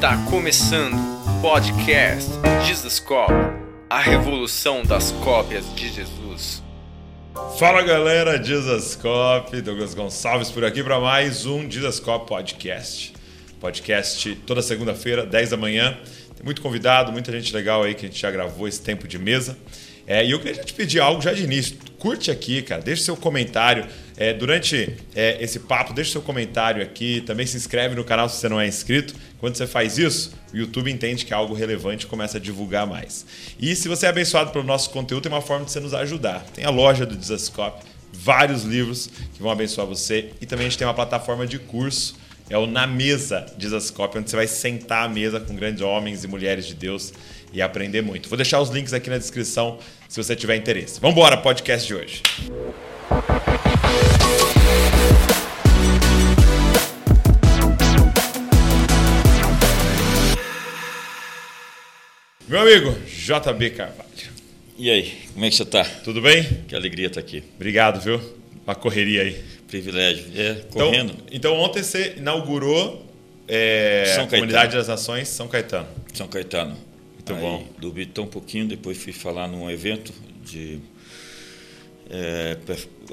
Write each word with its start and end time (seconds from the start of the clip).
Está 0.00 0.16
começando 0.30 0.94
o 0.94 1.42
podcast 1.42 2.30
Jesus 2.66 2.98
Cop, 3.00 3.30
a 3.90 4.00
revolução 4.00 4.82
das 4.82 5.12
cópias 5.12 5.74
de 5.74 5.92
Jesus. 5.92 6.62
Fala 7.58 7.82
galera, 7.82 8.42
Jesus 8.42 8.96
Cop, 8.96 9.60
Douglas 9.60 9.92
Gonçalves 9.92 10.50
por 10.50 10.64
aqui 10.64 10.82
para 10.82 10.98
mais 10.98 11.44
um 11.44 11.70
Jesus 11.70 12.00
Cop 12.00 12.26
Podcast. 12.26 13.12
Podcast 13.60 14.34
toda 14.46 14.62
segunda-feira, 14.62 15.26
10 15.26 15.50
da 15.50 15.58
manhã. 15.58 15.98
Tem 16.34 16.46
muito 16.46 16.62
convidado, 16.62 17.12
muita 17.12 17.30
gente 17.32 17.54
legal 17.54 17.82
aí 17.82 17.94
que 17.94 18.06
a 18.06 18.08
gente 18.08 18.18
já 18.18 18.30
gravou 18.30 18.66
esse 18.66 18.80
tempo 18.80 19.06
de 19.06 19.18
mesa. 19.18 19.58
É, 20.10 20.26
e 20.26 20.32
eu 20.32 20.40
queria 20.40 20.60
te 20.60 20.74
pedir 20.74 20.98
algo 20.98 21.22
já 21.22 21.32
de 21.32 21.44
início. 21.44 21.76
Curte 21.96 22.32
aqui, 22.32 22.62
cara, 22.62 22.82
deixa 22.82 23.04
seu 23.04 23.16
comentário. 23.16 23.86
É, 24.16 24.34
durante 24.34 24.96
é, 25.14 25.40
esse 25.40 25.60
papo, 25.60 25.92
deixa 25.92 26.10
seu 26.10 26.20
comentário 26.20 26.82
aqui. 26.82 27.20
Também 27.20 27.46
se 27.46 27.56
inscreve 27.56 27.94
no 27.94 28.02
canal 28.02 28.28
se 28.28 28.40
você 28.40 28.48
não 28.48 28.60
é 28.60 28.66
inscrito. 28.66 29.14
Quando 29.38 29.54
você 29.54 29.68
faz 29.68 29.98
isso, 29.98 30.34
o 30.52 30.56
YouTube 30.56 30.90
entende 30.90 31.24
que 31.24 31.32
é 31.32 31.36
algo 31.36 31.54
relevante 31.54 32.06
e 32.06 32.08
começa 32.08 32.38
a 32.38 32.40
divulgar 32.40 32.88
mais. 32.88 33.24
E 33.56 33.76
se 33.76 33.86
você 33.86 34.06
é 34.06 34.08
abençoado 34.08 34.50
pelo 34.50 34.64
nosso 34.64 34.90
conteúdo, 34.90 35.22
tem 35.22 35.32
uma 35.32 35.40
forma 35.40 35.64
de 35.64 35.70
você 35.70 35.78
nos 35.78 35.94
ajudar. 35.94 36.44
Tem 36.52 36.64
a 36.64 36.70
loja 36.70 37.06
do 37.06 37.14
Desascope, 37.14 37.84
vários 38.12 38.64
livros 38.64 39.08
que 39.32 39.40
vão 39.40 39.52
abençoar 39.52 39.86
você. 39.86 40.30
E 40.40 40.44
também 40.44 40.66
a 40.66 40.68
gente 40.70 40.78
tem 40.78 40.88
uma 40.88 40.94
plataforma 40.94 41.46
de 41.46 41.60
curso 41.60 42.16
é 42.50 42.58
o 42.58 42.66
Na 42.66 42.84
Mesa 42.84 43.46
Desascope, 43.56 44.18
onde 44.18 44.28
você 44.28 44.34
vai 44.34 44.48
sentar 44.48 45.04
à 45.04 45.08
mesa 45.08 45.38
com 45.38 45.54
grandes 45.54 45.82
homens 45.82 46.24
e 46.24 46.26
mulheres 46.26 46.66
de 46.66 46.74
Deus 46.74 47.12
e 47.52 47.62
aprender 47.62 48.02
muito. 48.02 48.28
Vou 48.28 48.36
deixar 48.36 48.60
os 48.60 48.70
links 48.70 48.92
aqui 48.92 49.08
na 49.08 49.18
descrição 49.18 49.78
se 50.10 50.20
você 50.20 50.34
tiver 50.34 50.56
interesse. 50.56 51.00
Vamos 51.00 51.16
embora, 51.16 51.36
podcast 51.36 51.86
de 51.86 51.94
hoje. 51.94 52.20
Meu 62.48 62.60
amigo 62.60 62.90
JB 63.06 63.70
Carvalho. 63.70 64.10
E 64.76 64.90
aí, 64.90 65.16
como 65.32 65.44
é 65.44 65.50
que 65.50 65.54
você 65.54 65.62
está? 65.62 65.84
Tudo 65.84 66.20
bem? 66.20 66.42
Que 66.66 66.74
alegria 66.74 67.06
estar 67.06 67.20
aqui. 67.20 67.44
Obrigado, 67.54 68.00
viu? 68.00 68.20
Uma 68.66 68.74
correria 68.74 69.22
aí. 69.22 69.40
Privilégio. 69.68 70.24
É, 70.34 70.54
correndo. 70.72 71.12
Então, 71.12 71.26
então 71.30 71.54
ontem 71.54 71.84
você 71.84 72.14
inaugurou 72.16 73.06
é, 73.46 74.12
São 74.16 74.24
a 74.24 74.26
Comunidade 74.26 74.76
das 74.76 74.88
Nações 74.88 75.28
São 75.28 75.46
Caetano. 75.46 75.86
São 76.12 76.26
Caetano. 76.26 76.89
Muito 77.34 77.44
Aí, 77.46 77.50
bom. 77.50 77.68
Dormi 77.78 78.06
tão 78.06 78.26
pouquinho, 78.26 78.66
depois 78.68 78.96
fui 79.02 79.12
falar 79.12 79.48
num 79.48 79.70
evento 79.70 80.12
de 80.44 80.80
é, 82.10 82.56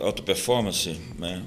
alta 0.01 0.21
performance, 0.23 0.97
né? 1.17 1.43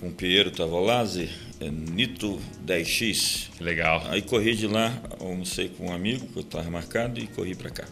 Com 0.00 0.08
o 0.08 0.12
Pinheiro 0.12 0.50
Tavolazzi, 0.50 1.28
é, 1.60 1.68
Nito 1.68 2.38
10X. 2.64 3.48
Que 3.56 3.64
legal. 3.64 4.04
Aí 4.08 4.22
corri 4.22 4.54
de 4.54 4.66
lá, 4.68 4.96
almocei 5.18 5.68
com 5.68 5.88
um 5.88 5.92
amigo 5.92 6.26
que 6.28 6.38
eu 6.38 6.42
estava 6.42 6.70
marcado 6.70 7.18
e 7.18 7.26
corri 7.26 7.54
para 7.56 7.68
cá, 7.70 7.84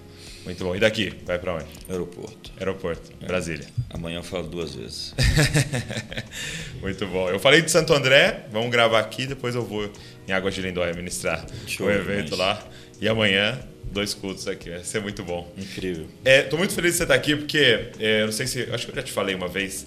Muito 0.44 0.62
bom. 0.64 0.76
E 0.76 0.78
daqui? 0.78 1.12
Vai 1.24 1.36
para 1.38 1.54
onde? 1.56 1.66
aeroporto. 1.88 2.52
Aeroporto, 2.58 3.10
Brasília. 3.26 3.66
Amanhã 3.90 4.18
eu 4.18 4.22
falo 4.22 4.46
duas 4.46 4.74
vezes. 4.76 5.14
Muito 6.80 7.06
bom. 7.08 7.28
Eu 7.28 7.40
falei 7.40 7.60
de 7.60 7.70
Santo 7.70 7.92
André, 7.92 8.46
vamos 8.52 8.70
gravar 8.70 9.00
aqui, 9.00 9.26
depois 9.26 9.54
eu 9.56 9.64
vou 9.64 9.90
em 10.28 10.32
Águas 10.32 10.54
de 10.54 10.60
Lindóia 10.62 10.92
ministrar 10.94 11.44
Show 11.66 11.86
o 11.86 11.90
evento 11.90 12.30
demais. 12.36 12.38
lá. 12.38 12.68
E 13.00 13.08
amanhã, 13.08 13.58
dois 13.96 14.14
cultos 14.14 14.46
aqui. 14.46 14.70
Vai 14.70 14.84
ser 14.84 15.00
muito 15.00 15.24
bom. 15.24 15.52
Incrível. 15.56 16.06
Estou 16.24 16.58
muito 16.58 16.74
feliz 16.74 16.92
de 16.92 16.98
você 16.98 17.02
estar 17.04 17.14
aqui, 17.14 17.34
porque 17.34 17.90
é, 17.98 18.24
não 18.24 18.32
sei 18.32 18.46
se. 18.46 18.62
Acho 18.70 18.86
que 18.86 18.92
eu 18.92 18.96
já 18.96 19.02
te 19.02 19.12
falei 19.12 19.34
uma 19.34 19.48
vez, 19.48 19.86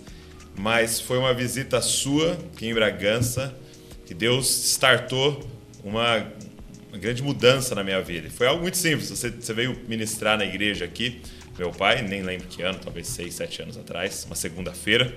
mas 0.57 0.99
foi 0.99 1.17
uma 1.17 1.33
visita 1.33 1.81
sua 1.81 2.33
aqui 2.33 2.67
em 2.67 2.73
Bragança 2.73 3.55
que 4.05 4.13
Deus 4.13 4.49
startou 4.49 5.47
uma, 5.83 6.17
uma 6.89 6.97
grande 6.97 7.21
mudança 7.21 7.75
na 7.75 7.83
minha 7.83 8.02
vida. 8.02 8.30
Foi 8.30 8.47
algo 8.47 8.61
muito 8.61 8.77
simples. 8.77 9.09
Você, 9.09 9.30
você 9.30 9.53
veio 9.53 9.80
ministrar 9.87 10.37
na 10.37 10.45
igreja 10.45 10.83
aqui, 10.83 11.21
meu 11.57 11.71
pai, 11.71 12.02
nem 12.02 12.23
lembro 12.23 12.47
que 12.47 12.64
ano, 12.64 12.80
talvez 12.83 13.08
seis, 13.08 13.36
sete 13.36 13.61
anos 13.61 13.77
atrás, 13.77 14.26
uma 14.26 14.36
segunda-feira. 14.36 15.15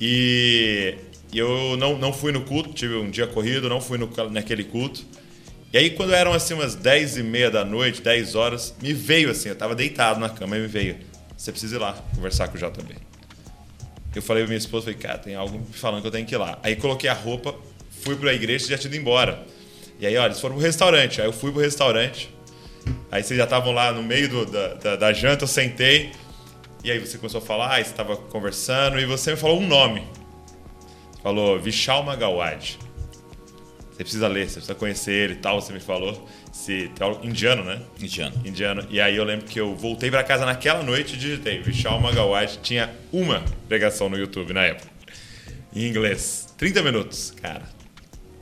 E 0.00 0.94
e 1.32 1.38
eu 1.38 1.76
não, 1.76 1.98
não 1.98 2.12
fui 2.12 2.32
no 2.32 2.42
culto, 2.42 2.72
tive 2.72 2.94
um 2.94 3.10
dia 3.10 3.26
corrido, 3.26 3.68
não 3.68 3.80
fui 3.80 3.98
no, 3.98 4.08
naquele 4.30 4.64
culto. 4.64 5.04
E 5.72 5.78
aí, 5.78 5.90
quando 5.90 6.14
eram 6.14 6.32
assim 6.32 6.54
umas 6.54 6.74
10 6.74 7.18
e 7.18 7.22
meia 7.22 7.50
da 7.50 7.64
noite, 7.64 8.00
10 8.00 8.34
horas, 8.34 8.74
me 8.80 8.92
veio 8.92 9.30
assim, 9.30 9.48
eu 9.50 9.56
tava 9.56 9.74
deitado 9.74 10.18
na 10.20 10.28
cama 10.28 10.56
e 10.56 10.60
me 10.60 10.66
veio. 10.68 10.96
Você 11.36 11.50
precisa 11.50 11.76
ir 11.76 11.78
lá 11.78 11.92
conversar 12.14 12.48
com 12.48 12.56
o 12.56 12.58
JB. 12.58 12.94
Eu 14.14 14.22
falei 14.22 14.44
pra 14.44 14.48
minha 14.48 14.58
esposa, 14.58 14.84
falei, 14.84 14.98
cara, 14.98 15.18
tem 15.18 15.34
algo 15.34 15.58
me 15.58 15.72
falando 15.74 16.00
que 16.00 16.06
eu 16.06 16.10
tenho 16.12 16.26
que 16.26 16.34
ir 16.34 16.38
lá. 16.38 16.58
Aí 16.62 16.76
coloquei 16.76 17.10
a 17.10 17.12
roupa, 17.12 17.54
fui 18.02 18.16
pra 18.16 18.32
igreja 18.32 18.64
e 18.64 18.68
já 18.70 18.78
tinha 18.78 18.88
ido 18.94 18.96
embora. 19.00 19.44
E 20.00 20.06
aí, 20.06 20.16
olha, 20.16 20.28
eles 20.28 20.40
foram 20.40 20.54
pro 20.54 20.64
restaurante. 20.64 21.20
Aí 21.20 21.26
eu 21.26 21.32
fui 21.32 21.52
pro 21.52 21.60
restaurante. 21.60 22.32
Aí 23.10 23.22
vocês 23.22 23.36
já 23.36 23.44
estavam 23.44 23.72
lá 23.72 23.92
no 23.92 24.02
meio 24.02 24.28
do- 24.28 24.46
da, 24.46 24.74
da, 24.74 24.96
da 24.96 25.12
janta, 25.12 25.44
eu 25.44 25.48
sentei. 25.48 26.12
E 26.82 26.90
aí 26.90 26.98
você 26.98 27.18
começou 27.18 27.40
a 27.42 27.44
falar, 27.44 27.74
aí 27.74 27.84
você 27.84 27.90
estava 27.90 28.16
conversando, 28.16 28.98
e 28.98 29.04
você 29.04 29.32
me 29.32 29.36
falou 29.36 29.60
um 29.60 29.66
nome. 29.66 30.02
Falou 31.22 31.58
Vishal 31.60 32.02
Magawad. 32.02 32.78
Você 33.96 34.04
precisa 34.04 34.28
ler, 34.28 34.46
você 34.46 34.56
precisa 34.56 34.74
conhecer 34.74 35.12
ele 35.12 35.32
e 35.32 35.36
tal, 35.36 35.58
você 35.58 35.72
me 35.72 35.80
falou. 35.80 36.28
Se, 36.52 36.90
indiano, 37.22 37.64
né? 37.64 37.80
Indiano. 37.98 38.42
indiano. 38.44 38.86
E 38.90 39.00
aí 39.00 39.16
eu 39.16 39.24
lembro 39.24 39.46
que 39.46 39.58
eu 39.58 39.74
voltei 39.74 40.10
pra 40.10 40.22
casa 40.22 40.44
naquela 40.44 40.82
noite 40.82 41.14
e 41.14 41.16
digitei 41.16 41.62
Vishal 41.62 41.98
Magawad. 41.98 42.58
Tinha 42.62 42.94
uma 43.10 43.42
pregação 43.66 44.10
no 44.10 44.18
YouTube 44.18 44.52
na 44.52 44.64
época. 44.64 44.86
Em 45.74 45.86
inglês. 45.86 46.46
30 46.58 46.82
minutos, 46.82 47.30
cara. 47.40 47.62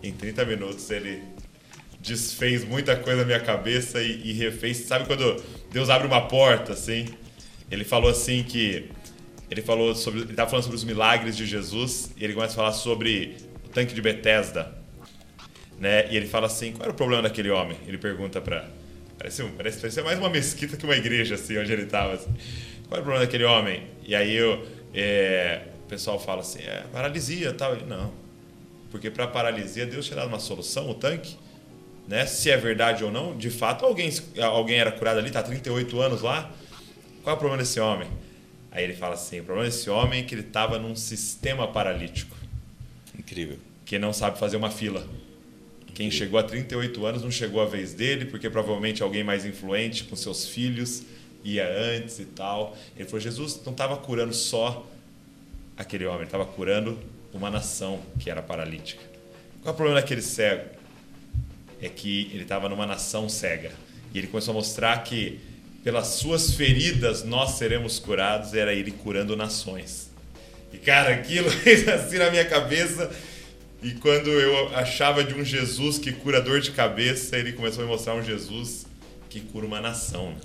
Em 0.02 0.12
30 0.12 0.44
minutos 0.44 0.90
ele 0.90 1.22
desfez 2.00 2.64
muita 2.64 2.96
coisa 2.96 3.20
na 3.20 3.24
minha 3.24 3.40
cabeça 3.40 4.02
e, 4.02 4.30
e 4.30 4.32
refez. 4.32 4.78
Sabe 4.78 5.06
quando 5.06 5.40
Deus 5.70 5.88
abre 5.88 6.08
uma 6.08 6.22
porta, 6.22 6.72
assim? 6.72 7.06
Ele 7.70 7.84
falou 7.84 8.10
assim 8.10 8.42
que. 8.42 8.90
Ele 9.48 9.62
falou 9.62 9.94
sobre. 9.94 10.22
Ele 10.22 10.34
tava 10.34 10.50
falando 10.50 10.64
sobre 10.64 10.78
os 10.78 10.84
milagres 10.84 11.36
de 11.36 11.46
Jesus 11.46 12.10
e 12.16 12.24
ele 12.24 12.34
começa 12.34 12.54
a 12.54 12.56
falar 12.56 12.72
sobre 12.72 13.36
o 13.64 13.68
tanque 13.68 13.94
de 13.94 14.02
Bethesda 14.02 14.82
né? 15.78 16.10
E 16.10 16.16
ele 16.16 16.26
fala 16.26 16.46
assim, 16.46 16.72
qual 16.72 16.84
era 16.84 16.92
o 16.92 16.94
problema 16.94 17.22
daquele 17.22 17.50
homem? 17.50 17.76
Ele 17.86 17.98
pergunta 17.98 18.40
pra... 18.40 18.68
Parece, 19.18 19.42
parece, 19.56 19.80
parecia 19.80 20.02
mais 20.02 20.18
uma 20.18 20.28
mesquita 20.28 20.76
que 20.76 20.84
uma 20.84 20.96
igreja, 20.96 21.36
assim, 21.36 21.56
onde 21.56 21.72
ele 21.72 21.84
estava. 21.84 22.14
Assim. 22.14 22.30
Qual 22.88 22.92
era 22.92 23.00
o 23.00 23.04
problema 23.04 23.20
daquele 23.20 23.44
homem? 23.44 23.86
E 24.04 24.14
aí 24.14 24.34
eu, 24.34 24.66
é, 24.92 25.62
o 25.84 25.88
pessoal 25.88 26.18
fala 26.18 26.40
assim, 26.40 26.60
é 26.60 26.84
paralisia 26.92 27.52
tal. 27.52 27.74
Ele, 27.74 27.86
não. 27.86 28.12
Porque 28.90 29.10
para 29.10 29.26
paralisia, 29.26 29.86
Deus 29.86 30.06
tinha 30.06 30.16
dado 30.16 30.28
uma 30.28 30.38
solução, 30.38 30.90
o 30.90 30.94
tanque. 30.94 31.36
Né? 32.06 32.26
Se 32.26 32.50
é 32.50 32.56
verdade 32.56 33.02
ou 33.02 33.10
não, 33.10 33.36
de 33.36 33.50
fato, 33.50 33.84
alguém, 33.84 34.12
alguém 34.40 34.78
era 34.78 34.92
curado 34.92 35.18
ali, 35.18 35.30
tá 35.30 35.40
há 35.40 35.42
38 35.42 36.00
anos 36.00 36.22
lá. 36.22 36.50
Qual 37.22 37.34
é 37.34 37.36
o 37.36 37.38
problema 37.38 37.62
desse 37.62 37.80
homem? 37.80 38.08
Aí 38.70 38.84
ele 38.84 38.94
fala 38.94 39.14
assim, 39.14 39.40
o 39.40 39.44
problema 39.44 39.68
desse 39.70 39.88
homem 39.88 40.20
é 40.20 40.22
que 40.24 40.34
ele 40.34 40.42
estava 40.42 40.78
num 40.78 40.94
sistema 40.94 41.66
paralítico 41.68 42.36
Incrível. 43.18 43.56
que 43.84 43.98
não 43.98 44.12
sabe 44.12 44.38
fazer 44.38 44.56
uma 44.56 44.70
fila. 44.70 45.06
Quem 45.94 46.10
chegou 46.10 46.38
a 46.38 46.42
38 46.42 47.06
anos 47.06 47.22
não 47.22 47.30
chegou 47.30 47.62
a 47.62 47.66
vez 47.66 47.94
dele, 47.94 48.24
porque 48.24 48.50
provavelmente 48.50 49.02
alguém 49.02 49.22
mais 49.22 49.46
influente 49.46 50.04
com 50.04 50.16
seus 50.16 50.48
filhos 50.48 51.04
ia 51.44 51.68
antes 51.68 52.18
e 52.18 52.24
tal. 52.24 52.76
Ele 52.96 53.04
falou: 53.04 53.20
Jesus 53.20 53.60
não 53.64 53.72
estava 53.72 53.96
curando 53.96 54.34
só 54.34 54.86
aquele 55.76 56.06
homem, 56.06 56.24
estava 56.24 56.44
curando 56.44 56.98
uma 57.32 57.50
nação 57.50 58.00
que 58.18 58.28
era 58.28 58.42
paralítica. 58.42 59.02
Qual 59.62 59.70
é 59.70 59.72
o 59.72 59.76
problema 59.76 60.00
daquele 60.00 60.22
cego? 60.22 60.68
É 61.80 61.88
que 61.88 62.30
ele 62.32 62.42
estava 62.42 62.68
numa 62.68 62.86
nação 62.86 63.28
cega. 63.28 63.70
E 64.12 64.18
ele 64.18 64.26
começou 64.26 64.52
a 64.52 64.54
mostrar 64.54 65.02
que 65.04 65.40
pelas 65.82 66.06
suas 66.08 66.54
feridas 66.54 67.24
nós 67.24 67.52
seremos 67.52 67.98
curados, 67.98 68.54
era 68.54 68.72
ele 68.72 68.90
curando 68.90 69.36
nações. 69.36 70.10
E 70.72 70.78
cara, 70.78 71.14
aquilo 71.14 71.50
fez 71.62 71.86
assim 71.86 72.18
na 72.18 72.30
minha 72.30 72.44
cabeça. 72.44 73.10
E 73.84 73.90
quando 73.92 74.30
eu 74.30 74.74
achava 74.74 75.22
de 75.22 75.34
um 75.34 75.44
Jesus 75.44 75.98
que 75.98 76.10
cura 76.10 76.40
dor 76.40 76.58
de 76.58 76.70
cabeça, 76.70 77.36
ele 77.36 77.52
começou 77.52 77.82
a 77.82 77.86
me 77.86 77.92
mostrar 77.92 78.14
um 78.14 78.24
Jesus 78.24 78.86
que 79.28 79.40
cura 79.40 79.66
uma 79.66 79.78
nação. 79.78 80.30
né? 80.30 80.36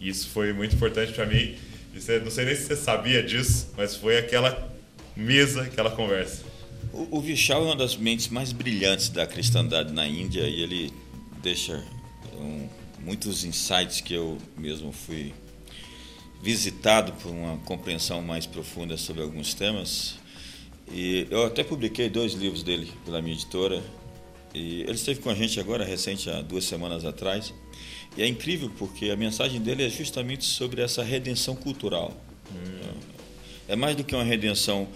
E 0.00 0.08
isso 0.08 0.28
foi 0.30 0.52
muito 0.52 0.74
importante 0.74 1.12
para 1.12 1.24
mim. 1.24 1.54
Não 1.94 2.30
sei 2.32 2.44
nem 2.44 2.56
se 2.56 2.64
você 2.64 2.74
sabia 2.74 3.22
disso, 3.22 3.68
mas 3.76 3.94
foi 3.94 4.18
aquela 4.18 4.74
mesa, 5.16 5.62
aquela 5.62 5.92
conversa. 5.92 6.42
O, 6.92 7.18
o 7.18 7.20
Vishal 7.20 7.62
é 7.62 7.64
uma 7.66 7.76
das 7.76 7.96
mentes 7.96 8.26
mais 8.26 8.50
brilhantes 8.50 9.08
da 9.08 9.24
cristandade 9.24 9.92
na 9.92 10.08
Índia 10.08 10.42
e 10.42 10.60
ele 10.60 10.92
deixa 11.40 11.80
um, 12.36 12.68
muitos 12.98 13.44
insights 13.44 14.00
que 14.00 14.14
eu 14.14 14.36
mesmo 14.56 14.90
fui 14.90 15.32
visitado 16.42 17.12
por 17.12 17.30
uma 17.30 17.56
compreensão 17.58 18.20
mais 18.20 18.46
profunda 18.46 18.96
sobre 18.96 19.22
alguns 19.22 19.54
temas. 19.54 20.16
E 20.90 21.26
eu 21.30 21.44
até 21.46 21.62
publiquei 21.62 22.08
dois 22.08 22.32
livros 22.32 22.62
dele 22.62 22.92
pela 23.04 23.20
minha 23.20 23.34
editora. 23.34 23.82
E 24.54 24.82
ele 24.82 24.92
esteve 24.92 25.20
com 25.20 25.30
a 25.30 25.34
gente 25.34 25.60
agora, 25.60 25.84
recente, 25.84 26.30
há 26.30 26.40
duas 26.40 26.64
semanas 26.64 27.04
atrás. 27.04 27.52
E 28.16 28.22
é 28.22 28.26
incrível 28.26 28.70
porque 28.78 29.10
a 29.10 29.16
mensagem 29.16 29.60
dele 29.60 29.84
é 29.84 29.88
justamente 29.88 30.44
sobre 30.44 30.80
essa 30.80 31.02
redenção 31.02 31.54
cultural. 31.54 32.16
É 33.68 33.76
mais 33.76 33.94
do 33.94 34.02
que 34.02 34.14
uma 34.14 34.24
redenção 34.24 34.88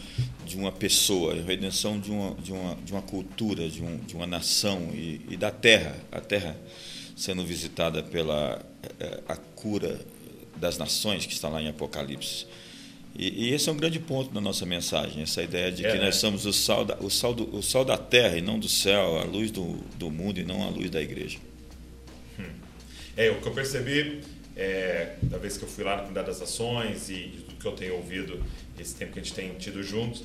de 0.47 0.57
uma 0.57 0.73
pessoa, 0.73 1.35
é 1.35 1.41
a 1.41 1.43
redenção 1.43 2.01
de 2.01 2.11
uma, 2.11 2.35
de 2.37 2.53
uma, 2.53 2.75
de 2.77 2.93
uma 2.93 3.03
cultura, 3.03 3.69
de, 3.69 3.83
um, 3.83 3.99
de 3.99 4.15
uma 4.15 4.27
nação 4.27 4.89
e, 4.95 5.21
e 5.29 5.37
da 5.37 5.51
terra. 5.51 5.95
A 6.11 6.21
terra 6.21 6.57
sendo 7.15 7.45
visitada 7.45 8.03
pela 8.03 8.65
é, 8.99 9.21
a 9.29 9.37
cura 9.37 10.01
das 10.57 10.79
nações 10.79 11.27
que 11.27 11.35
está 11.35 11.49
lá 11.49 11.61
em 11.61 11.69
Apocalipse. 11.69 12.47
E, 13.15 13.47
e, 13.47 13.55
esse 13.55 13.69
é 13.69 13.73
um 13.73 13.77
grande 13.77 13.99
ponto 13.99 14.33
da 14.33 14.41
nossa 14.41 14.65
mensagem, 14.65 15.23
essa 15.23 15.43
ideia 15.43 15.71
de 15.71 15.85
é, 15.85 15.93
que 15.93 15.99
nós 15.99 16.17
somos 16.17 16.47
o 16.47 16.53
sal, 16.53 16.85
da, 16.85 16.97
o, 16.99 17.11
sal 17.11 17.35
do, 17.35 17.55
o 17.55 17.63
sal 17.63 17.85
da 17.85 17.99
terra 17.99 18.39
e 18.39 18.41
não 18.41 18.59
do 18.59 18.69
céu, 18.69 19.19
a 19.19 19.25
luz 19.25 19.51
do, 19.51 19.75
do 19.99 20.11
mundo 20.11 20.41
e 20.41 20.45
não 20.45 20.63
a 20.63 20.71
luz 20.71 20.91
da 20.91 21.01
igreja. 21.01 21.39
Hum. 22.39 22.45
É, 23.17 23.31
o 23.31 23.41
que 23.41 23.47
eu 23.47 23.53
percebi 23.53 24.23
é, 24.57 25.17
da 25.23 25.39
vez 25.39 25.57
que 25.57 25.65
eu 25.65 25.69
fui 25.69 25.85
lá 25.85 25.93
na 25.93 25.99
Comunidade 25.99 26.27
das 26.27 26.43
Ações 26.43 27.09
e 27.09 27.45
do 27.49 27.55
que 27.57 27.67
eu 27.67 27.73
tenho 27.73 27.97
ouvido 27.97 28.43
esse 28.79 28.95
tempo 28.95 29.13
que 29.13 29.21
a 29.21 29.23
gente 29.23 29.35
tem 29.35 29.55
tido 29.55 29.83
juntos, 29.83 30.25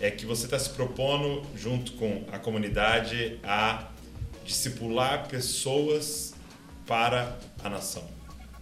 é 0.00 0.10
que 0.10 0.26
você 0.26 0.44
está 0.44 0.58
se 0.58 0.70
propondo, 0.70 1.42
junto 1.56 1.92
com 1.92 2.24
a 2.30 2.38
comunidade, 2.38 3.38
a 3.42 3.88
discipular 4.44 5.26
pessoas 5.28 6.34
para 6.86 7.38
a 7.62 7.68
nação. 7.68 8.15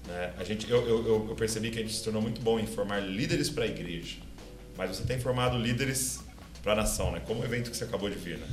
Né? 0.07 0.33
A 0.39 0.45
gente, 0.45 0.71
eu, 0.71 0.87
eu, 0.87 1.29
eu 1.29 1.35
percebi 1.35 1.71
que 1.71 1.79
a 1.79 1.83
gente 1.83 1.95
se 1.95 2.03
tornou 2.05 2.21
muito 2.21 2.41
bom 2.41 2.59
em 2.59 2.67
formar 2.67 3.01
líderes 3.01 3.49
para 3.49 3.65
a 3.65 3.67
igreja, 3.67 4.17
mas 4.77 4.97
você 4.97 5.05
tem 5.05 5.19
formado 5.19 5.57
líderes 5.59 6.21
para 6.63 6.73
a 6.73 6.77
nação, 6.77 7.13
né? 7.13 7.21
como 7.27 7.43
o 7.43 7.45
evento 7.45 7.71
que 7.71 7.77
você 7.77 7.85
acabou 7.85 8.09
de 8.09 8.17
ver. 8.17 8.39
Né? 8.39 8.47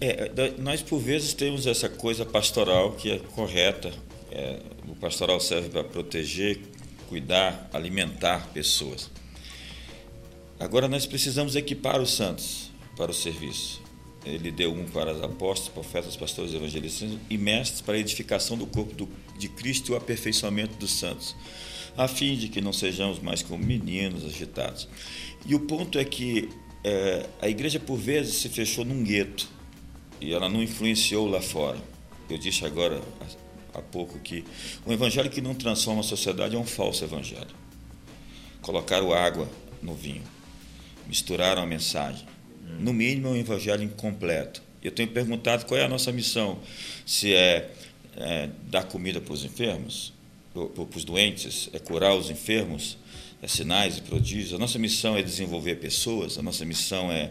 É, 0.00 0.30
nós, 0.58 0.80
por 0.82 0.98
vezes, 0.98 1.34
temos 1.34 1.66
essa 1.66 1.88
coisa 1.88 2.24
pastoral 2.24 2.92
que 2.92 3.10
é 3.10 3.18
correta. 3.18 3.92
É, 4.30 4.60
o 4.86 4.94
pastoral 4.94 5.40
serve 5.40 5.68
para 5.70 5.82
proteger, 5.82 6.60
cuidar, 7.08 7.68
alimentar 7.72 8.48
pessoas. 8.52 9.10
Agora, 10.60 10.88
nós 10.88 11.06
precisamos 11.06 11.56
equipar 11.56 12.00
os 12.00 12.12
santos 12.12 12.70
para 12.96 13.10
o 13.10 13.14
serviço. 13.14 13.80
Ele 14.24 14.50
deu 14.50 14.72
um 14.72 14.84
para 14.84 15.12
os 15.12 15.22
apóstolos, 15.22 15.72
profetas, 15.72 16.16
pastores, 16.16 16.52
evangelistas 16.52 17.10
e 17.30 17.38
mestres 17.38 17.80
para 17.80 17.94
a 17.94 17.98
edificação 17.98 18.56
do 18.56 18.66
corpo 18.66 18.94
do, 18.94 19.08
de 19.38 19.48
Cristo 19.48 19.92
e 19.92 19.94
o 19.94 19.96
aperfeiçoamento 19.96 20.76
dos 20.76 20.92
santos, 20.92 21.34
a 21.96 22.06
fim 22.06 22.36
de 22.36 22.48
que 22.48 22.60
não 22.60 22.72
sejamos 22.72 23.18
mais 23.20 23.42
como 23.42 23.64
meninos 23.64 24.24
agitados. 24.24 24.88
E 25.46 25.54
o 25.54 25.60
ponto 25.60 25.98
é 25.98 26.04
que 26.04 26.48
é, 26.84 27.26
a 27.40 27.48
igreja, 27.48 27.80
por 27.80 27.96
vezes, 27.96 28.34
se 28.34 28.48
fechou 28.48 28.84
num 28.84 29.02
gueto 29.02 29.48
e 30.20 30.32
ela 30.32 30.48
não 30.48 30.62
influenciou 30.62 31.26
lá 31.28 31.40
fora. 31.40 31.78
Eu 32.28 32.38
disse 32.38 32.64
agora 32.64 33.00
há 33.72 33.80
pouco 33.80 34.18
que 34.18 34.44
um 34.86 34.92
evangelho 34.92 35.30
que 35.30 35.40
não 35.40 35.54
transforma 35.54 36.00
a 36.00 36.04
sociedade 36.04 36.54
é 36.54 36.58
um 36.58 36.66
falso 36.66 37.04
evangelho. 37.04 37.56
Colocaram 38.60 39.12
água 39.12 39.48
no 39.80 39.94
vinho, 39.94 40.24
misturaram 41.06 41.62
a 41.62 41.66
mensagem 41.66 42.26
no 42.78 42.92
mínimo, 42.92 43.28
é 43.28 43.30
um 43.30 43.36
evangelho 43.36 43.82
incompleto. 43.82 44.62
Eu 44.82 44.90
tenho 44.90 45.08
perguntado 45.08 45.64
qual 45.66 45.80
é 45.80 45.84
a 45.84 45.88
nossa 45.88 46.12
missão: 46.12 46.58
se 47.06 47.34
é, 47.34 47.70
é 48.18 48.50
dar 48.68 48.84
comida 48.84 49.20
para 49.20 49.32
os 49.32 49.44
enfermos, 49.44 50.12
para 50.52 50.98
os 50.98 51.04
doentes, 51.04 51.68
é 51.72 51.78
curar 51.78 52.14
os 52.16 52.30
enfermos, 52.30 52.98
é 53.40 53.48
sinais 53.48 53.98
e 53.98 54.02
prodígios. 54.02 54.52
A 54.54 54.58
nossa 54.58 54.78
missão 54.78 55.16
é 55.16 55.22
desenvolver 55.22 55.76
pessoas, 55.76 56.38
a 56.38 56.42
nossa 56.42 56.64
missão 56.64 57.10
é 57.10 57.30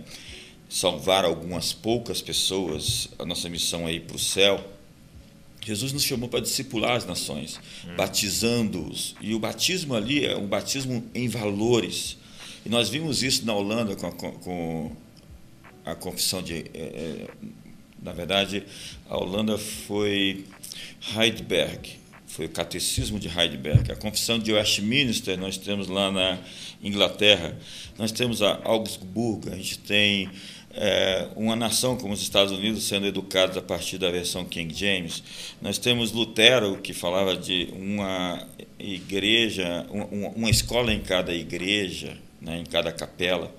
salvar 0.69 1.25
algumas 1.25 1.73
poucas 1.73 2.21
pessoas, 2.21 3.09
a 3.19 3.25
nossa 3.25 3.49
missão 3.49 3.87
é 3.87 3.93
ir 3.93 4.01
para 4.01 4.15
o 4.15 4.19
céu. 4.19 4.73
Jesus 5.65 5.91
nos 5.91 6.03
chamou 6.03 6.29
para 6.29 6.39
discipular 6.39 6.95
as 6.95 7.05
nações, 7.05 7.59
hum. 7.85 7.95
batizando-os. 7.97 9.15
E 9.19 9.33
o 9.33 9.39
batismo 9.39 9.95
ali 9.95 10.25
é 10.25 10.37
um 10.37 10.47
batismo 10.47 11.03
em 11.13 11.27
valores. 11.27 12.17
E 12.65 12.69
nós 12.69 12.89
vimos 12.89 13.21
isso 13.21 13.45
na 13.45 13.53
Holanda 13.53 13.95
com, 13.95 14.11
com 14.11 14.95
a 15.83 15.95
confissão 15.95 16.41
de. 16.41 16.65
É, 16.73 16.79
é, 16.79 17.27
na 18.01 18.13
verdade, 18.13 18.63
a 19.09 19.17
Holanda 19.17 19.57
foi 19.57 20.45
Heidelberg, 21.15 21.97
foi 22.27 22.45
o 22.45 22.49
catecismo 22.49 23.19
de 23.19 23.27
Heidelberg. 23.27 23.91
A 23.91 23.95
confissão 23.95 24.37
de 24.37 24.53
Westminster 24.53 25.37
nós 25.39 25.57
temos 25.57 25.87
lá 25.87 26.11
na 26.11 26.37
Inglaterra. 26.83 27.57
Nós 27.97 28.11
temos 28.11 28.41
a 28.41 28.59
Augsburg, 28.63 29.49
a 29.49 29.55
gente 29.55 29.79
tem 29.79 30.29
é, 30.71 31.27
uma 31.35 31.55
nação 31.55 31.97
como 31.97 32.13
os 32.13 32.21
Estados 32.21 32.53
Unidos 32.53 32.83
sendo 32.83 33.07
educados 33.07 33.57
a 33.57 33.61
partir 33.61 33.97
da 33.97 34.11
versão 34.11 34.45
King 34.45 34.73
James. 34.73 35.23
Nós 35.59 35.79
temos 35.79 36.11
Lutero, 36.11 36.77
que 36.77 36.93
falava 36.93 37.35
de 37.35 37.69
uma 37.73 38.47
igreja, 38.77 39.87
uma, 39.89 40.29
uma 40.29 40.49
escola 40.49 40.93
em 40.93 40.99
cada 40.99 41.33
igreja, 41.33 42.15
né, 42.39 42.59
em 42.59 42.65
cada 42.65 42.91
capela. 42.91 43.51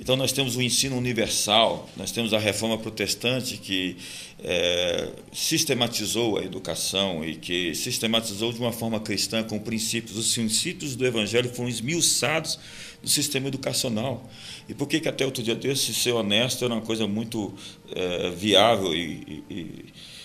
Então, 0.00 0.16
nós 0.16 0.32
temos 0.32 0.56
o 0.56 0.62
ensino 0.62 0.96
universal, 0.96 1.88
nós 1.96 2.10
temos 2.10 2.32
a 2.32 2.38
reforma 2.38 2.78
protestante 2.78 3.56
que 3.56 3.96
é, 4.42 5.10
sistematizou 5.32 6.38
a 6.38 6.44
educação 6.44 7.24
e 7.24 7.36
que 7.36 7.74
sistematizou 7.74 8.52
de 8.52 8.58
uma 8.58 8.72
forma 8.72 8.98
cristã 8.98 9.42
com 9.42 9.58
princípios. 9.58 10.16
Os 10.16 10.34
princípios 10.34 10.96
do 10.96 11.06
Evangelho 11.06 11.48
foram 11.50 11.68
esmiuçados 11.68 12.58
no 13.02 13.08
sistema 13.08 13.48
educacional. 13.48 14.28
E 14.68 14.74
por 14.74 14.88
que, 14.88 15.00
que 15.00 15.08
até 15.08 15.24
outro 15.24 15.42
dia 15.42 15.54
desse, 15.54 15.94
ser 15.94 16.12
honesto, 16.12 16.64
era 16.64 16.74
uma 16.74 16.82
coisa 16.82 17.06
muito 17.06 17.54
é, 17.94 18.30
viável 18.30 18.94
e, 18.94 19.44
e, 19.50 19.84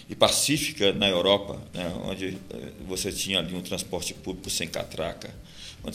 e, 0.10 0.16
pacífica 0.16 0.94
na 0.94 1.08
Europa, 1.08 1.62
né, 1.74 1.94
onde 2.06 2.28
é, 2.28 2.72
você 2.88 3.12
tinha 3.12 3.40
ali 3.40 3.54
um 3.54 3.62
transporte 3.62 4.14
público 4.14 4.50
sem 4.50 4.68
catraca 4.68 5.34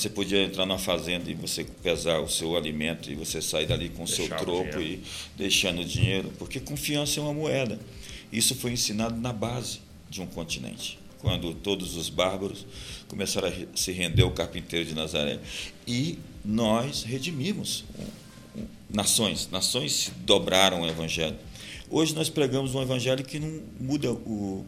você 0.01 0.09
podia 0.09 0.43
entrar 0.43 0.65
na 0.65 0.79
fazenda 0.79 1.31
e 1.31 1.35
você 1.35 1.65
pesar 1.65 2.21
o 2.21 2.29
seu 2.29 2.57
alimento 2.57 3.11
e 3.11 3.15
você 3.15 3.43
sair 3.43 3.67
dali 3.67 3.91
com 3.91 4.05
o 4.05 4.09
seu 4.09 4.27
troco 4.29 4.81
e 4.81 5.03
deixando 5.37 5.85
dinheiro, 5.85 6.33
porque 6.39 6.59
confiança 6.59 7.21
é 7.21 7.23
uma 7.23 7.35
moeda. 7.35 7.79
Isso 8.33 8.55
foi 8.55 8.73
ensinado 8.73 9.21
na 9.21 9.33
base 9.33 9.81
de 10.09 10.23
um 10.23 10.27
continente, 10.27 10.99
quando 11.19 11.53
todos 11.53 11.95
os 11.97 12.09
bárbaros 12.09 12.67
começaram 13.07 13.49
a 13.49 13.53
se 13.77 13.93
render 13.93 14.23
ao 14.23 14.31
carpinteiro 14.31 14.87
de 14.87 14.95
Nazaré. 14.95 15.39
E 15.87 16.19
nós 16.43 17.03
redimimos 17.03 17.85
nações, 18.89 19.51
nações 19.51 19.93
se 19.93 20.11
dobraram 20.11 20.79
ao 20.79 20.89
evangelho. 20.89 21.37
Hoje 21.91 22.15
nós 22.15 22.31
pregamos 22.31 22.75
um 22.75 22.81
evangelho 22.81 23.23
que 23.23 23.39
não 23.39 23.63
muda 23.79 24.11
o, 24.11 24.65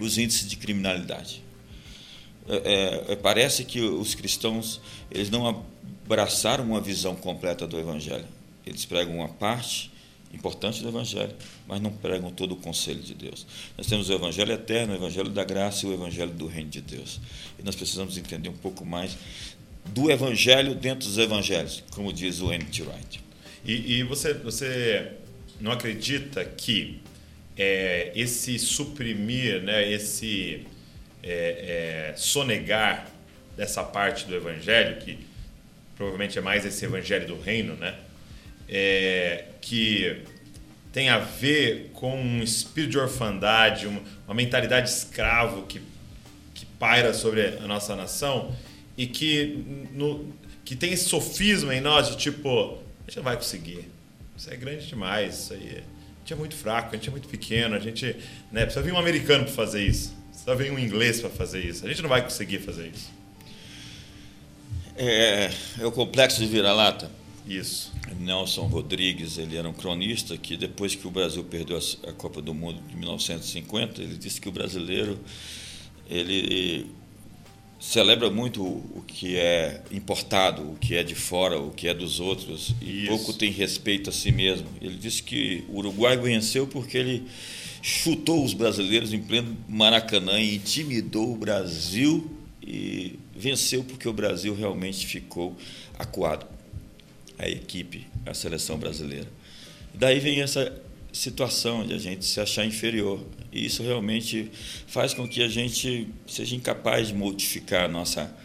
os 0.00 0.18
índices 0.18 0.48
de 0.48 0.56
criminalidade. 0.56 1.42
É, 2.48 3.12
é, 3.12 3.16
parece 3.16 3.64
que 3.64 3.80
os 3.80 4.14
cristãos 4.14 4.80
eles 5.10 5.28
não 5.28 5.64
abraçaram 6.04 6.64
uma 6.64 6.80
visão 6.80 7.14
completa 7.14 7.66
do 7.66 7.78
Evangelho. 7.78 8.24
Eles 8.66 8.84
pregam 8.84 9.16
uma 9.16 9.28
parte 9.28 9.90
importante 10.32 10.82
do 10.82 10.88
Evangelho, 10.88 11.34
mas 11.66 11.80
não 11.80 11.90
pregam 11.90 12.30
todo 12.30 12.52
o 12.52 12.56
conselho 12.56 13.00
de 13.00 13.14
Deus. 13.14 13.46
Nós 13.76 13.86
temos 13.86 14.08
o 14.08 14.12
Evangelho 14.12 14.52
eterno, 14.52 14.92
o 14.92 14.96
Evangelho 14.96 15.30
da 15.30 15.44
graça 15.44 15.86
e 15.86 15.88
o 15.88 15.92
Evangelho 15.92 16.32
do 16.32 16.46
reino 16.46 16.70
de 16.70 16.80
Deus. 16.80 17.20
E 17.58 17.62
nós 17.62 17.74
precisamos 17.74 18.16
entender 18.16 18.48
um 18.48 18.56
pouco 18.56 18.84
mais 18.84 19.16
do 19.86 20.10
Evangelho 20.10 20.74
dentro 20.74 21.08
dos 21.08 21.18
Evangelhos, 21.18 21.82
como 21.90 22.12
diz 22.12 22.40
o 22.40 22.52
N.T. 22.52 22.82
Wright. 22.82 23.20
E, 23.64 23.98
e, 23.98 24.02
você, 24.02 24.34
você 24.34 25.12
não 25.60 25.72
acredita 25.72 26.44
que 26.44 27.00
é, 27.56 28.12
esse 28.14 28.58
suprimir, 28.58 29.62
né, 29.62 29.90
esse 29.90 30.66
é, 31.22 32.10
é, 32.12 32.16
sonegar 32.16 33.06
dessa 33.56 33.82
parte 33.82 34.26
do 34.26 34.34
evangelho, 34.34 34.98
que 34.98 35.18
provavelmente 35.96 36.38
é 36.38 36.40
mais 36.40 36.64
esse 36.64 36.84
evangelho 36.84 37.26
do 37.26 37.40
reino, 37.40 37.74
né? 37.74 37.94
É, 38.68 39.46
que 39.60 40.22
tem 40.92 41.08
a 41.08 41.18
ver 41.18 41.90
com 41.94 42.20
um 42.20 42.42
espírito 42.42 42.92
de 42.92 42.98
orfandade, 42.98 43.86
uma, 43.86 44.00
uma 44.26 44.34
mentalidade 44.34 44.90
escravo 44.90 45.62
que, 45.62 45.80
que 46.54 46.66
paira 46.66 47.12
sobre 47.12 47.46
a 47.46 47.66
nossa 47.66 47.96
nação 47.96 48.54
e 48.96 49.06
que, 49.06 49.64
no, 49.92 50.32
que 50.64 50.74
tem 50.74 50.92
esse 50.92 51.04
sofisma 51.08 51.74
em 51.74 51.80
nós 51.80 52.08
de 52.08 52.16
tipo, 52.16 52.78
a 53.06 53.08
gente 53.08 53.16
não 53.16 53.22
vai 53.22 53.36
conseguir, 53.36 53.88
isso 54.36 54.52
é 54.52 54.56
grande 54.56 54.86
demais, 54.86 55.38
isso 55.38 55.52
aí 55.54 55.68
é, 55.68 55.78
a 55.78 56.20
gente 56.20 56.32
é 56.32 56.36
muito 56.36 56.56
fraco, 56.56 56.90
a 56.90 56.96
gente 56.96 57.08
é 57.08 57.12
muito 57.12 57.28
pequeno, 57.28 57.74
a 57.74 57.78
gente 57.78 58.16
né, 58.50 58.64
precisa 58.64 58.82
vir 58.82 58.92
um 58.92 58.98
americano 58.98 59.44
para 59.44 59.52
fazer 59.52 59.84
isso. 59.84 60.17
Só 60.48 60.54
vem 60.54 60.70
um 60.70 60.78
inglês 60.78 61.20
para 61.20 61.28
fazer 61.28 61.62
isso. 61.62 61.84
A 61.84 61.88
gente 61.90 62.00
não 62.00 62.08
vai 62.08 62.22
conseguir 62.22 62.58
fazer 62.60 62.88
isso. 62.88 63.10
É, 64.96 65.50
é 65.78 65.84
o 65.84 65.92
complexo 65.92 66.40
de 66.40 66.46
vira-lata. 66.46 67.10
Isso. 67.46 67.92
Nelson 68.18 68.62
Rodrigues, 68.62 69.36
ele 69.36 69.58
era 69.58 69.68
um 69.68 69.74
cronista 69.74 70.38
que 70.38 70.56
depois 70.56 70.94
que 70.94 71.06
o 71.06 71.10
Brasil 71.10 71.44
perdeu 71.44 71.78
a 72.06 72.12
Copa 72.14 72.40
do 72.40 72.54
Mundo 72.54 72.80
de 72.88 72.96
1950, 72.96 74.00
ele 74.00 74.16
disse 74.16 74.40
que 74.40 74.48
o 74.48 74.50
brasileiro 74.50 75.20
ele 76.08 76.86
celebra 77.78 78.30
muito 78.30 78.64
o 78.64 79.04
que 79.06 79.36
é 79.36 79.82
importado, 79.90 80.62
o 80.62 80.76
que 80.76 80.94
é 80.94 81.02
de 81.02 81.14
fora, 81.14 81.60
o 81.60 81.72
que 81.72 81.88
é 81.88 81.92
dos 81.92 82.20
outros 82.20 82.74
e 82.80 83.00
Isso. 83.00 83.08
pouco 83.08 83.34
tem 83.34 83.50
respeito 83.52 84.08
a 84.08 84.12
si 84.14 84.32
mesmo. 84.32 84.66
Ele 84.80 84.96
disse 84.96 85.22
que 85.22 85.62
o 85.68 85.76
Uruguai 85.76 86.16
venceu 86.16 86.66
porque 86.66 86.96
ele 86.96 87.28
chutou 87.88 88.44
os 88.44 88.52
brasileiros 88.52 89.14
em 89.14 89.22
pleno 89.22 89.56
Maracanã 89.66 90.38
e 90.38 90.56
intimidou 90.56 91.32
o 91.32 91.36
Brasil 91.36 92.30
e 92.62 93.18
venceu 93.34 93.82
porque 93.82 94.06
o 94.06 94.12
Brasil 94.12 94.54
realmente 94.54 95.06
ficou 95.06 95.56
acuado. 95.98 96.46
a 97.38 97.48
equipe, 97.48 98.06
a 98.26 98.34
seleção 98.34 98.76
brasileira. 98.76 99.28
Daí 99.94 100.18
vem 100.18 100.42
essa 100.42 100.76
situação 101.12 101.86
de 101.86 101.94
a 101.94 101.98
gente 101.98 102.26
se 102.26 102.40
achar 102.40 102.66
inferior. 102.66 103.24
E 103.52 103.64
isso 103.64 103.82
realmente 103.82 104.50
faz 104.86 105.14
com 105.14 105.26
que 105.26 105.40
a 105.40 105.48
gente 105.48 106.08
seja 106.26 106.56
incapaz 106.56 107.08
de 107.08 107.14
modificar 107.14 107.84
a 107.84 107.88
nossa 107.88 108.36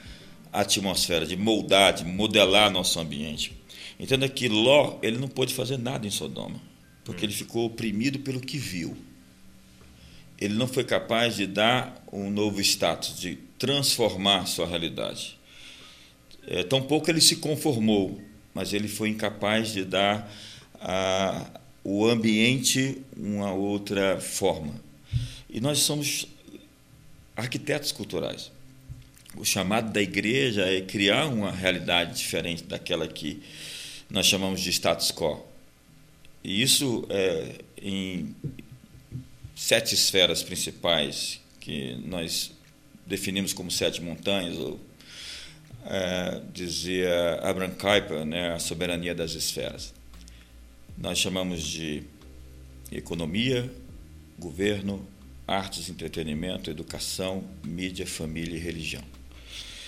atmosfera, 0.53 1.25
de 1.25 1.35
moldar, 1.35 1.93
de 1.93 2.05
modelar 2.05 2.71
nosso 2.71 2.99
ambiente. 2.99 3.51
Entenda 3.99 4.29
que 4.29 4.47
Ló, 4.47 4.99
ele 5.01 5.17
não 5.17 5.27
pôde 5.27 5.53
fazer 5.53 5.77
nada 5.77 6.05
em 6.05 6.11
Sodoma, 6.11 6.61
porque 7.03 7.25
ele 7.25 7.33
ficou 7.33 7.65
oprimido 7.65 8.19
pelo 8.19 8.39
que 8.39 8.57
viu. 8.57 8.95
Ele 10.43 10.55
não 10.55 10.67
foi 10.67 10.83
capaz 10.83 11.37
de 11.37 11.47
dar 11.47 12.03
um 12.11 12.29
novo 12.29 12.59
status, 12.59 13.17
de 13.17 13.37
transformar 13.57 14.45
sua 14.45 14.67
realidade. 14.67 15.39
É, 16.45 16.63
tampouco 16.63 17.09
ele 17.09 17.21
se 17.21 17.37
conformou, 17.37 18.21
mas 18.53 18.73
ele 18.73 18.89
foi 18.89 19.07
incapaz 19.07 19.71
de 19.71 19.85
dar 19.85 20.29
a, 20.81 21.49
o 21.81 22.05
ambiente 22.05 23.01
uma 23.15 23.53
outra 23.53 24.19
forma. 24.19 24.73
E 25.49 25.61
nós 25.61 25.79
somos 25.79 26.27
arquitetos 27.37 27.93
culturais. 27.93 28.51
O 29.37 29.45
chamado 29.45 29.93
da 29.93 30.01
igreja 30.01 30.65
é 30.65 30.81
criar 30.81 31.27
uma 31.27 31.51
realidade 31.51 32.17
diferente 32.17 32.63
daquela 32.63 33.07
que 33.07 33.41
nós 34.09 34.25
chamamos 34.25 34.59
de 34.59 34.69
status 34.71 35.09
quo. 35.09 35.41
E 36.43 36.61
isso 36.61 37.07
é 37.09 37.59
em 37.81 38.35
sete 39.55 39.95
esferas 39.95 40.43
principais 40.43 41.39
que 41.59 41.95
nós 42.05 42.51
definimos 43.05 43.53
como 43.53 43.69
sete 43.71 44.01
montanhas, 44.01 44.57
ou 44.57 44.79
é, 45.85 46.41
dizia 46.53 47.39
Abraham 47.41 47.71
Kuyper, 47.71 48.25
né, 48.25 48.53
a 48.53 48.59
soberania 48.59 49.13
das 49.13 49.33
esferas. 49.33 49.93
Nós 50.97 51.17
chamamos 51.17 51.63
de 51.63 52.03
economia, 52.91 53.71
governo, 54.37 55.05
artes, 55.47 55.89
entretenimento, 55.89 56.69
educação, 56.69 57.43
mídia, 57.63 58.05
família 58.05 58.55
e 58.55 58.59
religião. 58.59 59.03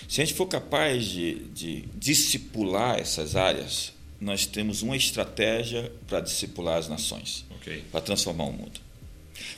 Se 0.08 0.20
a 0.20 0.24
gente 0.24 0.36
for 0.36 0.46
capaz 0.46 1.04
de, 1.04 1.34
de 1.46 1.82
discipular 1.94 2.98
essas 2.98 3.34
áreas, 3.34 3.92
nós 4.20 4.46
temos 4.46 4.82
uma 4.82 4.96
estratégia 4.96 5.92
para 6.06 6.20
discipular 6.20 6.78
as 6.78 6.88
nações, 6.88 7.44
okay. 7.56 7.82
para 7.90 8.00
transformar 8.00 8.44
o 8.44 8.52
mundo. 8.52 8.85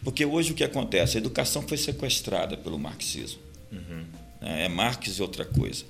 Porque 0.03 0.25
hoje 0.25 0.53
o 0.53 0.55
que 0.55 0.65
acontece? 0.65 1.17
A 1.17 1.21
educação 1.21 1.63
foi 1.67 1.77
sequestrada 1.77 2.57
pelo 2.57 2.79
marxismo. 2.79 3.41
Uhum. 3.73 4.05
É 4.41 4.69
Marx 4.69 5.19
e 5.19 5.23
outra 5.23 5.45
coisa. 5.45 5.85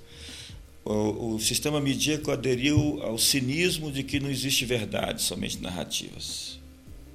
O, 0.84 1.34
o 1.34 1.40
sistema 1.40 1.80
medíaco 1.80 2.30
aderiu 2.30 3.02
ao 3.02 3.18
cinismo 3.18 3.92
de 3.92 4.02
que 4.02 4.18
não 4.18 4.30
existe 4.30 4.64
verdade, 4.64 5.22
somente 5.22 5.58
narrativas. 5.60 6.58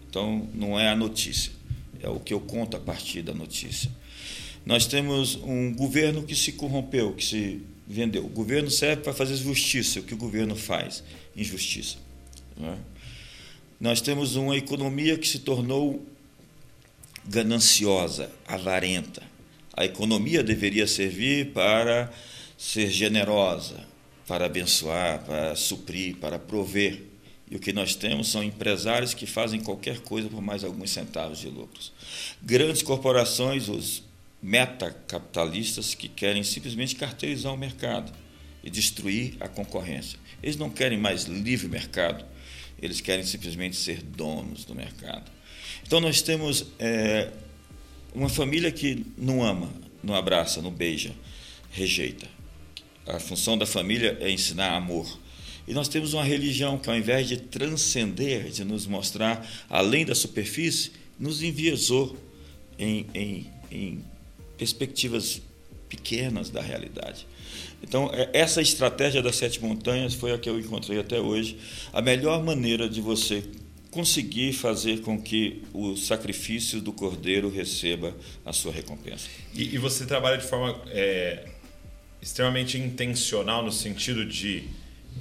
Então, 0.07 0.47
não 0.53 0.79
é 0.79 0.89
a 0.89 0.95
notícia, 0.95 1.51
é 1.99 2.07
o 2.07 2.19
que 2.19 2.33
eu 2.33 2.39
conto 2.39 2.77
a 2.77 2.79
partir 2.79 3.23
da 3.23 3.33
notícia. 3.33 3.89
Nós 4.63 4.85
temos 4.85 5.35
um 5.37 5.73
governo 5.73 6.21
que 6.23 6.35
se 6.35 6.51
corrompeu, 6.51 7.13
que 7.13 7.25
se 7.25 7.61
vendeu. 7.87 8.23
O 8.23 8.29
governo 8.29 8.69
serve 8.69 9.01
para 9.01 9.13
fazer 9.13 9.35
justiça, 9.35 9.99
o 9.99 10.03
que 10.03 10.13
o 10.13 10.17
governo 10.17 10.55
faz? 10.55 11.03
Injustiça. 11.35 11.97
É? 12.61 12.75
Nós 13.79 13.99
temos 13.99 14.35
uma 14.35 14.55
economia 14.55 15.17
que 15.17 15.27
se 15.27 15.39
tornou 15.39 16.05
gananciosa, 17.25 18.31
avarenta. 18.47 19.23
A 19.75 19.85
economia 19.85 20.43
deveria 20.43 20.85
servir 20.85 21.51
para 21.51 22.11
ser 22.57 22.89
generosa, 22.89 23.85
para 24.27 24.45
abençoar, 24.45 25.23
para 25.23 25.55
suprir, 25.55 26.17
para 26.17 26.37
prover. 26.37 27.01
E 27.49 27.55
o 27.55 27.59
que 27.59 27.73
nós 27.73 27.95
temos 27.95 28.29
são 28.29 28.43
empresários 28.43 29.13
que 29.13 29.25
fazem 29.25 29.59
qualquer 29.59 29.99
coisa 29.99 30.29
por 30.29 30.41
mais 30.41 30.63
alguns 30.63 30.91
centavos 30.91 31.39
de 31.39 31.49
lucros. 31.49 31.91
Grandes 32.41 32.81
corporações, 32.81 33.67
os 33.67 34.03
metacapitalistas, 34.41 35.93
que 35.95 36.07
querem 36.07 36.43
simplesmente 36.43 36.95
carteirizar 36.95 37.53
o 37.53 37.57
mercado 37.57 38.11
e 38.63 38.69
destruir 38.69 39.35
a 39.39 39.47
concorrência. 39.47 40.17
Eles 40.41 40.55
não 40.55 40.69
querem 40.69 40.97
mais 40.97 41.23
livre 41.23 41.67
mercado, 41.67 42.25
eles 42.81 43.01
querem 43.01 43.25
simplesmente 43.25 43.75
ser 43.75 44.01
donos 44.01 44.65
do 44.65 44.75
mercado. 44.75 45.31
Então 45.85 45.99
nós 45.99 46.21
temos 46.21 46.65
é, 46.79 47.29
uma 48.13 48.29
família 48.29 48.71
que 48.71 49.05
não 49.17 49.43
ama, 49.43 49.69
não 50.03 50.15
abraça, 50.15 50.61
não 50.61 50.71
beija, 50.71 51.13
rejeita. 51.71 52.27
A 53.05 53.19
função 53.19 53.57
da 53.57 53.65
família 53.65 54.17
é 54.21 54.31
ensinar 54.31 54.75
amor. 54.75 55.19
E 55.67 55.73
nós 55.73 55.87
temos 55.87 56.13
uma 56.13 56.23
religião 56.23 56.77
que, 56.77 56.89
ao 56.89 56.95
invés 56.95 57.27
de 57.27 57.37
transcender, 57.37 58.49
de 58.49 58.63
nos 58.63 58.85
mostrar 58.85 59.47
além 59.69 60.05
da 60.05 60.13
superfície, 60.13 60.91
nos 61.17 61.41
enviesou 61.41 62.17
em, 62.77 63.05
em, 63.13 63.51
em 63.71 64.05
perspectivas 64.57 65.41
pequenas 65.87 66.49
da 66.49 66.61
realidade. 66.61 67.25
Então, 67.81 68.09
é, 68.13 68.29
essa 68.33 68.61
estratégia 68.61 69.21
das 69.21 69.35
sete 69.35 69.61
montanhas 69.61 70.13
foi 70.13 70.31
a 70.31 70.37
que 70.37 70.49
eu 70.49 70.59
encontrei 70.59 70.99
até 70.99 71.19
hoje, 71.19 71.57
a 71.91 72.01
melhor 72.01 72.43
maneira 72.43 72.89
de 72.89 72.99
você 73.01 73.43
conseguir 73.93 74.53
fazer 74.53 75.01
com 75.01 75.21
que 75.21 75.61
o 75.71 75.95
sacrifício 75.95 76.81
do 76.81 76.91
cordeiro 76.91 77.47
receba 77.49 78.15
a 78.43 78.51
sua 78.51 78.71
recompensa. 78.73 79.27
E, 79.53 79.75
e 79.75 79.77
você 79.77 80.05
trabalha 80.05 80.37
de 80.37 80.47
forma 80.47 80.81
é, 80.87 81.45
extremamente 82.19 82.77
intencional 82.77 83.63
no 83.63 83.71
sentido 83.71 84.25
de 84.25 84.63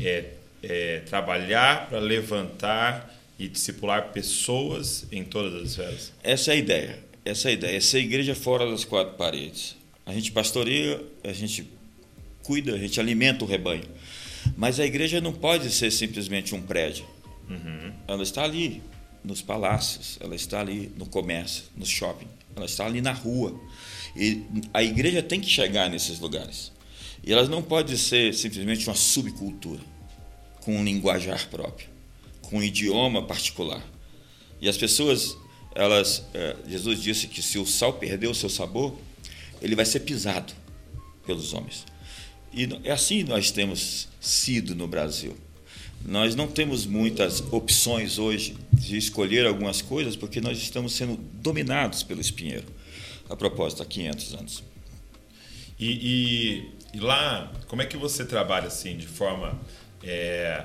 é, 0.01 0.25
é, 0.63 1.01
trabalhar 1.01 1.91
para 1.91 1.99
levantar 1.99 3.15
e 3.39 3.47
discipular 3.47 4.11
pessoas 4.13 5.07
em 5.13 5.23
todas 5.23 5.55
as 5.55 5.71
esferas. 5.71 6.13
Essa 6.23 6.53
é 6.53 6.55
a 6.55 6.57
ideia. 6.57 6.99
Essa 7.25 7.49
é 7.49 7.51
a 7.51 7.55
ideia. 7.55 7.77
Essa 7.77 7.99
é 7.99 8.01
a 8.01 8.03
igreja 8.03 8.35
fora 8.35 8.71
das 8.71 8.85
quatro 8.85 9.15
paredes. 9.17 9.77
A 10.07 10.13
gente 10.15 10.33
pastoreia, 10.33 11.01
a 11.23 11.33
gente 11.33 11.69
cuida, 12.43 12.75
a 12.75 12.79
gente 12.79 12.99
alimenta 12.99 13.45
o 13.45 13.47
rebanho. 13.47 13.85
Mas 14.57 14.81
a 14.81 14.87
igreja 14.87 15.21
não 15.21 15.33
pode 15.33 15.71
ser 15.71 15.91
simplesmente 15.91 16.55
um 16.55 16.63
prédio. 16.63 17.05
Uhum. 17.49 17.93
Ela 18.07 18.23
está 18.23 18.45
ali 18.45 18.83
nos 19.25 19.41
palácios, 19.41 20.19
ela 20.21 20.35
está 20.35 20.61
ali 20.61 20.93
no 20.97 21.07
comércio, 21.07 21.65
no 21.77 21.87
shopping, 21.87 22.27
ela 22.57 22.67
está 22.67 22.87
ali 22.87 23.01
na 23.01 23.13
rua. 23.13 23.59
E 24.17 24.43
a 24.75 24.83
igreja 24.83 25.23
tem 25.23 25.41
que 25.41 25.49
chegar 25.49 25.89
nesses 25.89 26.19
lugares. 26.19 26.73
E 27.25 27.33
ela 27.33 27.47
não 27.47 27.63
pode 27.63 27.97
ser 27.97 28.35
simplesmente 28.35 28.89
uma 28.89 28.97
subcultura, 28.97 29.81
com 30.61 30.77
um 30.77 30.85
linguajar 30.85 31.49
próprio, 31.49 31.89
com 32.43 32.59
um 32.59 32.63
idioma 32.63 33.23
particular. 33.23 33.83
E 34.61 34.69
as 34.69 34.77
pessoas, 34.77 35.37
elas, 35.75 36.25
é, 36.35 36.57
Jesus 36.67 37.03
disse 37.03 37.27
que 37.27 37.43
se 37.43 37.59
o 37.59 37.67
sal 37.67 37.95
perder 37.95 38.29
o 38.29 38.35
seu 38.35 38.49
sabor, 38.49 38.97
ele 39.61 39.77
vai 39.77 39.85
ser 39.85 40.01
pisado 40.01 40.53
pelos 41.25 41.53
homens. 41.53 41.85
E 42.53 42.69
é 42.85 42.93
assim 42.93 43.23
nós 43.25 43.51
temos 43.51 44.09
sido 44.21 44.75
no 44.75 44.87
Brasil. 44.87 45.37
Nós 46.05 46.35
não 46.35 46.49
temos 46.49 46.85
muitas 46.85 47.41
opções 47.53 48.19
hoje 48.19 48.57
de 48.73 48.97
escolher 48.97 49.47
algumas 49.47 49.81
coisas 49.81 50.17
porque 50.17 50.41
nós 50.41 50.59
estamos 50.59 50.95
sendo 50.95 51.17
dominados 51.17 52.03
pelo 52.03 52.21
espinheiro. 52.21 52.67
A 53.29 53.37
propósito, 53.37 53.83
há 53.83 53.87
500 53.87 54.35
anos. 54.35 54.65
E, 55.79 55.91
e, 56.93 56.97
e 56.97 57.01
lá, 57.01 57.53
como 57.69 57.83
é 57.83 57.87
que 57.87 57.97
você 57.97 58.25
trabalha 58.25 58.67
assim, 58.67 58.97
de 58.97 59.07
forma, 59.07 59.59
é, 60.03 60.65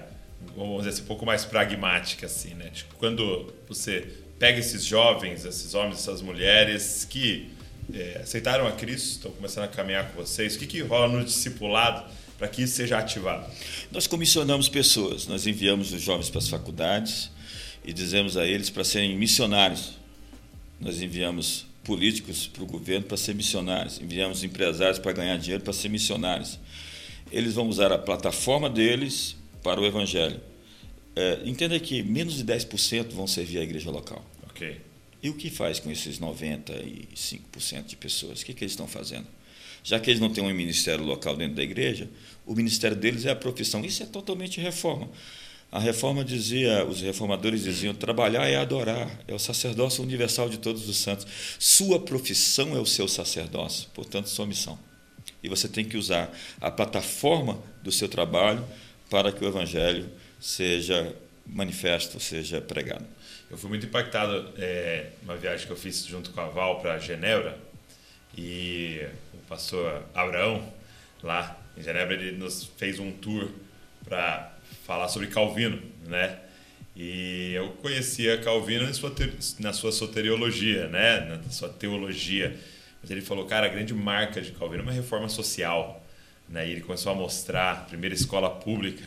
vamos 0.55 0.79
dizer 0.79 0.89
assim, 0.89 1.03
um 1.03 1.05
pouco 1.05 1.25
mais 1.25 1.45
pragmática, 1.45 2.25
assim, 2.25 2.53
né? 2.55 2.69
Tipo, 2.71 2.95
quando 2.95 3.53
você 3.67 4.07
pega 4.39 4.59
esses 4.59 4.83
jovens, 4.83 5.45
esses 5.45 5.73
homens, 5.73 5.99
essas 5.99 6.21
mulheres 6.21 7.07
que 7.09 7.49
é, 7.93 8.19
aceitaram 8.21 8.67
a 8.67 8.71
Cristo, 8.71 9.17
estão 9.17 9.31
começando 9.31 9.65
a 9.65 9.67
caminhar 9.67 10.11
com 10.11 10.21
vocês, 10.21 10.55
o 10.55 10.59
que, 10.59 10.67
que 10.67 10.81
rola 10.81 11.07
no 11.07 11.23
discipulado 11.23 12.11
para 12.37 12.47
que 12.47 12.61
isso 12.61 12.75
seja 12.75 12.97
ativado? 12.97 13.45
Nós 13.91 14.07
comissionamos 14.07 14.69
pessoas, 14.69 15.27
nós 15.27 15.47
enviamos 15.47 15.91
os 15.91 16.01
jovens 16.01 16.29
para 16.29 16.39
as 16.39 16.47
faculdades 16.47 17.31
e 17.83 17.91
dizemos 17.91 18.37
a 18.37 18.45
eles 18.45 18.69
para 18.69 18.83
serem 18.83 19.17
missionários. 19.17 19.97
Nós 20.79 21.01
enviamos 21.01 21.65
políticos 21.83 22.47
para 22.47 22.63
o 22.63 22.65
governo 22.65 23.05
para 23.05 23.17
ser 23.17 23.33
missionários, 23.33 23.99
enviamos 24.01 24.43
empresários 24.43 24.99
para 24.99 25.13
ganhar 25.13 25.37
dinheiro 25.37 25.63
para 25.63 25.73
ser 25.73 25.89
missionários. 25.89 26.59
Eles 27.31 27.53
vão 27.55 27.67
usar 27.67 27.91
a 27.91 27.97
plataforma 27.97 28.69
deles 28.69 29.35
para 29.63 29.81
o 29.81 29.85
evangelho. 29.85 30.39
É, 31.15 31.41
entenda 31.45 31.79
que 31.79 32.03
menos 32.03 32.35
de 32.35 32.43
10% 32.43 33.11
vão 33.11 33.25
servir 33.25 33.57
a 33.59 33.63
igreja 33.63 33.89
local. 33.89 34.23
Ok. 34.49 34.79
E 35.21 35.29
o 35.29 35.33
que 35.33 35.49
faz 35.49 35.79
com 35.79 35.89
esses 35.89 36.19
95% 36.19 37.85
de 37.85 37.95
pessoas? 37.95 38.41
O 38.41 38.45
que, 38.45 38.53
que 38.53 38.63
eles 38.63 38.73
estão 38.73 38.87
fazendo? 38.87 39.27
Já 39.87 40.01
que 40.01 40.09
eles 40.09 40.19
não 40.19 40.29
têm 40.29 40.43
um 40.43 40.53
ministério 40.53 41.05
local 41.05 41.37
dentro 41.37 41.55
da 41.55 41.63
igreja, 41.63 42.09
o 42.45 42.53
ministério 42.53 42.97
deles 42.97 43.25
é 43.25 43.31
a 43.31 43.35
profissão. 43.37 43.85
Isso 43.85 44.03
é 44.03 44.05
totalmente 44.05 44.59
reforma. 44.59 45.09
A 45.71 45.79
reforma 45.79 46.25
dizia, 46.25 46.83
os 46.83 46.99
reformadores 46.99 47.63
diziam, 47.63 47.93
trabalhar 47.93 48.45
é 48.49 48.57
adorar, 48.57 49.09
é 49.25 49.33
o 49.33 49.39
sacerdócio 49.39 50.03
universal 50.03 50.49
de 50.49 50.57
todos 50.57 50.89
os 50.89 50.97
santos. 50.97 51.25
Sua 51.57 52.01
profissão 52.01 52.75
é 52.75 52.81
o 52.81 52.85
seu 52.85 53.07
sacerdócio, 53.07 53.87
portanto, 53.93 54.27
sua 54.27 54.45
missão. 54.45 54.77
E 55.41 55.47
você 55.47 55.69
tem 55.69 55.85
que 55.85 55.95
usar 55.95 56.37
a 56.59 56.69
plataforma 56.69 57.57
do 57.81 57.89
seu 57.89 58.09
trabalho 58.09 58.65
para 59.09 59.31
que 59.31 59.41
o 59.41 59.47
evangelho 59.47 60.09
seja 60.37 61.15
manifesto, 61.45 62.19
seja 62.19 62.59
pregado. 62.59 63.05
Eu 63.49 63.57
fui 63.57 63.69
muito 63.69 63.85
impactado 63.85 64.49
é, 64.57 65.11
uma 65.23 65.37
viagem 65.37 65.65
que 65.65 65.71
eu 65.71 65.77
fiz 65.77 66.05
junto 66.05 66.31
com 66.31 66.41
a 66.41 66.49
Val 66.49 66.81
para 66.81 66.99
Genebra 66.99 67.57
e 68.37 69.01
pastor 69.47 70.03
Abraão 70.13 70.73
lá 71.23 71.57
em 71.77 71.83
Genebra 71.83 72.15
ele 72.15 72.37
nos 72.37 72.63
fez 72.77 72.99
um 72.99 73.11
tour 73.11 73.49
para 74.03 74.53
falar 74.85 75.07
sobre 75.09 75.27
Calvino, 75.27 75.81
né? 76.05 76.39
E 76.95 77.53
eu 77.53 77.69
conhecia 77.73 78.39
Calvino 78.39 78.85
na 78.85 78.93
sua, 78.93 79.13
na 79.59 79.71
sua 79.71 79.91
soteriologia, 79.91 80.87
né? 80.87 81.39
na 81.43 81.51
sua 81.51 81.69
teologia. 81.69 82.57
Mas 82.99 83.11
ele 83.11 83.21
falou, 83.21 83.45
cara, 83.45 83.67
a 83.67 83.69
grande 83.69 83.93
marca 83.93 84.41
de 84.41 84.51
Calvino 84.51 84.81
é 84.81 84.83
uma 84.83 84.91
reforma 84.91 85.29
social. 85.29 86.03
Né? 86.49 86.67
E 86.67 86.71
ele 86.71 86.81
começou 86.81 87.11
a 87.11 87.15
mostrar 87.15 87.71
a 87.71 87.75
primeira 87.75 88.15
escola 88.15 88.49
pública 88.49 89.03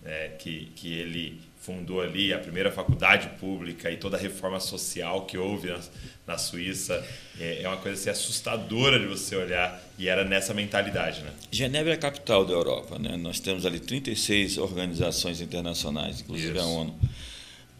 né? 0.00 0.28
que, 0.38 0.72
que 0.74 0.94
ele 0.94 1.42
fundou 1.66 2.00
ali, 2.00 2.32
a 2.32 2.38
primeira 2.38 2.70
faculdade 2.70 3.28
pública 3.40 3.90
e 3.90 3.96
toda 3.96 4.16
a 4.16 4.20
reforma 4.20 4.60
social 4.60 5.26
que 5.26 5.36
houve 5.36 5.68
na, 5.68 5.80
na 6.24 6.38
Suíça. 6.38 7.04
É, 7.40 7.62
é 7.62 7.68
uma 7.68 7.78
coisa 7.78 7.98
assim, 7.98 8.08
assustadora 8.08 9.00
de 9.00 9.06
você 9.06 9.34
olhar. 9.34 9.82
E 9.98 10.08
era 10.08 10.24
nessa 10.24 10.54
mentalidade. 10.54 11.22
Né? 11.22 11.32
Genebra 11.50 11.92
é 11.92 11.96
a 11.96 11.98
capital 11.98 12.44
da 12.44 12.52
Europa. 12.52 13.00
Né? 13.00 13.16
Nós 13.16 13.40
temos 13.40 13.66
ali 13.66 13.80
36 13.80 14.58
organizações 14.58 15.40
internacionais, 15.40 16.20
inclusive 16.20 16.56
Isso. 16.56 16.64
a 16.64 16.68
ONU. 16.68 16.94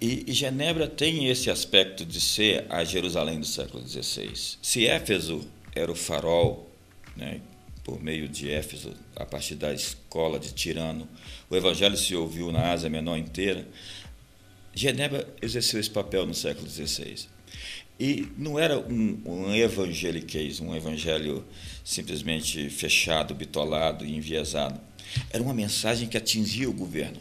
E, 0.01 0.25
e, 0.27 0.33
Genebra 0.33 0.89
tem 0.89 1.29
esse 1.29 1.49
aspecto 1.49 2.05
de 2.05 2.21
ser 2.21 2.67
a 2.69 2.85
Jerusalém 2.85 3.39
do 3.39 3.47
século 3.47 3.87
XVI. 3.87 4.33
Se 4.61 4.87
Éfeso 4.87 5.47
era 5.75 5.91
o 5.91 5.95
farol, 5.95 6.71
né, 7.17 7.41
por 7.87 8.03
meio 8.03 8.29
de 8.29 8.51
Éfeso, 8.51 8.93
a 9.15 9.25
partir 9.25 9.55
da 9.55 9.73
escola 9.73 10.41
de 10.41 10.53
Tirano, 10.53 11.09
o 11.49 11.55
evangelho 11.55 11.97
se 11.97 12.17
ouviu 12.17 12.51
na 12.51 12.73
Ásia 12.73 12.91
Menor 12.91 13.17
inteira, 13.17 13.65
Genebra 14.75 15.33
exerceu 15.41 15.79
esse 15.79 15.89
papel 15.89 16.27
no 16.27 16.35
século 16.35 16.69
XVI. 16.69 17.29
E 17.99 18.27
não 18.37 18.59
era 18.59 18.77
um, 18.77 19.23
um 19.25 19.55
evangeliquez, 19.55 20.59
um 20.59 20.75
evangelho 20.75 21.45
simplesmente 21.85 22.69
fechado, 22.69 23.37
bitolado 23.37 24.05
e 24.05 24.17
enviesado. 24.17 24.81
Era 25.31 25.41
uma 25.41 25.55
mensagem 25.55 26.09
que 26.09 26.17
atingia 26.17 26.69
o 26.69 26.73
governo. 26.73 27.21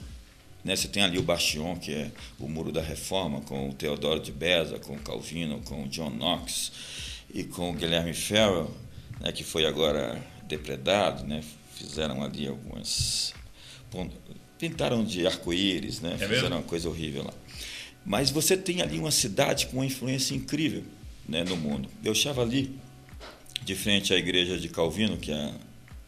Né? 0.64 0.76
Você 0.76 0.88
tem 0.88 1.04
ali 1.04 1.20
o 1.20 1.24
Bastion, 1.24 1.78
que 1.78 1.94
é 1.94 2.12
o 2.40 2.50
Muro 2.50 2.72
da 2.72 2.82
Reforma, 2.82 3.40
com 3.42 3.70
o 3.70 3.74
Teodoro 3.74 4.20
de 4.20 4.32
Beza, 4.32 4.80
com 4.80 4.96
o 4.96 5.00
Calvino, 5.00 5.62
com 5.62 5.84
o 5.84 5.88
John 5.88 6.10
Knox 6.10 6.72
e 7.32 7.44
com 7.44 7.70
o 7.70 7.74
Guilherme 7.74 8.16
Farrell, 8.16 8.76
né? 9.22 9.32
que 9.32 9.44
foi 9.44 9.68
agora 9.68 10.34
depredado, 10.48 11.26
né? 11.26 11.44
fizeram 11.76 12.24
ali 12.24 12.48
algumas. 12.48 13.34
pintaram 14.58 15.04
de 15.04 15.28
arco-íris, 15.28 16.00
né? 16.00 16.18
É 16.20 16.28
fizeram 16.28 16.58
uma 16.58 16.64
coisa 16.64 16.90
horrível 16.90 17.24
lá. 17.24 17.34
Mas 18.06 18.30
você 18.30 18.56
tem 18.56 18.82
ali 18.82 18.98
uma 18.98 19.12
cidade 19.12 19.68
com 19.68 19.78
uma 19.78 19.86
influência 19.86 20.36
incrível 20.36 20.84
né, 21.28 21.44
no 21.44 21.58
mundo. 21.58 21.90
Eu 22.04 22.14
estava 22.14 22.42
ali, 22.42 22.76
de 23.64 23.76
frente 23.76 24.14
à 24.14 24.18
igreja 24.18 24.58
de 24.58 24.70
Calvino, 24.70 25.18
que 25.18 25.32
é 25.32 25.54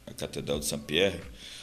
a 0.05 0.13
Catedral 0.13 0.59
de 0.59 0.65
Saint-Pierre, 0.65 1.19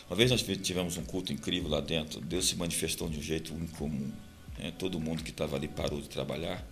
uma 0.08 0.16
vez 0.16 0.30
nós 0.30 0.42
tivemos 0.42 0.96
um 0.96 1.04
culto 1.04 1.32
incrível 1.32 1.70
lá 1.70 1.80
dentro, 1.80 2.20
Deus 2.20 2.46
se 2.46 2.56
manifestou 2.56 3.08
de 3.08 3.18
um 3.18 3.22
jeito 3.22 3.54
incomum. 3.54 4.10
Né? 4.58 4.72
Todo 4.78 5.00
mundo 5.00 5.22
que 5.22 5.30
estava 5.30 5.56
ali 5.56 5.68
parou 5.68 6.00
de 6.00 6.08
trabalhar 6.08 6.62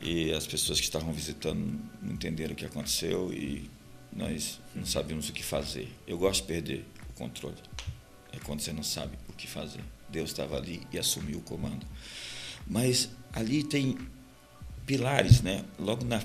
e 0.00 0.32
as 0.32 0.46
pessoas 0.46 0.78
que 0.78 0.84
estavam 0.84 1.12
visitando 1.12 1.80
não 2.02 2.12
entenderam 2.12 2.52
o 2.52 2.56
que 2.56 2.66
aconteceu 2.66 3.32
e 3.32 3.70
nós 4.12 4.60
não 4.74 4.84
sabíamos 4.84 5.28
o 5.28 5.32
que 5.32 5.42
fazer. 5.42 5.88
Eu 6.06 6.18
gosto 6.18 6.42
de 6.42 6.48
perder 6.48 6.84
o 7.10 7.12
controle. 7.14 7.56
É 8.32 8.38
quando 8.38 8.60
você 8.60 8.72
não 8.72 8.82
sabe 8.82 9.16
o 9.28 9.32
que 9.32 9.46
fazer. 9.46 9.80
Deus 10.08 10.30
estava 10.30 10.56
ali 10.56 10.82
e 10.92 10.98
assumiu 10.98 11.38
o 11.38 11.42
comando. 11.42 11.86
Mas 12.66 13.10
ali 13.32 13.62
tem 13.62 13.98
pilares, 14.86 15.40
né? 15.42 15.64
Logo 15.78 16.04
na 16.04 16.22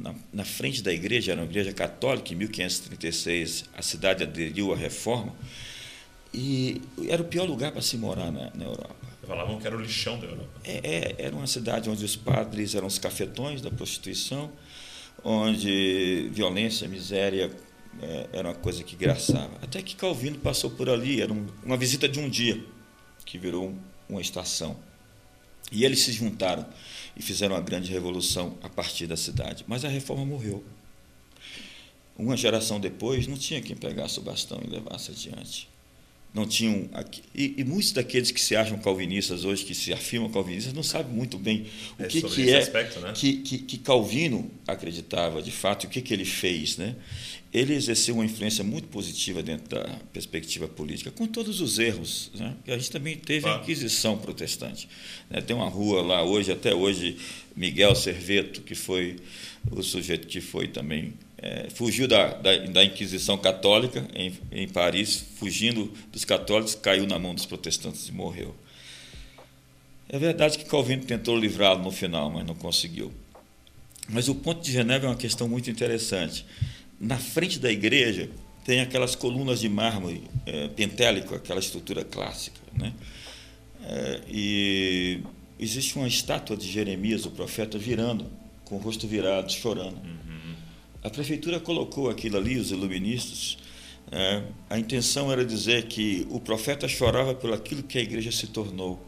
na, 0.00 0.14
na, 0.32 0.44
frente 0.44 0.82
da 0.82 0.92
igreja, 0.92 1.32
era 1.32 1.40
uma 1.42 1.46
igreja 1.46 1.72
católica, 1.72 2.32
em 2.32 2.36
1536 2.36 3.66
a 3.76 3.82
cidade 3.82 4.22
aderiu 4.22 4.72
à 4.72 4.76
reforma, 4.76 5.34
e 6.32 6.80
era 7.08 7.20
o 7.20 7.24
pior 7.24 7.44
lugar 7.44 7.70
para 7.72 7.82
se 7.82 7.96
morar 7.96 8.30
na, 8.30 8.50
na 8.54 8.64
Europa. 8.64 8.96
Falavam 9.26 9.60
que 9.60 9.66
era 9.66 9.76
o 9.76 9.80
lixão 9.80 10.18
da 10.18 10.26
Europa. 10.26 10.50
É, 10.64 10.80
é, 10.82 11.14
era 11.18 11.36
uma 11.36 11.46
cidade 11.46 11.90
onde 11.90 12.04
os 12.04 12.16
padres 12.16 12.74
eram 12.74 12.86
os 12.86 12.98
cafetões 12.98 13.60
da 13.60 13.70
prostituição, 13.70 14.50
onde 15.24 16.28
violência, 16.32 16.88
miséria 16.88 17.50
é, 18.00 18.28
era 18.32 18.48
uma 18.48 18.54
coisa 18.54 18.82
que 18.82 18.96
graçava. 18.96 19.50
Até 19.62 19.82
que 19.82 19.96
Calvino 19.96 20.38
passou 20.38 20.70
por 20.70 20.88
ali, 20.88 21.20
era 21.20 21.32
um, 21.32 21.46
uma 21.64 21.76
visita 21.76 22.08
de 22.08 22.18
um 22.18 22.28
dia, 22.28 22.62
que 23.24 23.38
virou 23.38 23.74
uma 24.08 24.20
estação. 24.20 24.76
E 25.72 25.84
eles 25.84 26.00
se 26.00 26.12
juntaram 26.12 26.66
e 27.16 27.22
fizeram 27.22 27.54
uma 27.54 27.60
grande 27.60 27.90
revolução 27.90 28.58
a 28.62 28.68
partir 28.68 29.06
da 29.06 29.16
cidade. 29.16 29.64
Mas 29.68 29.84
a 29.84 29.88
reforma 29.88 30.24
morreu. 30.24 30.64
Uma 32.18 32.36
geração 32.36 32.80
depois, 32.80 33.26
não 33.26 33.36
tinha 33.36 33.62
quem 33.62 33.76
pegasse 33.76 34.18
o 34.18 34.22
bastão 34.22 34.60
e 34.64 34.68
levasse 34.68 35.10
adiante. 35.10 35.68
Não 36.32 36.46
tinham. 36.46 36.88
E, 37.34 37.54
e 37.58 37.64
muitos 37.64 37.92
daqueles 37.92 38.30
que 38.30 38.40
se 38.40 38.54
acham 38.54 38.78
calvinistas 38.78 39.44
hoje, 39.44 39.64
que 39.64 39.74
se 39.74 39.92
afirmam 39.92 40.30
calvinistas, 40.30 40.72
não 40.72 40.82
sabem 40.82 41.12
muito 41.12 41.36
bem 41.36 41.66
o 41.98 42.04
é 42.04 42.06
que, 42.06 42.22
que 42.22 42.50
é 42.50 42.58
aspecto, 42.58 43.00
né? 43.00 43.12
que, 43.14 43.38
que, 43.38 43.58
que, 43.58 43.78
Calvino 43.78 44.48
acreditava 44.66 45.42
de 45.42 45.50
fato, 45.50 45.84
o 45.84 45.88
que, 45.88 46.00
que 46.00 46.14
ele 46.14 46.24
fez. 46.24 46.76
Né? 46.76 46.94
ele 47.52 47.74
exerceu 47.74 48.14
uma 48.14 48.24
influência 48.24 48.62
muito 48.62 48.86
positiva 48.88 49.42
dentro 49.42 49.68
da 49.76 49.84
perspectiva 50.12 50.68
política, 50.68 51.10
com 51.10 51.26
todos 51.26 51.60
os 51.60 51.78
erros. 51.78 52.30
Né? 52.34 52.54
a 52.68 52.78
gente 52.78 52.90
também 52.90 53.16
teve 53.16 53.48
a 53.48 53.56
Inquisição 53.56 54.16
protestante. 54.16 54.88
Né? 55.28 55.40
Tem 55.40 55.54
uma 55.56 55.68
rua 55.68 56.00
lá 56.00 56.22
hoje, 56.22 56.52
até 56.52 56.72
hoje, 56.72 57.16
Miguel 57.56 57.94
Serveto, 57.96 58.60
que 58.62 58.76
foi 58.76 59.16
o 59.70 59.82
sujeito 59.82 60.28
que 60.28 60.40
foi 60.40 60.68
também. 60.68 61.12
É, 61.42 61.68
fugiu 61.70 62.06
da, 62.06 62.34
da, 62.34 62.56
da, 62.66 62.84
Inquisição 62.84 63.38
Católica 63.38 64.06
em, 64.14 64.38
em 64.52 64.68
Paris, 64.68 65.24
fugindo 65.38 65.90
dos 66.12 66.24
católicos, 66.24 66.74
caiu 66.74 67.06
na 67.06 67.18
mão 67.18 67.34
dos 67.34 67.46
protestantes 67.46 68.08
e 68.08 68.12
morreu. 68.12 68.54
É 70.08 70.18
verdade 70.18 70.58
que 70.58 70.66
Calvino 70.66 71.04
tentou 71.04 71.38
livrá-lo 71.38 71.82
no 71.82 71.90
final, 71.90 72.30
mas 72.30 72.46
não 72.46 72.54
conseguiu. 72.54 73.10
Mas 74.06 74.28
o 74.28 74.34
ponto 74.34 74.60
de 74.60 74.70
Genebra 74.70 75.08
é 75.08 75.10
uma 75.10 75.16
questão 75.16 75.48
muito 75.48 75.70
interessante 75.70 76.44
na 77.00 77.16
frente 77.16 77.58
da 77.58 77.72
igreja 77.72 78.28
tem 78.62 78.80
aquelas 78.80 79.14
colunas 79.14 79.60
de 79.60 79.68
mármore 79.68 80.22
é, 80.44 80.68
pentélico, 80.68 81.34
aquela 81.34 81.58
estrutura 81.58 82.04
clássica. 82.04 82.60
Né? 82.74 82.92
É, 83.82 84.20
e 84.28 85.20
existe 85.58 85.96
uma 85.96 86.06
estátua 86.06 86.56
de 86.56 86.70
Jeremias, 86.70 87.24
o 87.24 87.30
profeta, 87.30 87.78
virando, 87.78 88.26
com 88.66 88.76
o 88.76 88.78
rosto 88.78 89.08
virado, 89.08 89.50
chorando. 89.50 89.96
Uhum. 89.96 90.29
A 91.02 91.08
prefeitura 91.08 91.58
colocou 91.58 92.10
aquilo 92.10 92.36
ali, 92.36 92.58
os 92.58 92.70
iluministas. 92.70 93.56
É, 94.12 94.42
a 94.68 94.78
intenção 94.78 95.32
era 95.32 95.44
dizer 95.44 95.86
que 95.86 96.26
o 96.30 96.40
profeta 96.40 96.86
chorava 96.86 97.34
por 97.34 97.52
aquilo 97.52 97.82
que 97.82 97.98
a 97.98 98.02
igreja 98.02 98.30
se 98.30 98.46
tornou. 98.48 99.00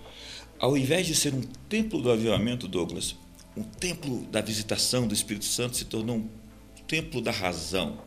Ao 0.59 0.77
invés 0.77 1.07
de 1.07 1.15
ser 1.15 1.35
um 1.35 1.43
templo 1.69 2.01
do 2.01 2.11
avivamento, 2.11 2.69
Douglas, 2.69 3.17
um 3.57 3.63
templo 3.63 4.23
da 4.27 4.41
visitação 4.41 5.07
do 5.07 5.13
Espírito 5.13 5.45
Santo 5.45 5.77
se 5.77 5.85
tornou 5.85 6.17
um 6.17 6.29
templo 6.87 7.21
da 7.21 7.31
razão, 7.31 8.01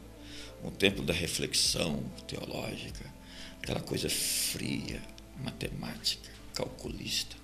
um 0.63 0.71
templo 0.71 1.03
da 1.03 1.13
reflexão 1.13 2.03
teológica, 2.27 3.05
aquela 3.61 3.81
coisa 3.81 4.09
fria, 4.09 5.01
matemática, 5.43 6.31
calculista, 6.53 7.35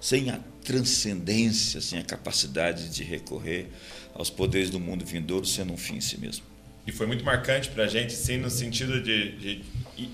sem 0.00 0.30
a 0.30 0.40
transcendência, 0.64 1.80
sem 1.80 1.98
a 1.98 2.04
capacidade 2.04 2.88
de 2.88 3.04
recorrer 3.04 3.70
aos 4.14 4.30
poderes 4.30 4.70
do 4.70 4.80
mundo 4.80 5.04
vindouro, 5.04 5.44
sendo 5.44 5.72
um 5.72 5.76
fim 5.76 5.96
em 5.96 6.00
si 6.00 6.18
mesmo. 6.18 6.44
E 6.86 6.92
foi 6.92 7.06
muito 7.06 7.24
marcante 7.24 7.70
para 7.70 7.84
a 7.84 7.86
gente, 7.88 8.12
sim, 8.12 8.36
no 8.36 8.50
sentido 8.50 9.02
de, 9.02 9.32
de 9.32 9.64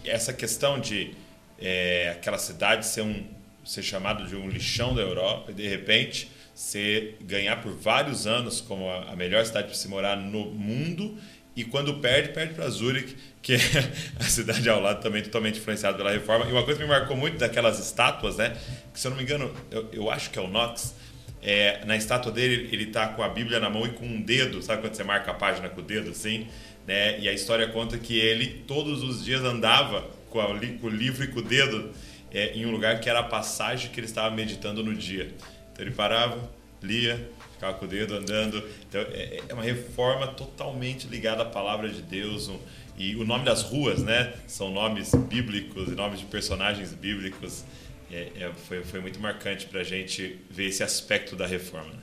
essa 0.05 0.33
questão 0.33 0.81
de 0.81 1.13
é, 1.59 2.11
aquela 2.17 2.39
cidade 2.39 2.87
ser, 2.87 3.03
um, 3.03 3.25
ser 3.65 3.83
chamado 3.83 4.27
de 4.27 4.37
um 4.37 4.49
lixão 4.49 4.95
da 4.95 5.03
Europa 5.03 5.51
e, 5.51 5.55
de 5.55 5.69
repente, 5.69 6.31
você 6.55 7.15
ganhar 7.23 7.61
por 7.61 7.73
vários 7.73 8.27
anos 8.27 8.61
como 8.61 8.89
a 8.91 9.17
melhor 9.17 9.45
cidade 9.45 9.67
para 9.67 9.77
se 9.77 9.89
morar 9.89 10.17
no 10.17 10.47
mundo 10.47 11.19
e 11.57 11.65
quando 11.65 11.95
perde, 11.95 12.31
perde 12.31 12.55
para 12.55 12.69
Zurich, 12.69 13.17
que 13.43 13.55
é 13.55 13.59
a 14.21 14.25
cidade 14.25 14.69
ao 14.69 14.81
lado 14.81 15.03
também 15.03 15.23
totalmente 15.23 15.59
influenciada 15.59 15.97
pela 15.97 16.11
reforma. 16.11 16.47
E 16.47 16.53
uma 16.53 16.63
coisa 16.63 16.79
que 16.79 16.85
me 16.85 16.91
marcou 16.91 17.17
muito 17.17 17.39
daquelas 17.39 17.79
estátuas, 17.79 18.37
né? 18.37 18.57
Que 18.93 19.01
se 19.01 19.07
eu 19.07 19.11
não 19.11 19.19
me 19.19 19.25
engano, 19.25 19.53
eu, 19.71 19.89
eu 19.93 20.11
acho 20.11 20.31
que 20.31 20.39
é 20.39 20.43
o 20.43 20.49
Knox. 20.49 20.95
É, 21.43 21.85
na 21.87 21.97
estátua 21.97 22.31
dele, 22.31 22.69
ele 22.71 22.85
está 22.85 23.09
com 23.09 23.23
a 23.23 23.29
Bíblia 23.29 23.59
na 23.59 23.71
mão 23.71 23.87
e 23.87 23.91
com 23.91 24.05
um 24.05 24.21
dedo, 24.21 24.63
sabe 24.63 24.83
quando 24.83 24.95
você 24.95 25.03
marca 25.03 25.31
a 25.31 25.35
página 25.35 25.69
com 25.69 25.81
o 25.81 25.85
dedo 25.85 26.11
assim? 26.11 26.47
Né? 26.87 27.19
E 27.21 27.29
a 27.29 27.33
história 27.33 27.67
conta 27.69 27.97
que 27.97 28.19
ele 28.19 28.65
todos 28.67 29.03
os 29.03 29.25
dias 29.25 29.43
andava 29.43 30.07
com, 30.29 30.41
a, 30.41 30.47
com 30.47 30.87
o 30.87 30.91
livro 30.91 31.25
e 31.25 31.29
com 31.29 31.41
o 31.41 31.43
dedo 31.43 31.93
é, 32.33 32.53
em 32.55 32.67
um 32.67 32.71
lugar 32.71 33.01
que 33.01 33.09
era 33.09 33.21
a 33.21 33.25
passagem 33.25 33.91
que 33.91 33.99
ele 33.99 34.07
estava 34.07 34.35
meditando 34.35 34.83
no 34.83 34.95
dia. 34.95 35.33
Então 35.73 35.85
ele 35.85 35.95
parava, 35.95 36.51
lia, 36.83 37.31
ficava 37.53 37.75
com 37.75 37.85
o 37.85 37.89
dedo 37.89 38.15
andando. 38.15 38.63
Então 38.89 39.01
é, 39.01 39.41
é 39.49 39.55
uma 39.55 39.63
reforma 39.63 40.29
totalmente 40.29 41.07
ligada 41.07 41.43
à 41.43 41.47
palavra 41.47 41.89
de 41.89 42.03
Deus. 42.03 42.49
Um, 42.49 42.59
e 42.97 43.17
o 43.17 43.25
nome 43.25 43.45
das 43.45 43.63
ruas, 43.63 44.03
né? 44.03 44.35
São 44.47 44.71
nomes 44.71 45.15
bíblicos 45.15 45.89
e 45.89 45.93
nomes 45.93 46.21
de 46.21 46.27
personagens 46.27 46.93
bíblicos. 46.93 47.65
É, 48.13 48.33
é, 48.41 48.53
foi, 48.69 48.83
foi 48.83 49.01
muito 49.01 49.21
marcante 49.21 49.67
para 49.67 49.81
a 49.81 49.85
gente 49.85 50.39
ver 50.51 50.67
esse 50.67 50.83
aspecto 50.83 51.37
da 51.37 51.47
reforma. 51.47 51.91
Né? 51.91 52.01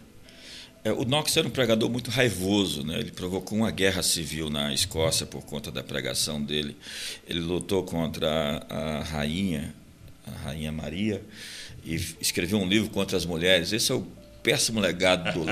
É, 0.84 0.92
o 0.92 1.04
Knox 1.04 1.36
era 1.36 1.48
um 1.48 1.52
pregador 1.52 1.90
muito 1.90 2.10
raivoso, 2.10 2.86
né? 2.86 3.00
ele 3.00 3.12
provocou 3.12 3.58
uma 3.58 3.72
guerra 3.72 4.02
civil 4.02 4.50
na 4.50 4.74
Escócia 4.74 5.26
por 5.26 5.44
conta 5.44 5.72
da 5.72 5.84
pregação 5.84 6.42
dele. 6.42 6.78
Ele 7.28 7.40
lutou 7.40 7.84
contra 7.84 8.66
a, 8.70 9.00
a 9.00 9.04
rainha, 9.04 9.74
a 10.26 10.32
rainha 10.46 10.72
Maria, 10.72 11.22
e 11.84 11.96
escreveu 12.22 12.60
um 12.60 12.68
livro 12.68 12.90
contra 12.90 13.18
as 13.18 13.26
mulheres. 13.26 13.74
Esse 13.74 13.92
é 13.92 13.96
o 13.96 14.08
péssimo 14.42 14.80
legado 14.80 15.34
do, 15.34 15.46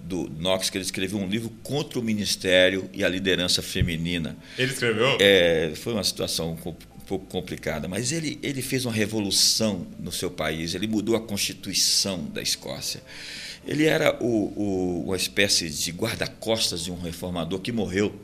do 0.26 0.30
Knox, 0.40 0.70
que 0.70 0.78
ele 0.78 0.84
escreveu 0.84 1.18
um 1.18 1.28
livro 1.28 1.50
contra 1.62 1.98
o 1.98 2.02
ministério 2.02 2.88
e 2.94 3.04
a 3.04 3.08
liderança 3.08 3.60
feminina. 3.60 4.36
Ele 4.56 4.72
escreveu? 4.72 5.18
É, 5.20 5.72
foi 5.76 5.92
uma 5.92 6.04
situação 6.04 6.56
um 7.02 7.06
pouco 7.06 7.26
complicada, 7.26 7.88
mas 7.88 8.12
ele, 8.12 8.38
ele 8.42 8.62
fez 8.62 8.84
uma 8.84 8.92
revolução 8.92 9.86
no 9.98 10.12
seu 10.12 10.30
país, 10.30 10.74
ele 10.74 10.86
mudou 10.86 11.16
a 11.16 11.20
constituição 11.20 12.24
da 12.24 12.40
Escócia. 12.40 13.02
Ele 13.66 13.84
era 13.84 14.16
o, 14.22 14.52
o, 14.56 15.04
uma 15.06 15.16
espécie 15.16 15.68
de 15.68 15.90
guarda-costas 15.92 16.84
de 16.84 16.90
um 16.90 17.00
reformador 17.00 17.60
que 17.60 17.70
morreu. 17.70 18.14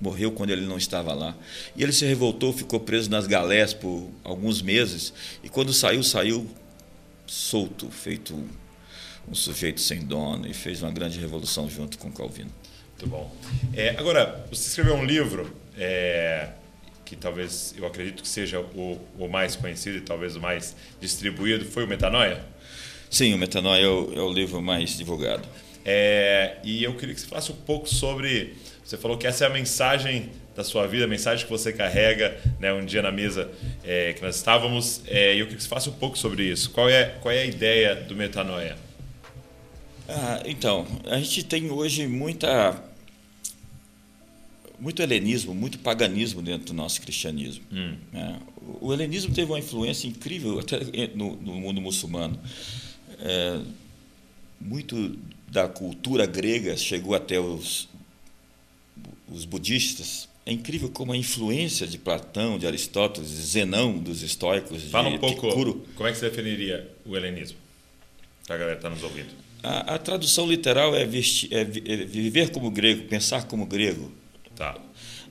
Morreu 0.00 0.30
quando 0.30 0.50
ele 0.50 0.64
não 0.64 0.78
estava 0.78 1.12
lá. 1.12 1.36
E 1.74 1.82
ele 1.82 1.92
se 1.92 2.04
revoltou, 2.04 2.52
ficou 2.52 2.78
preso 2.78 3.10
nas 3.10 3.26
galés 3.26 3.74
por 3.74 4.08
alguns 4.22 4.62
meses. 4.62 5.12
E 5.42 5.48
quando 5.48 5.72
saiu, 5.72 6.04
saiu 6.04 6.46
solto, 7.26 7.90
feito 7.90 8.32
um 9.28 9.34
sujeito 9.34 9.80
sem 9.80 10.04
dono. 10.04 10.46
E 10.46 10.54
fez 10.54 10.82
uma 10.82 10.92
grande 10.92 11.18
revolução 11.18 11.68
junto 11.68 11.98
com 11.98 12.12
Calvino. 12.12 12.50
Muito 12.90 13.08
bom. 13.08 13.34
É, 13.74 13.90
agora, 13.98 14.46
você 14.48 14.68
escreveu 14.68 14.94
um 14.94 15.04
livro 15.04 15.52
é, 15.76 16.50
que 17.08 17.16
talvez 17.16 17.74
eu 17.76 17.86
acredito 17.86 18.22
que 18.22 18.28
seja 18.28 18.60
o, 18.60 19.00
o 19.18 19.28
mais 19.28 19.56
conhecido 19.56 19.96
e 19.96 20.00
talvez 20.02 20.36
o 20.36 20.40
mais 20.40 20.76
distribuído. 21.00 21.64
Foi 21.64 21.84
o 21.84 21.88
Metanoia? 21.88 22.44
Sim, 23.10 23.32
o 23.32 23.38
Metanoia 23.38 23.82
é 23.82 23.88
o, 23.88 24.12
é 24.14 24.20
o 24.20 24.30
livro 24.30 24.60
mais 24.60 24.96
divulgado. 24.98 25.48
É, 25.86 26.58
e 26.62 26.84
eu 26.84 26.94
queria 26.94 27.14
que 27.14 27.20
você 27.22 27.26
falasse 27.26 27.50
um 27.50 27.56
pouco 27.56 27.88
sobre. 27.88 28.54
Você 28.84 28.98
falou 28.98 29.16
que 29.16 29.26
essa 29.26 29.44
é 29.44 29.46
a 29.46 29.50
mensagem 29.50 30.30
da 30.54 30.62
sua 30.62 30.86
vida, 30.86 31.04
a 31.04 31.08
mensagem 31.08 31.46
que 31.46 31.50
você 31.50 31.72
carrega, 31.72 32.38
né, 32.60 32.72
um 32.72 32.84
dia 32.84 33.00
na 33.00 33.12
mesa 33.12 33.50
é, 33.84 34.12
que 34.12 34.20
nós 34.20 34.36
estávamos, 34.36 35.02
é, 35.06 35.34
e 35.34 35.38
eu 35.38 35.46
queria 35.46 35.56
que 35.56 35.62
você 35.62 35.68
falasse 35.68 35.88
um 35.88 35.92
pouco 35.92 36.18
sobre 36.18 36.42
isso. 36.42 36.70
Qual 36.70 36.90
é, 36.90 37.14
qual 37.20 37.32
é 37.32 37.42
a 37.42 37.46
ideia 37.46 37.94
do 37.94 38.14
Metanoia? 38.14 38.76
Ah, 40.08 40.42
então, 40.44 40.86
a 41.06 41.16
gente 41.18 41.44
tem 41.44 41.70
hoje 41.70 42.06
muita 42.06 42.82
muito 44.78 45.02
helenismo, 45.02 45.54
muito 45.54 45.78
paganismo 45.78 46.40
dentro 46.42 46.66
do 46.66 46.74
nosso 46.74 47.00
cristianismo. 47.00 47.64
Hum. 47.72 47.96
É, 48.12 48.36
o 48.80 48.92
helenismo 48.92 49.34
teve 49.34 49.50
uma 49.50 49.58
influência 49.58 50.06
incrível 50.06 50.58
até 50.58 50.78
no, 51.14 51.36
no 51.36 51.54
mundo 51.54 51.80
muçulmano 51.80 52.38
é, 53.18 53.60
muito 54.60 55.18
da 55.48 55.68
cultura 55.68 56.26
grega 56.26 56.76
chegou 56.76 57.14
até 57.14 57.40
os, 57.40 57.88
os 59.28 59.44
budistas. 59.44 60.28
É 60.44 60.52
incrível 60.52 60.88
como 60.88 61.12
a 61.12 61.16
influência 61.16 61.86
de 61.86 61.98
Platão, 61.98 62.58
de 62.58 62.66
Aristóteles, 62.66 63.30
de 63.30 63.42
Zenão, 63.42 63.98
dos 63.98 64.22
estoicos, 64.22 64.82
Fala 64.84 65.10
de 65.10 65.16
um 65.16 65.18
pouco, 65.18 65.50
como 65.94 66.08
é 66.08 66.12
que 66.12 66.18
você 66.18 66.30
definiria 66.30 66.90
o 67.04 67.16
helenismo? 67.16 67.58
Para 68.46 68.56
a 68.56 68.58
galera 68.58 68.76
que 68.76 68.86
está 68.86 68.90
nos 68.90 69.02
ouvindo. 69.02 69.28
A, 69.62 69.94
a 69.94 69.98
tradução 69.98 70.48
literal 70.48 70.94
é, 70.94 71.04
vestir, 71.04 71.52
é, 71.52 71.60
é, 71.60 71.64
viver 71.64 72.50
como 72.50 72.70
grego, 72.70 73.06
pensar 73.08 73.46
como 73.46 73.66
grego. 73.66 74.10
Tá. 74.58 74.76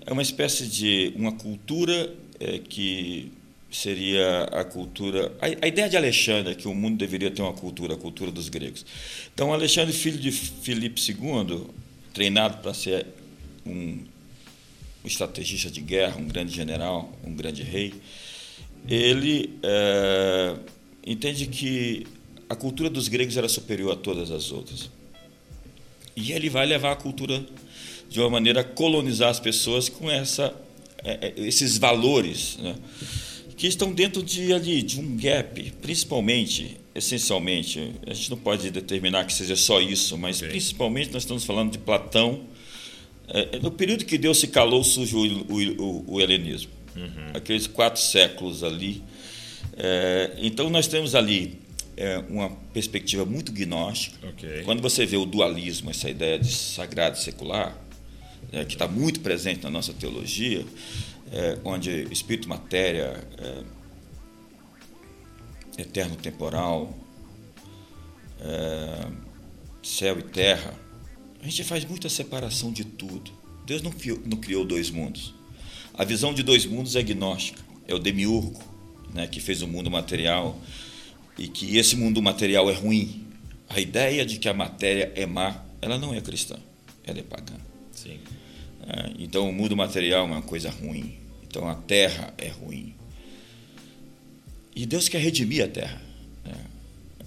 É 0.05 0.13
uma 0.13 0.21
espécie 0.21 0.67
de 0.67 1.11
uma 1.17 1.33
cultura 1.33 2.15
é, 2.39 2.59
que 2.59 3.29
seria 3.69 4.43
a 4.43 4.63
cultura. 4.63 5.35
A, 5.41 5.65
a, 5.65 5.67
ideia 5.67 5.89
de 5.89 5.97
Alexandre 5.97 6.53
é 6.53 6.55
que 6.55 6.65
o 6.65 6.73
mundo 6.73 6.97
deveria 6.97 7.29
ter 7.29 7.41
uma 7.41 7.51
cultura, 7.51 7.95
a 7.95 7.97
cultura 7.97 8.31
dos 8.31 8.47
gregos. 8.47 8.85
Então, 9.33 9.51
Alexandre, 9.51 9.93
filho 9.93 10.17
de 10.17 10.31
Filipe 10.31 11.01
II, 11.11 11.67
treinado 12.13 12.59
para 12.59 12.73
ser 12.73 13.05
um, 13.65 13.71
um, 15.03 15.03
estrategista 15.03 15.69
de 15.69 15.81
guerra, 15.81 16.15
um 16.17 16.27
grande 16.29 16.55
general, 16.55 17.11
um 17.21 17.33
grande 17.33 17.63
rei, 17.63 17.95
ele 18.87 19.59
é, 19.61 20.55
entende 21.05 21.47
que 21.47 22.07
a 22.49 22.55
cultura 22.55 22.89
dos 22.89 23.09
gregos 23.09 23.35
era 23.35 23.49
superior 23.49 23.91
a 23.91 23.95
todas 23.97 24.31
as 24.31 24.53
outras. 24.53 24.89
E 26.17 26.33
ele 26.33 26.49
vai 26.49 26.65
levar 26.65 26.91
a 26.91 26.95
cultura 26.95 27.45
de 28.09 28.19
uma 28.19 28.29
maneira 28.29 28.61
a 28.61 28.63
colonizar 28.63 29.29
as 29.29 29.39
pessoas 29.39 29.87
com 29.87 30.11
essa, 30.11 30.53
é, 31.03 31.27
é 31.27 31.33
esses 31.37 31.77
valores. 31.77 32.57
Né? 32.57 32.75
que 33.57 33.65
estão 33.65 33.91
dentro 33.91 34.21
de, 34.21 34.53
ali, 34.53 34.83
de 34.83 34.99
um 34.99 35.17
gap, 35.17 35.73
principalmente, 35.81 36.77
essencialmente, 36.93 37.91
a 38.05 38.13
gente 38.13 38.29
não 38.29 38.37
pode 38.37 38.69
determinar 38.69 39.25
que 39.25 39.33
seja 39.33 39.55
só 39.55 39.81
isso, 39.81 40.15
mas 40.15 40.37
okay. 40.37 40.49
principalmente 40.49 41.11
nós 41.11 41.23
estamos 41.23 41.43
falando 41.43 41.71
de 41.71 41.79
Platão. 41.79 42.41
É, 43.27 43.55
é 43.57 43.59
no 43.59 43.71
período 43.71 44.05
que 44.05 44.15
Deus 44.15 44.37
se 44.39 44.47
calou, 44.47 44.83
surge 44.83 45.15
o, 45.15 45.81
o, 45.81 46.13
o 46.13 46.21
helenismo. 46.21 46.71
Uhum. 46.95 47.31
Aqueles 47.33 47.65
quatro 47.65 47.99
séculos 47.99 48.63
ali. 48.63 49.01
É, 49.75 50.35
então 50.37 50.69
nós 50.69 50.87
temos 50.87 51.15
ali 51.15 51.59
é, 51.97 52.19
uma 52.29 52.51
perspectiva 52.71 53.25
muito 53.25 53.51
gnóstica. 53.51 54.27
Okay. 54.29 54.61
Quando 54.63 54.81
você 54.81 55.05
vê 55.05 55.17
o 55.17 55.25
dualismo, 55.25 55.89
essa 55.89 56.09
ideia 56.09 56.37
de 56.37 56.53
sagrado 56.53 57.17
e 57.17 57.21
secular, 57.21 57.75
é, 58.51 58.63
que 58.63 58.73
está 58.73 58.87
muito 58.87 59.19
presente 59.19 59.63
na 59.63 59.71
nossa 59.71 59.93
teologia, 59.93 60.63
é, 61.31 61.57
onde 61.65 62.07
espírito 62.11 62.45
e 62.45 62.49
matéria, 62.49 63.27
é, 63.39 63.63
eterno 65.81 66.15
temporal, 66.15 66.95
é, 68.39 69.07
céu 69.81 70.19
e 70.19 70.23
terra, 70.23 70.73
a 71.41 71.45
gente 71.45 71.63
faz 71.63 71.83
muita 71.83 72.07
separação 72.09 72.71
de 72.71 72.85
tudo. 72.85 73.31
Deus 73.65 73.81
não 73.81 73.91
criou, 73.91 74.21
não 74.25 74.37
criou 74.37 74.63
dois 74.63 74.91
mundos. 74.91 75.33
A 75.93 76.03
visão 76.03 76.33
de 76.33 76.43
dois 76.43 76.65
mundos 76.65 76.95
é 76.95 76.99
agnóstica, 76.99 77.61
é 77.87 77.93
o 77.93 77.99
demiurgo, 77.99 78.61
né, 79.13 79.27
que 79.27 79.39
fez 79.39 79.63
o 79.63 79.67
mundo 79.67 79.89
material 79.89 80.59
e 81.37 81.47
que 81.47 81.77
esse 81.77 81.95
mundo 81.95 82.21
material 82.21 82.69
é 82.69 82.73
ruim. 82.73 83.25
A 83.69 83.79
ideia 83.79 84.25
de 84.25 84.37
que 84.37 84.47
a 84.47 84.53
matéria 84.53 85.11
é 85.15 85.25
má, 85.25 85.63
ela 85.81 85.97
não 85.97 86.13
é 86.13 86.21
cristã, 86.21 86.57
ela 87.03 87.19
é 87.19 87.23
pagã. 87.23 87.55
Sim. 87.91 88.19
É, 88.87 89.11
então 89.19 89.49
o 89.49 89.53
mundo 89.53 89.75
material 89.75 90.21
é 90.21 90.31
uma 90.31 90.41
coisa 90.41 90.69
ruim. 90.69 91.17
Então 91.43 91.67
a 91.67 91.75
terra 91.75 92.33
é 92.37 92.47
ruim. 92.47 92.95
E 94.75 94.85
Deus 94.85 95.09
quer 95.09 95.19
redimir 95.19 95.63
a 95.63 95.67
terra. 95.67 96.01
Né? 96.45 96.55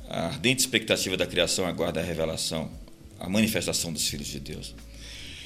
A 0.08 0.26
ardente 0.26 0.60
expectativa 0.60 1.16
da 1.16 1.26
criação 1.26 1.66
aguarda 1.66 2.00
a 2.00 2.02
revelação, 2.02 2.70
a 3.18 3.28
manifestação 3.28 3.92
dos 3.92 4.06
filhos 4.06 4.28
de 4.28 4.40
Deus. 4.40 4.74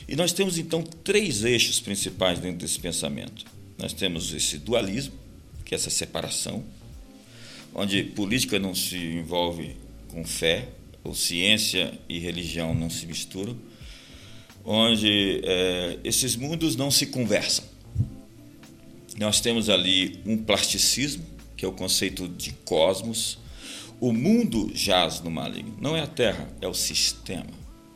E 0.06 0.14
nós 0.14 0.32
temos 0.32 0.58
então 0.58 0.82
três 0.82 1.44
eixos 1.44 1.80
principais 1.80 2.38
dentro 2.38 2.58
desse 2.58 2.78
pensamento. 2.78 3.46
Nós 3.78 3.92
temos 3.92 4.32
esse 4.32 4.58
dualismo, 4.58 5.14
que 5.64 5.74
é 5.74 5.76
essa 5.76 5.90
separação, 5.90 6.62
onde 7.74 8.04
política 8.04 8.58
não 8.58 8.74
se 8.74 8.96
envolve 8.96 9.76
com 10.08 10.24
fé, 10.24 10.68
ou 11.02 11.14
ciência 11.14 11.92
e 12.08 12.18
religião 12.18 12.74
não 12.74 12.88
se 12.88 13.06
misturam 13.06 13.58
onde 14.64 15.40
é, 15.44 15.98
esses 16.02 16.34
mundos 16.34 16.74
não 16.74 16.90
se 16.90 17.06
conversam. 17.06 17.64
Nós 19.18 19.40
temos 19.40 19.68
ali 19.68 20.20
um 20.24 20.36
plasticismo, 20.36 21.24
que 21.56 21.64
é 21.64 21.68
o 21.68 21.72
conceito 21.72 22.26
de 22.26 22.52
cosmos. 22.64 23.38
O 24.00 24.12
mundo 24.12 24.72
jaz 24.74 25.20
no 25.20 25.30
maligno. 25.30 25.76
Não 25.80 25.96
é 25.96 26.00
a 26.00 26.06
Terra, 26.06 26.48
é 26.60 26.66
o 26.66 26.74
sistema. 26.74 27.46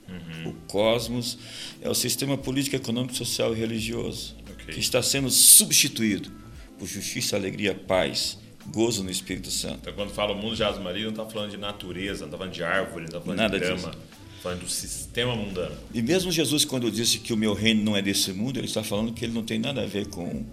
Uhum. 0.08 0.50
O 0.50 0.52
cosmos 0.68 1.38
é 1.80 1.88
o 1.88 1.94
sistema 1.94 2.38
político, 2.38 2.76
econômico, 2.76 3.16
social 3.16 3.54
e 3.54 3.58
religioso, 3.58 4.36
okay. 4.52 4.74
que 4.74 4.80
está 4.80 5.02
sendo 5.02 5.28
substituído 5.28 6.30
por 6.78 6.86
justiça, 6.86 7.34
alegria, 7.34 7.74
paz, 7.74 8.38
gozo 8.72 9.02
no 9.02 9.10
Espírito 9.10 9.50
Santo. 9.50 9.78
Então, 9.82 9.92
quando 9.94 10.10
fala 10.10 10.32
o 10.32 10.36
mundo 10.36 10.54
jaz 10.56 10.76
no 10.76 10.84
maligno, 10.84 11.10
não 11.10 11.22
está 11.22 11.32
falando 11.32 11.50
de 11.50 11.56
natureza, 11.56 12.20
não 12.20 12.28
está 12.28 12.38
falando 12.38 12.52
de 12.52 12.62
árvore, 12.62 13.00
não 13.00 13.06
está 13.06 13.20
falando 13.20 13.38
Nada 13.38 13.58
de 13.58 13.64
grama. 13.64 13.90
Disso 13.90 14.18
falando 14.38 14.60
do 14.60 14.68
sistema 14.68 15.34
mundano. 15.34 15.76
E 15.92 16.00
mesmo 16.00 16.30
Jesus, 16.30 16.64
quando 16.64 16.90
disse 16.90 17.18
que 17.18 17.32
o 17.32 17.36
meu 17.36 17.54
reino 17.54 17.82
não 17.82 17.96
é 17.96 18.02
desse 18.02 18.32
mundo, 18.32 18.58
ele 18.58 18.66
está 18.66 18.82
falando 18.82 19.12
que 19.12 19.24
ele 19.24 19.32
não 19.32 19.42
tem 19.42 19.58
nada 19.58 19.82
a 19.82 19.86
ver 19.86 20.06
com 20.08 20.44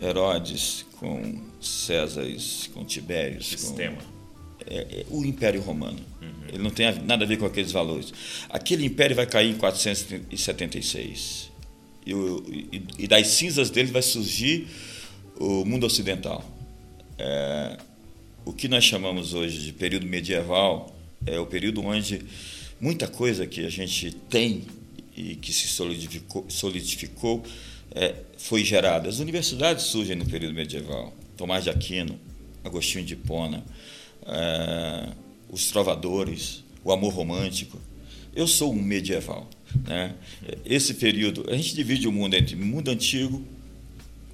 Herodes, 0.00 0.84
com 0.98 1.40
Césares, 1.60 2.68
com 2.74 2.84
Tibérios. 2.84 3.48
Sistema. 3.48 3.96
Com, 3.96 4.02
é, 4.66 4.76
é, 4.76 5.06
o 5.10 5.24
Império 5.24 5.60
Romano. 5.60 6.00
Uhum. 6.20 6.48
Ele 6.48 6.62
não 6.62 6.70
tem 6.70 6.92
nada 7.02 7.24
a 7.24 7.28
ver 7.28 7.38
com 7.38 7.46
aqueles 7.46 7.72
valores. 7.72 8.12
Aquele 8.48 8.84
império 8.84 9.16
vai 9.16 9.26
cair 9.26 9.50
em 9.50 9.54
476. 9.56 11.50
E, 12.04 12.12
e, 12.12 12.82
e 12.98 13.08
das 13.08 13.28
cinzas 13.28 13.70
dele 13.70 13.92
vai 13.92 14.02
surgir 14.02 14.66
o 15.38 15.64
mundo 15.64 15.86
ocidental. 15.86 16.44
É, 17.18 17.78
o 18.44 18.52
que 18.52 18.68
nós 18.68 18.84
chamamos 18.84 19.34
hoje 19.34 19.62
de 19.62 19.72
período 19.72 20.06
medieval 20.06 20.94
é 21.26 21.38
o 21.38 21.46
período 21.46 21.80
onde 21.82 22.22
muita 22.80 23.06
coisa 23.06 23.46
que 23.46 23.64
a 23.64 23.70
gente 23.70 24.10
tem 24.28 24.64
e 25.16 25.36
que 25.36 25.52
se 25.52 25.68
solidificou, 25.68 26.44
solidificou 26.48 27.42
é, 27.94 28.14
foi 28.36 28.64
gerada. 28.64 29.08
As 29.08 29.18
universidades 29.18 29.84
surgem 29.84 30.16
no 30.16 30.26
período 30.26 30.54
medieval. 30.54 31.14
Tomás 31.36 31.64
de 31.64 31.70
Aquino, 31.70 32.18
Agostinho 32.64 33.04
de 33.04 33.14
Hipona, 33.14 33.64
é, 34.26 35.10
os 35.50 35.70
trovadores, 35.70 36.64
o 36.82 36.92
amor 36.92 37.12
romântico. 37.12 37.80
Eu 38.34 38.46
sou 38.46 38.72
um 38.72 38.82
medieval. 38.82 39.48
Né? 39.86 40.14
Esse 40.64 40.94
período, 40.94 41.44
a 41.48 41.56
gente 41.56 41.74
divide 41.74 42.08
o 42.08 42.12
mundo 42.12 42.34
entre 42.34 42.56
mundo 42.56 42.90
antigo, 42.90 43.42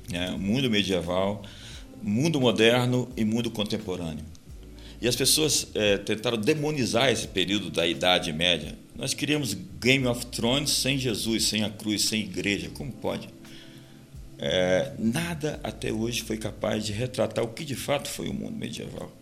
né? 0.08 0.30
mundo 0.30 0.70
medieval, 0.70 1.42
mundo 2.02 2.40
moderno 2.40 3.08
e 3.16 3.24
mundo 3.24 3.50
contemporâneo. 3.50 4.24
E 5.00 5.06
as 5.06 5.14
pessoas 5.14 5.68
é, 5.74 5.96
tentaram 5.98 6.36
demonizar 6.36 7.10
esse 7.10 7.28
período 7.28 7.70
da 7.70 7.86
Idade 7.86 8.32
Média. 8.32 8.76
Nós 8.96 9.14
queríamos 9.14 9.54
Game 9.80 10.06
of 10.06 10.26
Thrones 10.26 10.70
sem 10.70 10.98
Jesus, 10.98 11.44
sem 11.44 11.62
a 11.62 11.70
cruz, 11.70 12.02
sem 12.02 12.22
igreja. 12.22 12.68
Como 12.70 12.90
pode? 12.90 13.28
É, 14.38 14.92
nada 14.98 15.58
até 15.64 15.92
hoje 15.92 16.22
foi 16.22 16.36
capaz 16.36 16.84
de 16.84 16.92
retratar 16.92 17.44
o 17.44 17.48
que 17.48 17.64
de 17.64 17.74
fato 17.74 18.08
foi 18.08 18.28
o 18.28 18.34
mundo 18.34 18.56
medieval, 18.56 19.12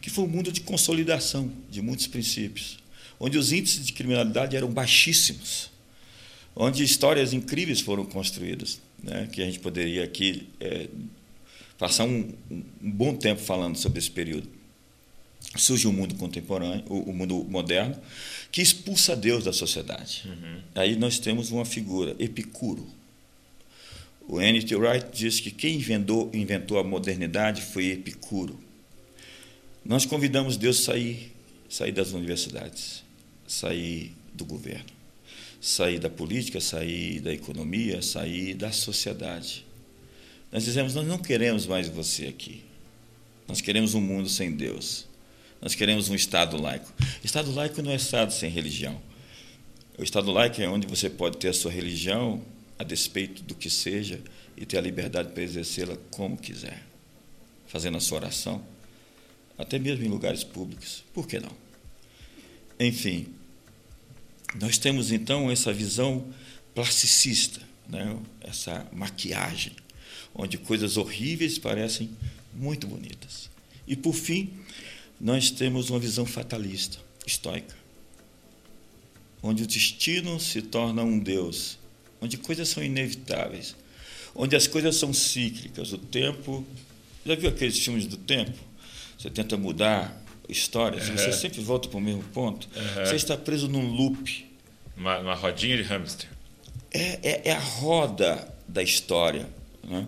que 0.00 0.08
foi 0.08 0.24
um 0.24 0.28
mundo 0.28 0.52
de 0.52 0.60
consolidação 0.60 1.50
de 1.68 1.82
muitos 1.82 2.06
princípios, 2.06 2.78
onde 3.18 3.36
os 3.36 3.50
índices 3.50 3.84
de 3.84 3.92
criminalidade 3.92 4.56
eram 4.56 4.68
baixíssimos, 4.68 5.70
onde 6.54 6.84
histórias 6.84 7.32
incríveis 7.32 7.80
foram 7.80 8.04
construídas, 8.04 8.80
né, 9.02 9.28
que 9.32 9.42
a 9.42 9.44
gente 9.44 9.58
poderia 9.58 10.04
aqui 10.04 10.48
é, 10.60 10.88
passar 11.78 12.04
um, 12.04 12.32
um 12.50 12.90
bom 12.90 13.14
tempo 13.16 13.40
falando 13.40 13.76
sobre 13.76 13.98
esse 13.98 14.10
período 14.10 14.48
surge 15.56 15.86
o 15.86 15.92
mundo 15.92 16.14
contemporâneo, 16.16 16.84
o, 16.88 17.12
mundo 17.12 17.44
moderno, 17.44 17.96
que 18.50 18.60
expulsa 18.60 19.14
Deus 19.14 19.44
da 19.44 19.52
sociedade. 19.52 20.24
Uhum. 20.26 20.60
Aí 20.74 20.96
nós 20.96 21.18
temos 21.18 21.50
uma 21.50 21.64
figura, 21.64 22.14
Epicuro. 22.18 22.86
O 24.26 24.40
N.T. 24.40 24.74
Wright 24.74 25.06
diz 25.12 25.38
que 25.38 25.50
quem 25.50 25.76
inventou, 25.76 26.30
inventou 26.32 26.78
a 26.78 26.84
modernidade 26.84 27.62
foi 27.62 27.90
Epicuro. 27.90 28.58
Nós 29.84 30.06
convidamos 30.06 30.56
Deus 30.56 30.80
a 30.80 30.92
sair, 30.92 31.32
sair 31.68 31.92
das 31.92 32.12
universidades, 32.12 33.04
sair 33.46 34.12
do 34.32 34.44
governo, 34.44 34.86
sair 35.60 35.98
da 35.98 36.08
política, 36.08 36.60
sair 36.60 37.20
da 37.20 37.32
economia, 37.32 38.00
sair 38.00 38.54
da 38.54 38.72
sociedade. 38.72 39.64
Nós 40.54 40.62
dizemos: 40.62 40.94
nós 40.94 41.04
não 41.04 41.18
queremos 41.18 41.66
mais 41.66 41.88
você 41.88 42.26
aqui. 42.26 42.62
Nós 43.48 43.60
queremos 43.60 43.94
um 43.94 44.00
mundo 44.00 44.28
sem 44.28 44.52
Deus. 44.52 45.04
Nós 45.60 45.74
queremos 45.74 46.08
um 46.08 46.14
Estado 46.14 46.56
laico. 46.56 46.92
Estado 47.24 47.52
laico 47.52 47.82
não 47.82 47.90
é 47.90 47.96
Estado 47.96 48.32
sem 48.32 48.48
religião. 48.48 49.02
O 49.98 50.04
Estado 50.04 50.30
laico 50.30 50.62
é 50.62 50.68
onde 50.68 50.86
você 50.86 51.10
pode 51.10 51.38
ter 51.38 51.48
a 51.48 51.52
sua 51.52 51.72
religião 51.72 52.40
a 52.78 52.84
despeito 52.84 53.42
do 53.42 53.54
que 53.54 53.68
seja 53.68 54.20
e 54.56 54.64
ter 54.64 54.78
a 54.78 54.80
liberdade 54.80 55.32
para 55.32 55.42
exercê-la 55.42 55.96
como 56.12 56.36
quiser, 56.36 56.84
fazendo 57.66 57.96
a 57.96 58.00
sua 58.00 58.18
oração, 58.18 58.64
até 59.58 59.78
mesmo 59.78 60.04
em 60.04 60.08
lugares 60.08 60.44
públicos. 60.44 61.04
Por 61.12 61.26
que 61.26 61.40
não? 61.40 61.52
Enfim, 62.78 63.26
nós 64.60 64.78
temos 64.78 65.10
então 65.10 65.50
essa 65.50 65.72
visão 65.72 66.32
plasticista, 66.74 67.60
né? 67.88 68.16
essa 68.40 68.86
maquiagem, 68.92 69.72
onde 70.34 70.58
coisas 70.58 70.96
horríveis 70.96 71.58
parecem 71.58 72.10
muito 72.52 72.86
bonitas. 72.86 73.48
E 73.86 73.94
por 73.94 74.14
fim, 74.14 74.52
nós 75.20 75.50
temos 75.50 75.90
uma 75.90 75.98
visão 75.98 76.26
fatalista, 76.26 76.98
estoica, 77.26 77.74
onde 79.42 79.62
o 79.62 79.66
destino 79.66 80.40
se 80.40 80.62
torna 80.62 81.02
um 81.02 81.18
Deus, 81.18 81.78
onde 82.20 82.36
coisas 82.36 82.68
são 82.68 82.82
inevitáveis, 82.82 83.76
onde 84.34 84.56
as 84.56 84.66
coisas 84.66 84.96
são 84.96 85.12
cíclicas. 85.12 85.92
O 85.92 85.98
tempo. 85.98 86.66
Já 87.24 87.34
viu 87.34 87.48
aqueles 87.48 87.78
filmes 87.78 88.06
do 88.06 88.16
tempo? 88.16 88.58
Você 89.18 89.30
tenta 89.30 89.56
mudar 89.56 90.22
histórias, 90.48 91.08
uhum. 91.08 91.16
você 91.16 91.32
sempre 91.32 91.60
volta 91.62 91.88
para 91.88 91.98
o 91.98 92.00
mesmo 92.00 92.22
ponto. 92.24 92.68
Uhum. 92.74 93.06
Você 93.06 93.16
está 93.16 93.36
preso 93.36 93.68
num 93.68 93.86
loop. 93.92 94.46
Uma, 94.96 95.18
uma 95.18 95.34
rodinha 95.34 95.76
de 95.76 95.82
hamster. 95.82 96.28
É, 96.90 97.18
é, 97.22 97.42
é 97.46 97.52
a 97.52 97.58
roda 97.58 98.46
da 98.68 98.82
história. 98.82 99.48
Né? 99.88 100.06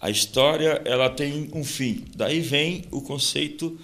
A 0.00 0.10
história 0.10 0.82
ela 0.84 1.08
tem 1.08 1.48
um 1.52 1.64
fim. 1.64 2.04
Daí 2.14 2.40
vem 2.40 2.84
o 2.90 3.00
conceito 3.00 3.78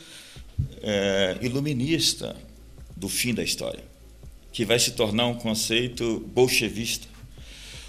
é, 0.83 1.39
iluminista 1.41 2.37
do 2.97 3.09
fim 3.09 3.35
da 3.35 3.43
história, 3.43 3.83
que 4.53 4.65
vai 4.65 4.79
se 4.79 4.93
tornar 4.93 5.27
um 5.27 5.35
conceito 5.35 6.21
bolchevista. 6.35 7.11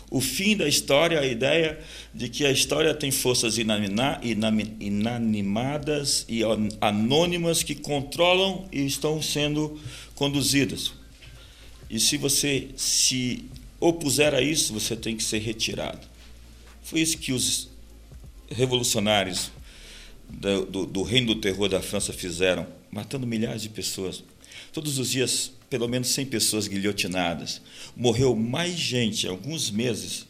O 0.10 0.22
fim 0.22 0.56
da 0.56 0.68
história, 0.68 1.20
a 1.20 1.26
ideia 1.26 1.80
de 2.14 2.30
que 2.30 2.46
a 2.46 2.52
história 2.52 2.94
tem 2.94 3.10
forças 3.10 3.58
inanimadas 3.58 6.24
e 6.30 6.42
anônimas 6.80 7.64
que 7.64 7.74
controlam 7.74 8.68
e 8.72 8.86
estão 8.86 9.20
sendo 9.24 9.80
conduzidas. 10.14 10.94
E 11.90 12.00
se 12.00 12.18
você 12.18 12.70
se 12.78 13.46
opuser 13.80 14.36
a 14.36 14.42
isso, 14.42 14.74
você 14.74 14.96
tem 14.96 15.18
que 15.18 15.24
ser 15.24 15.40
retirado. 15.40 16.13
Foi 16.84 17.00
isso 17.00 17.18
que 17.18 17.32
os 17.32 17.70
revolucionários 18.50 19.52
do, 20.30 20.66
do, 20.66 20.86
do 20.86 21.04
reino 21.04 21.34
do 21.34 21.42
terror 21.42 21.70
da 21.70 21.82
França 21.82 22.12
fizeram, 22.12 22.68
matando 22.92 23.26
milhares 23.26 23.62
de 23.62 23.70
pessoas. 23.70 24.22
Todos 24.72 25.00
os 25.00 25.10
dias, 25.10 25.52
pelo 25.70 25.88
menos 25.88 26.10
100 26.10 26.26
pessoas 26.28 26.68
guilhotinadas. 26.68 27.62
Morreu 27.96 28.36
mais 28.36 28.76
gente, 28.76 29.26
alguns 29.28 29.72
meses, 29.72 30.28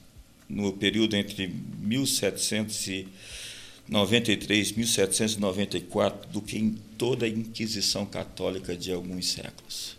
no 0.48 0.72
período 0.74 1.16
entre 1.16 1.52
1793 1.80 4.70
e 4.70 4.78
1794, 4.78 6.30
do 6.30 6.42
que 6.42 6.58
em 6.58 6.78
toda 6.98 7.26
a 7.26 7.30
Inquisição 7.30 8.06
Católica 8.06 8.76
de 8.76 8.92
alguns 8.92 9.32
séculos. 9.32 9.96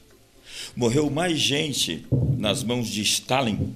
Morreu 0.76 1.08
mais 1.10 1.38
gente 1.38 2.04
nas 2.38 2.62
mãos 2.62 2.88
de 2.88 3.02
Stalin 3.02 3.74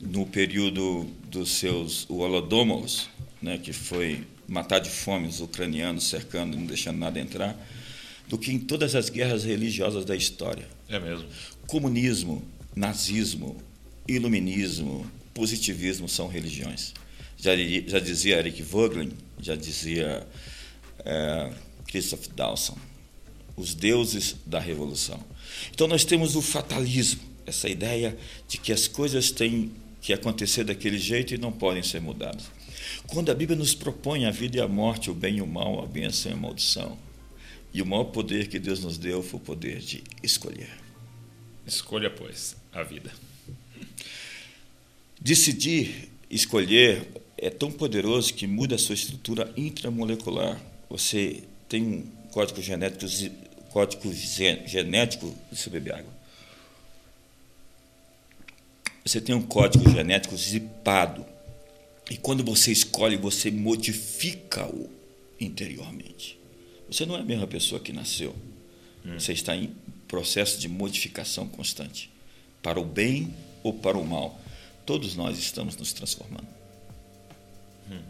no 0.00 0.26
período 0.26 1.08
dos 1.34 1.50
seus 1.50 2.08
Holodomors, 2.08 3.08
né, 3.42 3.58
que 3.58 3.72
foi 3.72 4.24
matar 4.46 4.78
de 4.78 4.88
fome 4.88 5.26
os 5.26 5.40
ucranianos 5.40 6.04
cercando, 6.04 6.56
não 6.56 6.64
deixando 6.64 6.98
nada 6.98 7.18
entrar, 7.18 7.58
do 8.28 8.38
que 8.38 8.52
em 8.52 8.58
todas 8.58 8.94
as 8.94 9.10
guerras 9.10 9.44
religiosas 9.44 10.04
da 10.04 10.14
história. 10.14 10.66
É 10.88 10.98
mesmo. 10.98 11.26
Comunismo, 11.66 12.42
nazismo, 12.74 13.56
iluminismo, 14.06 15.10
positivismo 15.34 16.08
são 16.08 16.28
religiões. 16.28 16.94
Já, 17.36 17.52
já 17.86 17.98
dizia 17.98 18.38
Eric 18.38 18.62
Voegelin, 18.62 19.12
já 19.40 19.56
dizia 19.56 20.26
é, 21.04 21.52
Christoph 21.88 22.28
Dawson, 22.36 22.78
os 23.56 23.74
deuses 23.74 24.36
da 24.46 24.60
revolução. 24.60 25.20
Então 25.72 25.88
nós 25.88 26.04
temos 26.04 26.36
o 26.36 26.42
fatalismo, 26.42 27.20
essa 27.44 27.68
ideia 27.68 28.16
de 28.48 28.56
que 28.56 28.72
as 28.72 28.86
coisas 28.86 29.30
têm 29.30 29.72
que 30.04 30.12
acontecer 30.12 30.64
daquele 30.64 30.98
jeito 30.98 31.32
e 31.32 31.38
não 31.38 31.50
podem 31.50 31.82
ser 31.82 31.98
mudadas. 31.98 32.50
Quando 33.06 33.32
a 33.32 33.34
Bíblia 33.34 33.58
nos 33.58 33.74
propõe 33.74 34.26
a 34.26 34.30
vida 34.30 34.58
e 34.58 34.60
a 34.60 34.68
morte, 34.68 35.10
o 35.10 35.14
bem 35.14 35.38
e 35.38 35.40
o 35.42 35.46
mal, 35.46 35.82
a 35.82 35.86
bênção 35.86 36.30
e 36.30 36.34
a 36.34 36.36
maldição, 36.36 36.98
e 37.72 37.80
o 37.80 37.86
maior 37.86 38.04
poder 38.04 38.48
que 38.48 38.58
Deus 38.58 38.80
nos 38.80 38.98
deu 38.98 39.22
foi 39.22 39.40
o 39.40 39.42
poder 39.42 39.78
de 39.78 40.04
escolher. 40.22 40.68
Escolha, 41.66 42.10
pois, 42.10 42.54
a 42.70 42.82
vida. 42.82 43.10
Decidir 45.18 46.10
escolher 46.30 47.08
é 47.38 47.48
tão 47.48 47.72
poderoso 47.72 48.34
que 48.34 48.46
muda 48.46 48.74
a 48.74 48.78
sua 48.78 48.94
estrutura 48.94 49.50
intramolecular. 49.56 50.60
Você 50.90 51.44
tem 51.66 51.82
um 51.82 52.02
código 52.30 52.60
genético, 52.60 53.10
código 53.70 54.12
genético, 54.12 55.34
deixa 55.50 55.70
eu 55.70 55.72
beber 55.72 55.94
água. 55.94 56.13
Você 59.04 59.20
tem 59.20 59.34
um 59.34 59.42
código 59.42 59.88
genético 59.90 60.36
zipado 60.36 61.26
e 62.10 62.16
quando 62.16 62.44
você 62.44 62.72
escolhe, 62.72 63.16
você 63.16 63.50
modifica-o 63.50 64.90
interiormente. 65.40 66.38
Você 66.90 67.06
não 67.06 67.16
é 67.16 67.20
a 67.20 67.24
mesma 67.24 67.46
pessoa 67.46 67.80
que 67.80 67.92
nasceu. 67.92 68.34
Hum. 69.04 69.18
Você 69.18 69.32
está 69.32 69.56
em 69.56 69.74
processo 70.08 70.58
de 70.58 70.68
modificação 70.68 71.48
constante. 71.48 72.10
Para 72.62 72.80
o 72.80 72.84
bem 72.84 73.34
ou 73.62 73.72
para 73.72 73.98
o 73.98 74.06
mal. 74.06 74.40
Todos 74.86 75.14
nós 75.14 75.38
estamos 75.38 75.76
nos 75.76 75.92
transformando. 75.92 76.46
Hum. 77.90 78.02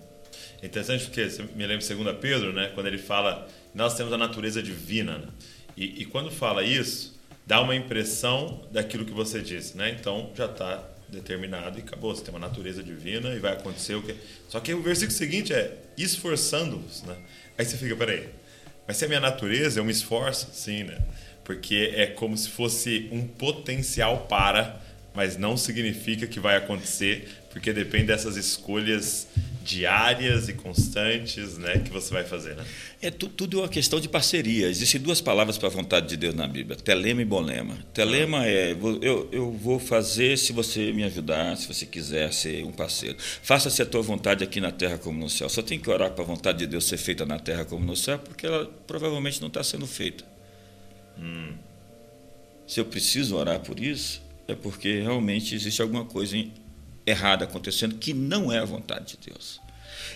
É 0.62 0.66
interessante 0.66 1.04
porque 1.04 1.22
me 1.54 1.66
de 1.66 1.94
2 1.94 2.16
Pedro, 2.20 2.52
né? 2.52 2.70
quando 2.74 2.86
ele 2.86 2.98
fala 2.98 3.48
nós 3.74 3.96
temos 3.96 4.12
a 4.12 4.18
natureza 4.18 4.62
divina. 4.62 5.18
Né? 5.18 5.28
E, 5.76 6.02
e, 6.02 6.04
quando 6.06 6.30
fala 6.30 6.62
isso, 6.62 7.13
dá 7.46 7.60
uma 7.60 7.74
impressão 7.74 8.66
daquilo 8.70 9.04
que 9.04 9.12
você 9.12 9.40
disse. 9.40 9.76
Né? 9.76 9.96
Então 9.98 10.30
já 10.34 10.46
está 10.46 10.82
determinado 11.08 11.78
e 11.78 11.82
acabou. 11.82 12.14
Você 12.14 12.24
tem 12.24 12.34
uma 12.34 12.40
natureza 12.40 12.82
divina 12.82 13.30
e 13.30 13.38
vai 13.38 13.52
acontecer 13.52 13.94
o 13.94 14.02
que. 14.02 14.14
Só 14.48 14.60
que 14.60 14.72
o 14.74 14.82
versículo 14.82 15.16
seguinte 15.16 15.52
é 15.52 15.76
esforçando-vos, 15.96 17.02
né? 17.02 17.16
Aí 17.56 17.64
você 17.64 17.76
fica, 17.76 17.94
peraí, 17.94 18.28
mas 18.86 18.96
se 18.96 19.04
é 19.04 19.08
minha 19.08 19.20
natureza, 19.20 19.80
eu 19.80 19.84
me 19.84 19.92
esforço? 19.92 20.48
Sim, 20.52 20.84
né? 20.84 20.98
Porque 21.44 21.92
é 21.94 22.06
como 22.06 22.36
se 22.36 22.48
fosse 22.48 23.08
um 23.12 23.26
potencial 23.26 24.26
para, 24.26 24.80
mas 25.14 25.36
não 25.36 25.56
significa 25.56 26.26
que 26.26 26.40
vai 26.40 26.56
acontecer, 26.56 27.28
porque 27.50 27.72
depende 27.72 28.06
dessas 28.06 28.36
escolhas 28.36 29.28
diárias 29.64 30.48
e 30.48 30.52
constantes, 30.52 31.56
né, 31.56 31.78
que 31.78 31.90
você 31.90 32.12
vai 32.12 32.22
fazer, 32.22 32.54
né? 32.54 32.64
É 33.00 33.10
tu, 33.10 33.28
tudo 33.28 33.60
uma 33.60 33.68
questão 33.68 33.98
de 33.98 34.08
parceria. 34.08 34.68
Existem 34.68 35.00
duas 35.00 35.20
palavras 35.20 35.56
para 35.56 35.68
a 35.68 35.70
vontade 35.70 36.06
de 36.06 36.16
Deus 36.16 36.34
na 36.34 36.46
Bíblia: 36.46 36.76
telema 36.76 37.22
e 37.22 37.24
bolema. 37.24 37.76
Telema 37.92 38.46
é 38.46 38.76
eu, 39.02 39.28
eu 39.32 39.50
vou 39.52 39.78
fazer 39.78 40.36
se 40.38 40.52
você 40.52 40.92
me 40.92 41.02
ajudar, 41.04 41.56
se 41.56 41.66
você 41.66 41.86
quiser 41.86 42.32
ser 42.32 42.64
um 42.64 42.72
parceiro. 42.72 43.16
Faça-se 43.42 43.80
a 43.80 43.86
tua 43.86 44.02
vontade 44.02 44.44
aqui 44.44 44.60
na 44.60 44.70
terra 44.70 44.98
como 44.98 45.18
no 45.18 45.30
céu. 45.30 45.48
Só 45.48 45.62
tem 45.62 45.78
que 45.78 45.88
orar 45.88 46.12
para 46.12 46.22
a 46.22 46.26
vontade 46.26 46.58
de 46.58 46.66
Deus 46.66 46.84
ser 46.84 46.98
feita 46.98 47.24
na 47.24 47.38
terra 47.38 47.64
como 47.64 47.84
no 47.84 47.96
céu, 47.96 48.18
porque 48.18 48.46
ela 48.46 48.66
provavelmente 48.86 49.40
não 49.40 49.48
está 49.48 49.64
sendo 49.64 49.86
feita. 49.86 50.24
Hum. 51.18 51.54
Se 52.66 52.80
eu 52.80 52.84
preciso 52.84 53.36
orar 53.36 53.60
por 53.60 53.78
isso, 53.78 54.22
é 54.46 54.54
porque 54.54 55.00
realmente 55.00 55.54
existe 55.54 55.80
alguma 55.80 56.04
coisa 56.04 56.36
errada 57.06 57.44
acontecendo 57.44 57.96
que 57.96 58.14
não 58.14 58.52
é 58.52 58.58
a 58.58 58.64
vontade 58.64 59.16
de 59.16 59.30
Deus. 59.30 59.60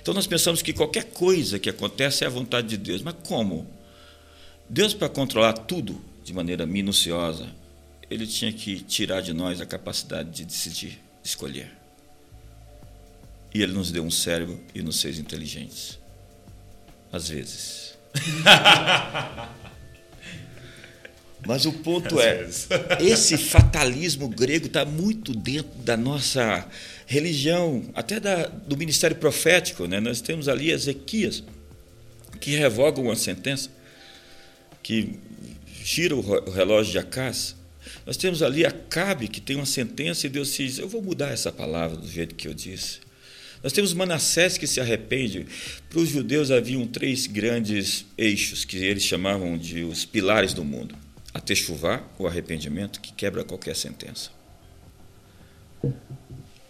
Então 0.01 0.14
nós 0.14 0.27
pensamos 0.27 0.62
que 0.62 0.72
qualquer 0.72 1.05
coisa 1.05 1.59
que 1.59 1.68
acontece 1.68 2.24
é 2.24 2.27
a 2.27 2.31
vontade 2.31 2.68
de 2.68 2.77
Deus. 2.77 3.03
Mas 3.03 3.14
como? 3.27 3.66
Deus, 4.68 4.94
para 4.94 5.09
controlar 5.09 5.53
tudo 5.53 6.01
de 6.22 6.33
maneira 6.33 6.66
minuciosa, 6.66 7.48
ele 8.11 8.27
tinha 8.27 8.53
que 8.53 8.81
tirar 8.81 9.20
de 9.20 9.33
nós 9.33 9.61
a 9.61 9.66
capacidade 9.66 10.31
de 10.31 10.44
decidir, 10.44 11.01
de 11.22 11.29
escolher. 11.29 11.70
E 13.55 13.62
ele 13.62 13.72
nos 13.72 13.90
deu 13.90 14.05
um 14.05 14.11
cérebro 14.11 14.61
e 14.74 14.83
nos 14.83 15.01
fez 15.01 15.18
inteligentes. 15.18 15.98
Às 17.11 17.29
vezes. 17.29 17.98
Mas 21.46 21.66
o 21.66 21.72
ponto 21.72 22.20
é, 22.20 22.46
esse 23.01 23.37
fatalismo 23.37 24.29
grego 24.29 24.66
está 24.66 24.85
muito 24.85 25.33
dentro 25.33 25.79
da 25.83 25.96
nossa 25.96 26.66
religião, 27.07 27.85
até 27.94 28.18
da, 28.18 28.46
do 28.46 28.77
ministério 28.77 29.16
profético. 29.16 29.87
Né? 29.87 30.01
Nós 30.01 30.20
temos 30.20 30.48
ali 30.48 30.70
Ezequias, 30.70 31.42
que 32.40 32.57
revoga 32.57 33.01
uma 33.01 33.16
sentença, 33.16 33.70
que 34.83 35.18
gira 35.83 36.14
o 36.14 36.51
relógio 36.51 36.92
de 36.92 36.98
Acás. 36.98 37.57
Nós 38.05 38.16
temos 38.16 38.42
ali 38.42 38.66
Acabe, 38.66 39.29
que 39.29 39.40
tem 39.40 39.57
uma 39.57 39.66
sentença 39.66 40.27
e 40.27 40.31
Deus 40.31 40.53
diz, 40.55 40.79
eu 40.79 40.88
vou 40.88 41.01
mudar 41.01 41.31
essa 41.31 41.53
palavra 41.53 41.96
do 41.96 42.09
jeito 42.09 42.35
que 42.35 42.48
eu 42.48 42.55
disse. 42.55 42.98
Nós 43.62 43.72
temos 43.72 43.92
Manassés 43.92 44.57
que 44.57 44.66
se 44.66 44.81
arrepende. 44.81 45.46
Para 45.90 45.98
os 45.98 46.09
judeus 46.09 46.51
haviam 46.51 46.87
três 46.87 47.27
grandes 47.27 48.05
eixos 48.16 48.64
que 48.64 48.77
eles 48.77 49.03
chamavam 49.03 49.59
de 49.59 49.83
os 49.83 50.05
pilares 50.05 50.53
do 50.53 50.64
mundo 50.64 50.94
a 51.38 51.40
techuvá, 51.40 52.03
o 52.18 52.27
arrependimento, 52.27 53.01
que 53.01 53.12
quebra 53.12 53.44
qualquer 53.44 53.77
sentença. 53.77 54.31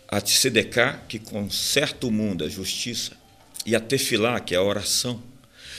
A 0.07 0.21
tzedeká, 0.21 1.03
que 1.09 1.19
conserta 1.19 2.07
o 2.07 2.11
mundo, 2.11 2.45
a 2.45 2.49
justiça. 2.51 3.17
E 3.65 3.75
a 3.75 3.81
tefilá, 3.81 4.39
que 4.41 4.55
é 4.55 4.59
a 4.59 4.63
oração. 4.63 5.23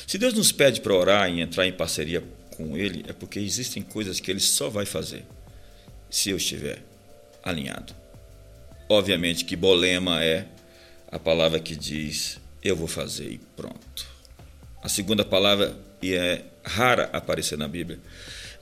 Se 0.08 0.18
Deus 0.18 0.34
nos 0.34 0.52
pede 0.52 0.82
para 0.82 0.92
orar 0.96 1.30
e 1.30 1.40
entrar 1.40 1.68
em 1.68 1.72
parceria 1.72 2.24
com 2.58 2.76
Ele, 2.76 3.06
é 3.08 3.14
porque 3.14 3.38
existem 3.38 3.84
coisas 3.84 4.20
que 4.20 4.32
Ele 4.32 4.40
só 4.40 4.70
vai 4.70 4.88
fazer 4.88 5.24
se 6.10 6.32
eu 6.32 6.38
estiver 6.38 6.82
alinhado. 7.44 7.94
Obviamente 8.90 9.46
que 9.46 9.56
bolema 9.56 10.24
é 10.24 10.48
a 11.12 11.20
palavra 11.20 11.60
que 11.60 11.76
diz 11.76 12.40
eu 12.64 12.76
vou 12.76 12.88
fazer 12.88 13.30
e 13.30 13.38
pronto. 13.56 14.08
A 14.82 14.90
segunda 14.90 15.24
palavra, 15.24 15.78
e 16.02 16.16
é 16.16 16.44
rara 16.64 17.04
aparecer 17.14 17.56
na 17.56 17.68
Bíblia, 17.68 18.00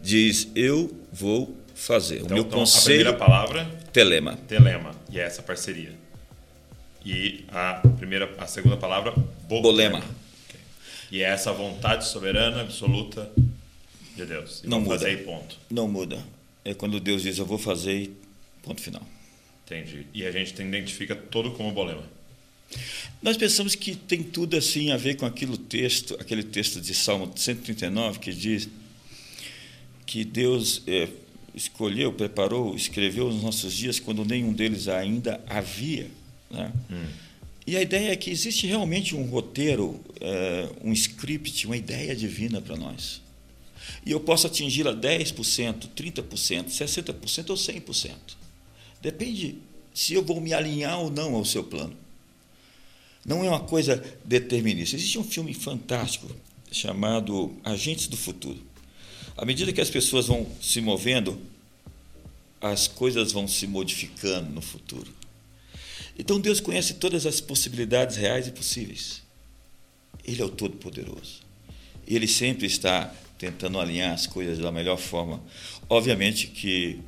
diz: 0.01 0.49
Eu 0.55 0.95
vou 1.11 1.55
fazer. 1.73 2.17
Então, 2.17 2.27
o 2.27 2.33
meu 2.33 2.43
então, 2.43 2.59
conselho. 2.59 3.09
A 3.09 3.13
primeira 3.13 3.13
palavra? 3.13 3.65
Telema. 3.93 4.37
Telema. 4.47 4.95
E 5.09 5.19
é 5.19 5.23
essa 5.23 5.41
parceria. 5.41 5.93
E 7.05 7.45
a, 7.49 7.75
primeira, 7.97 8.33
a 8.37 8.47
segunda 8.47 8.75
palavra? 8.75 9.11
Bolema. 9.47 9.61
bolema. 9.61 9.97
Okay. 9.99 10.59
E 11.11 11.23
é 11.23 11.29
essa 11.29 11.53
vontade 11.53 12.05
soberana, 12.07 12.61
absoluta 12.61 13.31
de 14.15 14.25
Deus. 14.25 14.61
E 14.63 14.67
Não 14.67 14.81
muda. 14.81 14.97
fazer 14.97 15.13
e 15.13 15.17
ponto. 15.23 15.57
Não 15.69 15.87
muda. 15.87 16.23
É 16.65 16.73
quando 16.73 16.99
Deus 16.99 17.21
diz: 17.21 17.37
Eu 17.37 17.45
vou 17.45 17.57
fazer 17.57 18.11
ponto 18.61 18.81
final. 18.81 19.03
Entendi. 19.65 20.07
E 20.13 20.25
a 20.25 20.31
gente 20.31 20.59
identifica 20.61 21.15
todo 21.15 21.51
como 21.51 21.71
bolema. 21.71 22.03
Nós 23.21 23.37
pensamos 23.37 23.75
que 23.75 23.95
tem 23.95 24.23
tudo 24.23 24.57
assim 24.57 24.91
a 24.91 24.97
ver 24.97 25.15
com 25.15 25.25
aquele 25.25 25.57
texto, 25.57 26.15
aquele 26.19 26.43
texto 26.43 26.81
de 26.81 26.93
Salmo 26.93 27.31
139 27.35 28.19
que 28.19 28.33
diz 28.33 28.67
que 30.07 30.23
Deus 30.23 30.81
é, 30.87 31.09
escolheu, 31.53 32.13
preparou, 32.13 32.73
escreveu 32.75 33.29
nos 33.29 33.43
nossos 33.43 33.73
dias 33.73 33.99
quando 33.99 34.23
nenhum 34.23 34.53
deles 34.53 34.87
ainda 34.87 35.43
havia. 35.47 36.09
Né? 36.49 36.71
Hum. 36.89 37.05
E 37.67 37.75
a 37.75 37.81
ideia 37.81 38.13
é 38.13 38.15
que 38.15 38.31
existe 38.31 38.65
realmente 38.65 39.13
um 39.13 39.25
roteiro, 39.25 39.99
é, 40.21 40.69
um 40.81 40.93
script, 40.93 41.67
uma 41.67 41.75
ideia 41.75 42.15
divina 42.15 42.61
para 42.61 42.77
nós. 42.77 43.21
E 44.05 44.11
eu 44.11 44.21
posso 44.21 44.47
atingi-la 44.47 44.95
10%, 44.95 45.89
30%, 45.93 46.69
60% 46.69 47.49
ou 47.49 47.55
100%. 47.57 48.11
Depende 49.01 49.57
se 49.93 50.13
eu 50.13 50.23
vou 50.23 50.39
me 50.39 50.53
alinhar 50.53 50.99
ou 50.99 51.11
não 51.11 51.35
ao 51.35 51.43
seu 51.43 51.63
plano. 51.63 51.95
Não 53.25 53.43
é 53.43 53.49
uma 53.49 53.59
coisa 53.59 54.01
determinista. 54.23 54.95
Existe 54.95 55.19
um 55.19 55.23
filme 55.23 55.53
fantástico 55.53 56.33
chamado 56.71 57.53
Agentes 57.65 58.07
do 58.07 58.15
Futuro. 58.15 58.66
À 59.37 59.45
medida 59.45 59.71
que 59.71 59.79
as 59.79 59.89
pessoas 59.89 60.27
vão 60.27 60.47
se 60.59 60.81
movendo, 60.81 61.39
as 62.59 62.87
coisas 62.87 63.31
vão 63.31 63.47
se 63.47 63.67
modificando 63.67 64.49
no 64.49 64.61
futuro. 64.61 65.13
Então 66.17 66.39
Deus 66.39 66.59
conhece 66.59 66.95
todas 66.95 67.25
as 67.27 67.39
possibilidades 67.39 68.17
reais 68.17 68.47
e 68.47 68.51
possíveis. 68.51 69.21
Ele 70.25 70.41
é 70.41 70.45
o 70.45 70.49
Todo-Poderoso. 70.49 71.41
Ele 72.07 72.27
sempre 72.27 72.65
está 72.65 73.13
tentando 73.37 73.79
alinhar 73.79 74.13
as 74.13 74.25
coisas 74.25 74.57
da 74.57 74.71
melhor 74.71 74.97
forma. 74.97 75.41
Obviamente 75.87 76.47
que, 76.47 76.99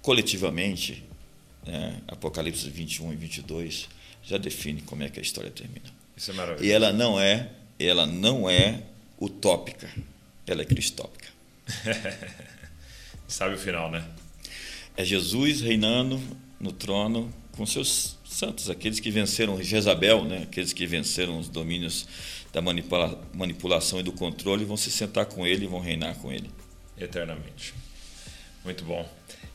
coletivamente, 0.00 1.04
né, 1.66 2.00
Apocalipse 2.08 2.68
21 2.70 3.12
e 3.12 3.16
22 3.16 3.88
já 4.24 4.38
define 4.38 4.80
como 4.80 5.02
é 5.02 5.10
que 5.10 5.18
a 5.18 5.22
história 5.22 5.50
termina. 5.50 5.86
Isso 6.16 6.30
é 6.30 6.34
maravilhoso. 6.34 6.64
E 6.64 6.72
ela 6.72 6.92
não 6.92 7.20
é, 7.20 7.50
ela 7.78 8.06
não 8.06 8.48
é 8.48 8.82
utópica, 9.20 9.92
ela 10.46 10.62
é 10.62 10.64
cristópica. 10.64 11.17
Sabe 13.28 13.54
o 13.54 13.58
final, 13.58 13.90
né? 13.90 14.04
É 14.96 15.04
Jesus 15.04 15.60
reinando 15.60 16.20
no 16.58 16.72
trono 16.72 17.32
com 17.52 17.66
seus 17.66 18.16
santos, 18.24 18.70
aqueles 18.70 19.00
que 19.00 19.10
venceram 19.10 19.62
Jezabel, 19.62 20.24
né? 20.24 20.42
aqueles 20.44 20.72
que 20.72 20.86
venceram 20.86 21.38
os 21.38 21.48
domínios 21.48 22.06
da 22.52 22.62
manipula 22.62 23.20
manipulação 23.34 24.00
e 24.00 24.02
do 24.02 24.12
controle, 24.12 24.64
vão 24.64 24.76
se 24.76 24.90
sentar 24.90 25.26
com 25.26 25.46
ele 25.46 25.64
e 25.64 25.68
vão 25.68 25.80
reinar 25.80 26.14
com 26.16 26.32
ele. 26.32 26.50
Eternamente. 26.96 27.74
Muito 28.64 28.84
bom. 28.84 29.08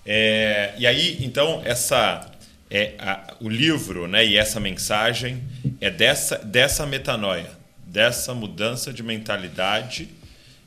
É, 0.05 0.73
e 0.77 0.85
aí, 0.85 1.17
então, 1.23 1.61
essa 1.65 2.29
é 2.69 2.95
a, 2.99 3.35
o 3.39 3.49
livro 3.49 4.07
né, 4.07 4.25
e 4.25 4.37
essa 4.37 4.59
mensagem 4.59 5.41
é 5.79 5.89
dessa, 5.89 6.37
dessa 6.37 6.85
metanoia, 6.85 7.49
dessa 7.85 8.33
mudança 8.33 8.91
de 8.91 9.03
mentalidade 9.03 10.09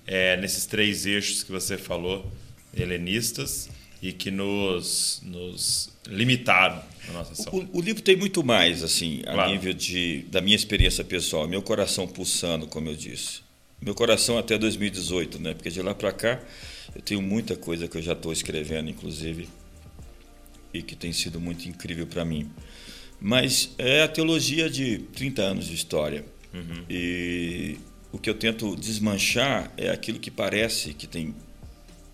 é, 0.07 0.37
nesses 0.37 0.67
três 0.67 1.07
eixos 1.07 1.43
que 1.43 1.51
você 1.51 1.77
falou, 1.77 2.31
helenistas, 2.77 3.69
e 4.01 4.13
que 4.13 4.31
nos, 4.31 5.21
nos 5.25 5.91
limitaram 6.07 6.83
na 7.09 7.15
nossa 7.15 7.33
ação. 7.33 7.53
O, 7.53 7.79
o, 7.79 7.81
livro 7.81 8.03
tem 8.03 8.17
muito 8.17 8.45
mais, 8.45 8.83
assim, 8.83 9.23
a 9.27 9.33
claro. 9.33 9.51
nível 9.51 9.73
de, 9.73 10.25
da 10.31 10.41
minha 10.41 10.57
experiência 10.57 11.03
pessoal, 11.03 11.49
meu 11.49 11.63
coração 11.63 12.07
pulsando, 12.07 12.67
como 12.67 12.89
eu 12.89 12.95
disse. 12.95 13.41
Meu 13.81 13.95
coração 13.95 14.39
até 14.39 14.57
2018, 14.57 15.39
né? 15.41 15.55
Porque 15.55 15.71
de 15.71 15.83
lá 15.83 15.95
para 15.95 16.13
cá 16.13 16.41
eu 16.95 17.03
tenho 17.03 17.21
muita 17.21 17.57
coisa 17.57 17.89
que 17.89 17.97
eu 17.97 18.03
já 18.03 18.13
estou 18.13 18.33
escrevendo, 18.33 18.89
inclusive, 18.89 19.49
e 20.73 20.83
que 20.83 20.95
tem 20.95 21.13
sido 21.13 21.41
muito 21.41 21.69
incrível 21.69 22.07
para 22.07 22.25
mim. 22.25 22.51
Mas 23.21 23.75
é 23.79 24.03
a 24.03 24.09
teologia 24.09 24.69
de 24.69 24.99
30 24.99 25.43
anos 25.43 25.67
de 25.67 25.75
história. 25.75 26.25
Uhum. 26.55 26.85
E 26.89 27.77
o 28.17 28.19
que 28.19 28.31
eu 28.31 28.35
tento 28.35 28.75
desmanchar 28.75 29.71
é 29.77 29.91
aquilo 29.91 30.19
que 30.19 30.31
parece 30.31 30.95
que 30.95 31.07
tem 31.07 31.35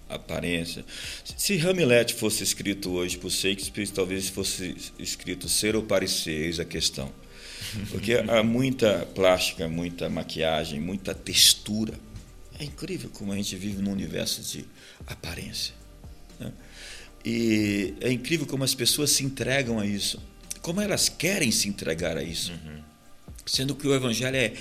aparência. 0.09 0.85
Se 1.37 1.57
Hamlet 1.61 2.13
fosse 2.15 2.43
escrito 2.43 2.91
hoje 2.91 3.17
por 3.17 3.31
Shakespeare, 3.31 3.89
talvez 3.89 4.29
fosse 4.29 4.75
escrito 4.99 5.49
ser 5.49 5.77
ou 5.77 5.83
parecer, 5.85 6.33
eis 6.33 6.59
a 6.59 6.65
questão. 6.65 7.09
Porque 7.89 8.15
há 8.15 8.43
muita 8.43 9.07
plástica, 9.15 9.69
muita 9.69 10.11
maquiagem, 10.11 10.81
muita 10.81 11.15
textura. 11.15 11.95
É 12.59 12.65
incrível 12.65 13.09
como 13.11 13.33
a 13.33 13.37
gente 13.37 13.55
vive 13.55 13.81
num 13.81 13.93
universo 13.93 14.43
de 14.43 14.65
aparência. 15.07 15.73
Né? 16.39 16.53
E 17.25 17.95
é 18.01 18.11
incrível 18.11 18.45
como 18.45 18.65
as 18.65 18.75
pessoas 18.75 19.13
se 19.13 19.25
entregam 19.25 19.79
a 19.79 19.87
isso. 19.87 20.21
Como 20.61 20.81
elas 20.81 21.09
querem 21.09 21.53
se 21.53 21.69
entregar 21.69 22.17
a 22.17 22.25
isso. 22.25 22.51
Uhum. 22.51 22.83
Sendo 23.47 23.75
que 23.75 23.87
o 23.87 23.95
Evangelho 23.95 24.37
é, 24.37 24.53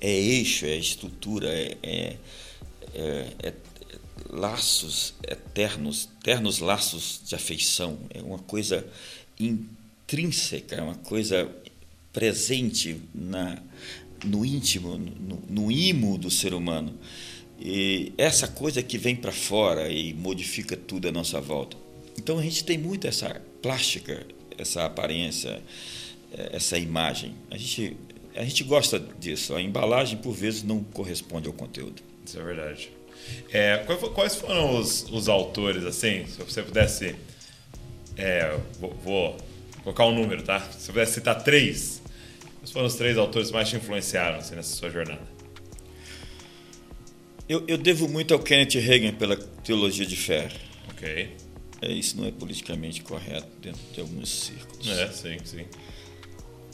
é 0.00 0.12
eixo, 0.12 0.66
é 0.66 0.76
estrutura, 0.76 1.48
é, 1.48 1.76
é, 1.82 2.16
é, 2.94 3.32
é 3.42 3.54
laços 4.30 5.14
eternos, 5.26 6.08
eternos 6.20 6.58
laços 6.58 7.20
de 7.24 7.34
afeição. 7.34 7.98
É 8.10 8.20
uma 8.20 8.38
coisa 8.38 8.86
intrínseca, 9.38 10.76
é 10.76 10.82
uma 10.82 10.96
coisa 10.96 11.50
presente 12.12 13.00
na, 13.14 13.62
no 14.24 14.44
íntimo, 14.44 14.96
no, 14.98 15.42
no 15.48 15.72
imo 15.72 16.16
do 16.18 16.30
ser 16.30 16.54
humano. 16.54 16.94
E 17.58 18.12
essa 18.18 18.48
coisa 18.48 18.82
que 18.82 18.98
vem 18.98 19.16
para 19.16 19.32
fora 19.32 19.88
e 19.90 20.12
modifica 20.12 20.76
tudo 20.76 21.08
à 21.08 21.12
nossa 21.12 21.40
volta. 21.40 21.76
Então 22.18 22.38
a 22.38 22.42
gente 22.42 22.64
tem 22.64 22.78
muito 22.78 23.06
essa 23.06 23.40
plástica, 23.62 24.26
essa 24.58 24.84
aparência, 24.84 25.62
eh, 26.32 26.50
essa 26.52 26.78
imagem. 26.78 27.34
A 27.50 27.56
gente, 27.56 27.96
a 28.36 28.44
gente 28.44 28.62
gosta 28.64 28.98
disso. 29.18 29.54
A 29.54 29.60
embalagem, 29.60 30.18
por 30.18 30.32
vezes, 30.32 30.62
não 30.62 30.82
corresponde 30.82 31.48
ao 31.48 31.54
conteúdo. 31.54 32.02
Isso 32.24 32.38
é 32.38 32.42
verdade. 32.42 32.90
É, 33.52 33.78
quais 34.14 34.36
foram 34.36 34.78
os, 34.78 35.06
os 35.10 35.28
autores, 35.28 35.84
assim, 35.84 36.26
se 36.26 36.38
você 36.42 36.62
pudesse. 36.62 37.14
É, 38.16 38.58
vou, 38.78 38.94
vou, 38.94 39.36
colocar 39.82 40.06
um 40.06 40.14
número, 40.14 40.42
tá? 40.42 40.60
Se 40.60 40.86
você 40.86 40.92
pudesse 40.92 41.14
citar 41.14 41.42
três, 41.42 42.02
quais 42.58 42.70
foram 42.70 42.86
os 42.86 42.94
três 42.94 43.18
autores 43.18 43.48
que 43.48 43.54
mais 43.54 43.68
te 43.68 43.76
influenciaram 43.76 44.38
assim, 44.38 44.54
nessa 44.54 44.74
sua 44.74 44.90
jornada? 44.90 45.36
Eu, 47.48 47.64
eu 47.68 47.78
devo 47.78 48.08
muito 48.08 48.34
ao 48.34 48.40
Kenneth 48.40 48.80
Reagan 48.80 49.14
pela 49.14 49.36
teologia 49.36 50.06
de 50.06 50.16
fé. 50.16 50.48
Ok. 50.90 51.36
É, 51.82 51.92
isso 51.92 52.16
não 52.16 52.26
é 52.26 52.32
politicamente 52.32 53.02
correto 53.02 53.48
dentro 53.60 53.80
de 53.92 54.00
alguns 54.00 54.28
círculos. 54.28 54.88
É, 54.88 55.08
sim, 55.12 55.36
sim. 55.44 55.66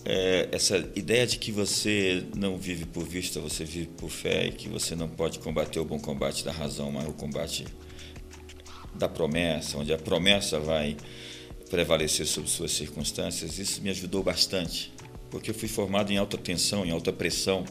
É, 0.05 0.49
essa 0.51 0.77
ideia 0.97 1.27
de 1.27 1.39
que 1.39 1.53
você 1.53 2.25
não 2.37 2.57
vive 2.57 2.87
por 2.87 3.05
vista, 3.05 3.41
você 3.41 3.65
vive 3.65 3.87
por 3.87 4.11
fé 4.11 4.47
e 4.47 4.53
que 4.53 4.69
você 4.69 4.97
não 4.97 5.09
pode 5.09 5.39
combater 5.39 5.79
o 5.79 5.85
bom 5.85 5.99
combate 5.99 6.45
da 6.45 6.51
razão, 6.51 6.91
mas 6.91 7.09
o 7.09 7.13
combate 7.13 7.65
da 8.95 9.09
promessa, 9.09 9.79
onde 9.79 9.93
a 9.93 9.99
promessa 9.99 10.59
vai 10.59 10.97
prevalecer 11.71 12.27
sobre 12.27 12.51
suas 12.51 12.73
circunstâncias, 12.73 13.59
isso 13.59 13.81
me 13.81 13.91
ajudou 13.91 14.23
bastante, 14.23 14.93
porque 15.31 15.51
eu 15.51 15.55
fui 15.55 15.69
formado 15.69 16.13
em 16.13 16.19
alta 16.19 16.37
tensão, 16.37 16.85
em 16.85 16.91
alta 16.91 17.13
pressão, 17.13 17.65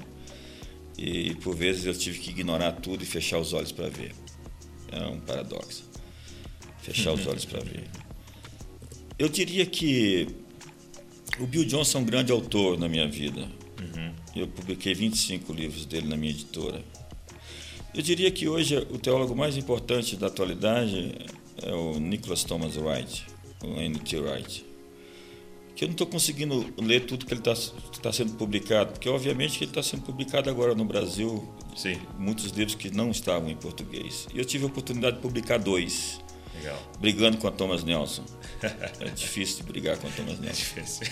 e 0.97 1.36
por 1.36 1.55
vezes 1.55 1.86
eu 1.86 1.93
tive 1.93 2.19
que 2.19 2.29
ignorar 2.32 2.71
tudo 2.73 3.03
e 3.03 3.05
fechar 3.05 3.39
os 3.39 3.53
olhos 3.53 3.71
para 3.71 3.89
ver. 3.89 4.13
É 4.91 5.05
um 5.05 5.19
paradoxo. 5.19 5.84
Fechar 6.82 7.13
os 7.13 7.25
olhos 7.27 7.45
para 7.45 7.59
ver. 7.59 7.89
Eu 9.17 9.29
diria 9.29 9.65
que 9.65 10.27
o 11.39 11.47
Bill 11.47 11.65
Johnson 11.65 11.99
é 11.99 12.01
um 12.01 12.05
grande 12.05 12.32
autor 12.32 12.77
na 12.77 12.88
minha 12.88 13.07
vida. 13.07 13.41
Uhum. 13.41 14.13
Eu 14.36 14.47
publiquei 14.47 14.93
25 14.93 15.51
livros 15.53 15.86
dele 15.86 16.07
na 16.07 16.15
minha 16.15 16.32
editora. 16.32 16.84
Eu 17.93 18.01
diria 18.01 18.32
que 18.32 18.47
hoje 18.47 18.77
o 18.77 18.97
teólogo 18.97 19.36
mais 19.36 19.57
importante 19.57 20.15
da 20.15 20.27
atualidade 20.27 21.13
é 21.61 21.73
o 21.73 21.99
Nicholas 21.99 22.43
Thomas 22.43 22.77
Wright, 22.77 23.25
o 23.63 23.82
N.T. 23.82 24.17
Wright. 24.17 24.65
Que 25.75 25.84
eu 25.84 25.88
não 25.88 25.93
estou 25.93 26.07
conseguindo 26.07 26.73
ler 26.77 27.01
tudo 27.01 27.25
que 27.25 27.34
ele 27.34 27.41
está 27.41 27.53
tá 28.01 28.13
sendo 28.13 28.34
publicado, 28.34 28.93
porque 28.93 29.09
obviamente 29.09 29.57
que 29.57 29.65
ele 29.65 29.71
está 29.71 29.84
sendo 29.84 30.03
publicado 30.03 30.49
agora 30.49 30.73
no 30.73 30.86
Brasil, 30.86 31.47
Sim. 31.75 31.99
muitos 32.17 32.51
livros 32.51 32.75
que 32.75 32.91
não 32.91 33.11
estavam 33.11 33.49
em 33.49 33.55
português. 33.55 34.27
E 34.34 34.38
eu 34.38 34.45
tive 34.45 34.63
a 34.63 34.67
oportunidade 34.67 35.17
de 35.17 35.21
publicar 35.21 35.57
dois. 35.57 36.20
Legal. 36.62 36.91
Brigando 36.99 37.38
com 37.38 37.47
a 37.47 37.51
Thomas 37.51 37.84
Nelson. 37.84 38.24
É 38.99 39.09
difícil 39.09 39.57
de 39.57 39.64
brigar 39.64 39.97
com 39.97 40.07
a 40.07 40.12
Thomas 40.12 40.38
É 40.39 40.41
Nelson. 40.43 40.59
difícil. 40.59 41.07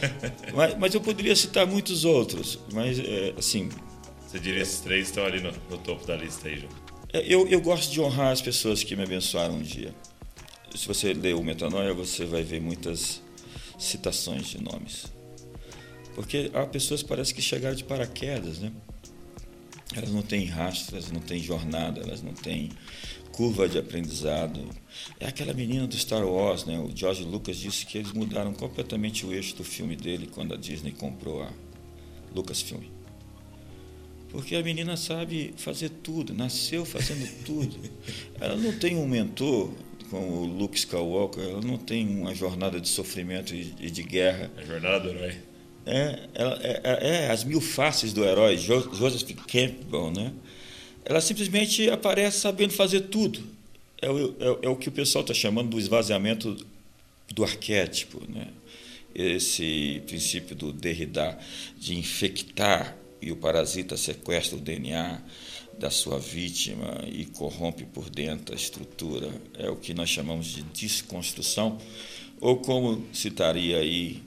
Mas, 0.54 0.78
mas 0.78 0.94
eu 0.94 1.00
poderia 1.00 1.34
citar 1.36 1.66
muitos 1.66 2.04
outros. 2.04 2.58
Mas, 2.72 2.98
é, 2.98 3.34
assim, 3.36 3.68
Você 4.26 4.38
diria 4.38 4.62
esses 4.62 4.80
três 4.80 5.08
estão 5.08 5.24
ali 5.24 5.40
no, 5.40 5.52
no 5.70 5.78
topo 5.78 6.06
da 6.06 6.16
lista 6.16 6.48
aí, 6.48 6.58
João? 6.60 6.72
é, 7.12 7.20
eu, 7.26 7.46
eu 7.48 7.60
gosto 7.60 7.90
de 7.92 8.00
honrar 8.00 8.32
as 8.32 8.40
pessoas 8.40 8.82
que 8.82 8.96
me 8.96 9.02
abençoaram 9.02 9.54
um 9.56 9.62
dia. 9.62 9.94
Se 10.74 10.86
você 10.88 11.12
ler 11.12 11.34
o 11.34 11.42
Metanoia, 11.42 11.92
você 11.94 12.24
vai 12.24 12.42
ver 12.42 12.60
muitas 12.60 13.20
citações 13.78 14.46
de 14.48 14.62
nomes. 14.62 15.06
Porque 16.14 16.50
há 16.54 16.64
pessoas 16.66 17.02
que 17.02 17.08
parece 17.08 17.34
que 17.34 17.42
chegaram 17.42 17.74
de 17.76 17.84
paraquedas, 17.84 18.58
né? 18.60 18.72
Elas 19.94 20.10
não 20.10 20.22
têm 20.22 20.44
rastro, 20.46 20.96
elas 20.96 21.10
não 21.12 21.20
têm 21.20 21.40
jornada, 21.42 22.00
elas 22.00 22.22
não 22.22 22.32
têm 22.32 22.70
curva 23.36 23.68
de 23.68 23.78
aprendizado. 23.78 24.60
É 25.18 25.26
aquela 25.26 25.52
menina 25.52 25.86
do 25.86 25.96
Star 25.96 26.24
Wars, 26.26 26.64
né? 26.64 26.78
O 26.78 26.90
George 26.94 27.24
Lucas 27.24 27.56
disse 27.56 27.84
que 27.86 27.98
eles 27.98 28.12
mudaram 28.12 28.52
completamente 28.54 29.26
o 29.26 29.32
eixo 29.32 29.56
do 29.56 29.64
filme 29.64 29.96
dele 29.96 30.28
quando 30.32 30.54
a 30.54 30.56
Disney 30.56 30.92
comprou 30.92 31.42
a 31.42 31.50
Lucasfilm. 32.34 32.82
Porque 34.30 34.56
a 34.56 34.62
menina 34.62 34.96
sabe 34.96 35.54
fazer 35.56 35.88
tudo, 35.90 36.34
nasceu 36.34 36.84
fazendo 36.84 37.28
tudo. 37.44 37.76
Ela 38.40 38.56
não 38.56 38.72
tem 38.78 38.96
um 38.96 39.06
mentor 39.06 39.70
como 40.10 40.42
o 40.42 40.44
Luke 40.46 40.76
Skywalker, 40.76 41.42
ela 41.44 41.60
não 41.60 41.76
tem 41.76 42.06
uma 42.08 42.34
jornada 42.34 42.80
de 42.80 42.88
sofrimento 42.88 43.54
e 43.54 43.64
de 43.90 44.02
guerra. 44.02 44.50
A 44.56 44.62
jornada 44.64 45.00
do 45.00 45.08
herói. 45.10 45.34
É, 45.86 46.28
ela, 46.34 46.58
é, 46.62 46.80
é- 46.84 47.08
é 47.26 47.30
as 47.30 47.44
mil 47.44 47.60
faces 47.60 48.12
do 48.12 48.24
herói, 48.24 48.56
Jo- 48.56 48.94
Joseph 48.94 49.28
Campbell, 49.46 50.10
né? 50.10 50.32
Ela 51.04 51.20
simplesmente 51.20 51.90
aparece 51.90 52.40
sabendo 52.40 52.72
fazer 52.72 53.02
tudo. 53.02 53.44
É 54.00 54.10
o, 54.10 54.34
é, 54.40 54.66
é 54.66 54.68
o 54.68 54.76
que 54.76 54.88
o 54.88 54.92
pessoal 54.92 55.22
está 55.22 55.34
chamando 55.34 55.70
do 55.70 55.78
esvaziamento 55.78 56.56
do 57.32 57.44
arquétipo, 57.44 58.20
né? 58.28 58.48
Esse 59.14 60.02
princípio 60.06 60.56
do 60.56 60.72
Derrida 60.72 61.38
de 61.78 61.96
infectar 61.96 62.96
e 63.22 63.30
o 63.30 63.36
parasita 63.36 63.96
sequestra 63.96 64.56
o 64.56 64.60
DNA 64.60 65.22
da 65.78 65.88
sua 65.90 66.18
vítima 66.18 67.04
e 67.06 67.24
corrompe 67.26 67.84
por 67.84 68.10
dentro 68.10 68.52
a 68.54 68.56
estrutura. 68.56 69.30
É 69.56 69.70
o 69.70 69.76
que 69.76 69.94
nós 69.94 70.10
chamamos 70.10 70.46
de 70.46 70.62
desconstrução, 70.62 71.78
ou 72.40 72.56
como 72.56 73.06
citaria 73.12 73.78
aí 73.78 74.20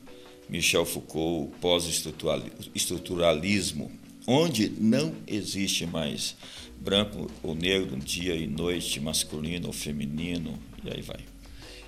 Michel 0.50 0.86
Foucault, 0.86 1.52
pós-estruturalismo, 1.60 3.92
onde 4.26 4.70
não 4.70 5.14
existe 5.28 5.86
mais 5.86 6.38
branco 6.88 7.30
ou 7.44 7.54
negro, 7.54 7.98
dia 7.98 8.34
e 8.34 8.48
noite, 8.48 9.02
masculino 9.02 9.68
ou 9.68 9.74
feminino, 9.74 10.58
e 10.86 10.90
aí 10.90 11.02
vai. 11.02 11.20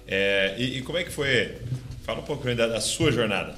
É, 0.06 0.56
e, 0.60 0.80
e 0.80 0.82
como 0.82 0.98
é 0.98 1.06
que 1.06 1.10
foi? 1.10 1.56
Fala 2.04 2.20
um 2.20 2.24
pouco 2.24 2.44
da, 2.54 2.68
da 2.68 2.82
sua 2.82 3.10
jornada. 3.10 3.58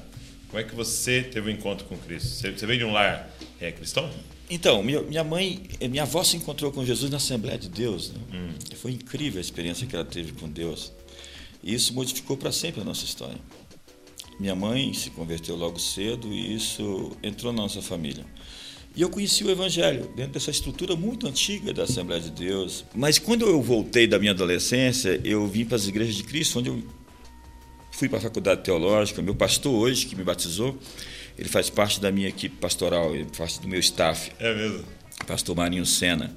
Como 0.50 0.62
é 0.62 0.64
que 0.64 0.76
você 0.76 1.24
teve 1.24 1.50
um 1.50 1.54
encontro 1.54 1.88
com 1.88 1.98
Cristo? 1.98 2.30
Você, 2.30 2.52
você 2.52 2.66
veio 2.68 2.78
de 2.78 2.86
um 2.86 2.92
lar 2.92 3.28
é, 3.60 3.72
cristão? 3.72 4.08
Então, 4.52 4.84
minha, 4.84 5.24
mãe, 5.24 5.64
minha 5.90 6.04
avó 6.04 6.24
se 6.24 6.38
encontrou 6.38 6.72
com 6.72 6.86
Jesus 6.86 7.10
na 7.10 7.18
Assembleia 7.18 7.58
de 7.58 7.70
Deus. 7.70 8.12
Né? 8.12 8.20
Foi 8.76 8.92
incrível 8.92 9.40
a 9.40 9.42
experiência 9.42 9.88
que 9.88 9.96
ela 9.96 10.06
teve 10.06 10.34
com 10.34 10.48
Deus. 10.48 10.92
E 11.64 11.74
isso 11.74 11.92
modificou 11.94 12.38
para 12.38 12.52
sempre 12.52 12.82
a 12.82 12.84
nossa 12.84 13.04
história. 13.04 13.40
Minha 14.40 14.54
mãe 14.54 14.94
se 14.94 15.10
converteu 15.10 15.56
logo 15.56 15.80
cedo 15.80 16.28
e 16.32 16.54
isso 16.54 17.18
entrou 17.24 17.52
na 17.52 17.64
nossa 17.64 17.82
família. 17.82 18.26
E 18.96 19.02
eu 19.02 19.10
conheci 19.10 19.44
o 19.44 19.50
Evangelho 19.50 20.12
dentro 20.16 20.34
dessa 20.34 20.52
estrutura 20.52 20.96
muito 20.96 21.26
antiga 21.28 21.74
da 21.74 21.84
Assembleia 21.84 22.22
de 22.22 22.30
Deus. 22.32 22.84
Mas 22.94 23.18
quando 23.18 23.46
eu 23.48 23.62
voltei 23.62 24.06
da 24.06 24.20
minha 24.20 24.32
adolescência, 24.32 25.20
eu 25.24 25.48
vim 25.48 25.64
para 25.64 25.78
as 25.78 25.88
igrejas 25.88 26.16
de 26.16 26.24
Cristo, 26.24 26.60
onde 26.60 26.70
eu 26.70 26.84
fui 27.92 28.10
para 28.10 28.18
a 28.18 28.22
faculdade 28.22 28.64
teológica. 28.64 29.22
Meu 29.22 29.34
pastor 29.36 29.74
hoje, 29.74 30.06
que 30.06 30.16
me 30.16 30.24
batizou, 30.24 30.78
ele 31.38 31.48
faz 31.48 31.70
parte 31.70 32.02
da 32.02 32.12
minha 32.12 32.28
equipe 32.28 32.58
pastoral, 32.58 33.16
ele 33.16 33.28
faz 33.32 33.54
parte 33.54 33.62
do 33.62 33.68
meu 33.70 33.80
staff 33.80 34.32
É 34.40 34.54
mesmo. 34.54 34.84
pastor 35.26 35.56
Marinho 35.56 35.86
Sena. 35.86 36.36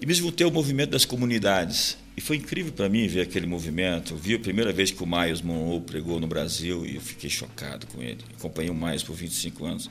E 0.00 0.06
me 0.06 0.14
juntei 0.14 0.44
ao 0.44 0.52
movimento 0.52 0.90
das 0.90 1.04
comunidades. 1.04 1.98
E 2.16 2.20
foi 2.20 2.36
incrível 2.36 2.72
para 2.72 2.88
mim 2.88 3.08
ver 3.08 3.22
aquele 3.22 3.46
movimento. 3.46 4.14
Eu 4.14 4.16
vi 4.16 4.34
a 4.34 4.38
primeira 4.38 4.72
vez 4.72 4.92
que 4.92 5.02
o 5.02 5.06
Miles 5.06 5.42
Monroe 5.42 5.80
pregou 5.80 6.20
no 6.20 6.28
Brasil 6.28 6.86
e 6.86 6.94
eu 6.94 7.00
fiquei 7.00 7.28
chocado 7.28 7.86
com 7.88 8.00
ele. 8.00 8.18
Acompanhei 8.36 8.70
o 8.70 8.74
Miles 8.74 9.02
por 9.02 9.16
25 9.16 9.64
anos. 9.64 9.90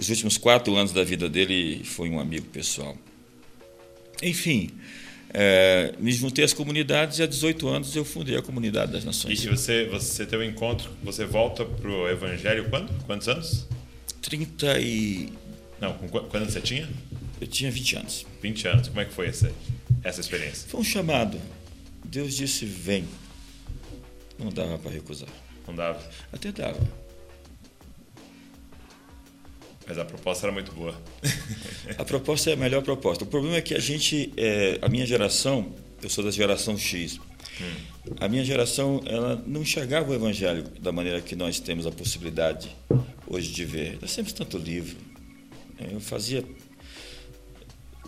Os 0.00 0.08
últimos 0.08 0.38
quatro 0.38 0.74
anos 0.76 0.92
da 0.92 1.04
vida 1.04 1.28
dele 1.28 1.84
foi 1.84 2.08
um 2.08 2.18
amigo 2.18 2.46
pessoal. 2.46 2.96
Enfim, 4.22 4.70
eh, 5.34 5.94
me 5.98 6.10
juntei 6.10 6.42
às 6.42 6.54
comunidades 6.54 7.18
e 7.18 7.22
há 7.22 7.26
18 7.26 7.68
anos 7.68 7.94
eu 7.94 8.02
fundei 8.02 8.34
a 8.34 8.40
Comunidade 8.42 8.92
das 8.92 9.02
E 9.02 9.06
Nações. 9.06 9.44
você, 9.44 9.84
você 9.88 10.24
teve 10.24 10.42
um 10.44 10.48
encontro, 10.48 10.90
você 11.02 11.26
volta 11.26 11.66
pro 11.66 12.08
Evangelho 12.08 12.70
quando? 12.70 12.90
Quantos 13.04 13.28
anos? 13.28 13.66
30 14.22 14.78
e... 14.80 15.30
Não, 15.78 15.92
com 15.92 16.08
qu- 16.08 16.24
quando 16.30 16.50
você 16.50 16.62
tinha? 16.62 16.88
Eu 17.38 17.46
tinha 17.46 17.70
20 17.70 17.96
anos. 17.96 18.26
20 18.42 18.68
anos. 18.68 18.88
Como 18.88 19.00
é 19.00 19.04
que 19.04 19.12
foi 19.12 19.26
essa, 19.28 19.52
essa 20.02 20.20
experiência? 20.22 20.66
Foi 20.68 20.80
um 20.80 20.84
chamado. 20.84 21.38
Deus 22.04 22.34
disse, 22.34 22.64
vem. 22.64 23.04
Não 24.38 24.48
dava 24.50 24.78
para 24.78 24.90
recusar. 24.92 25.28
Não 25.68 25.74
dava. 25.74 26.00
Até 26.32 26.50
dava. 26.52 26.80
Mas 29.90 29.98
a 29.98 30.04
proposta 30.04 30.46
era 30.46 30.52
muito 30.52 30.70
boa. 30.70 30.94
A 31.98 32.04
proposta 32.04 32.48
é 32.48 32.52
a 32.52 32.56
melhor 32.56 32.80
proposta. 32.80 33.24
O 33.24 33.26
problema 33.26 33.56
é 33.56 33.60
que 33.60 33.74
a 33.74 33.80
gente, 33.80 34.32
é, 34.36 34.78
a 34.80 34.88
minha 34.88 35.04
geração, 35.04 35.74
eu 36.00 36.08
sou 36.08 36.22
da 36.22 36.30
geração 36.30 36.78
X, 36.78 37.18
a 38.20 38.28
minha 38.28 38.44
geração 38.44 39.02
ela 39.04 39.42
não 39.44 39.62
enxergava 39.62 40.12
o 40.12 40.14
Evangelho 40.14 40.62
da 40.80 40.92
maneira 40.92 41.20
que 41.20 41.34
nós 41.34 41.58
temos 41.58 41.88
a 41.88 41.90
possibilidade 41.90 42.70
hoje 43.26 43.50
de 43.50 43.64
ver. 43.64 43.98
Nós 44.00 44.14
temos 44.14 44.32
tanto 44.32 44.58
livro. 44.58 44.96
É, 45.76 45.92
Eu 45.92 45.98
fazia 45.98 46.44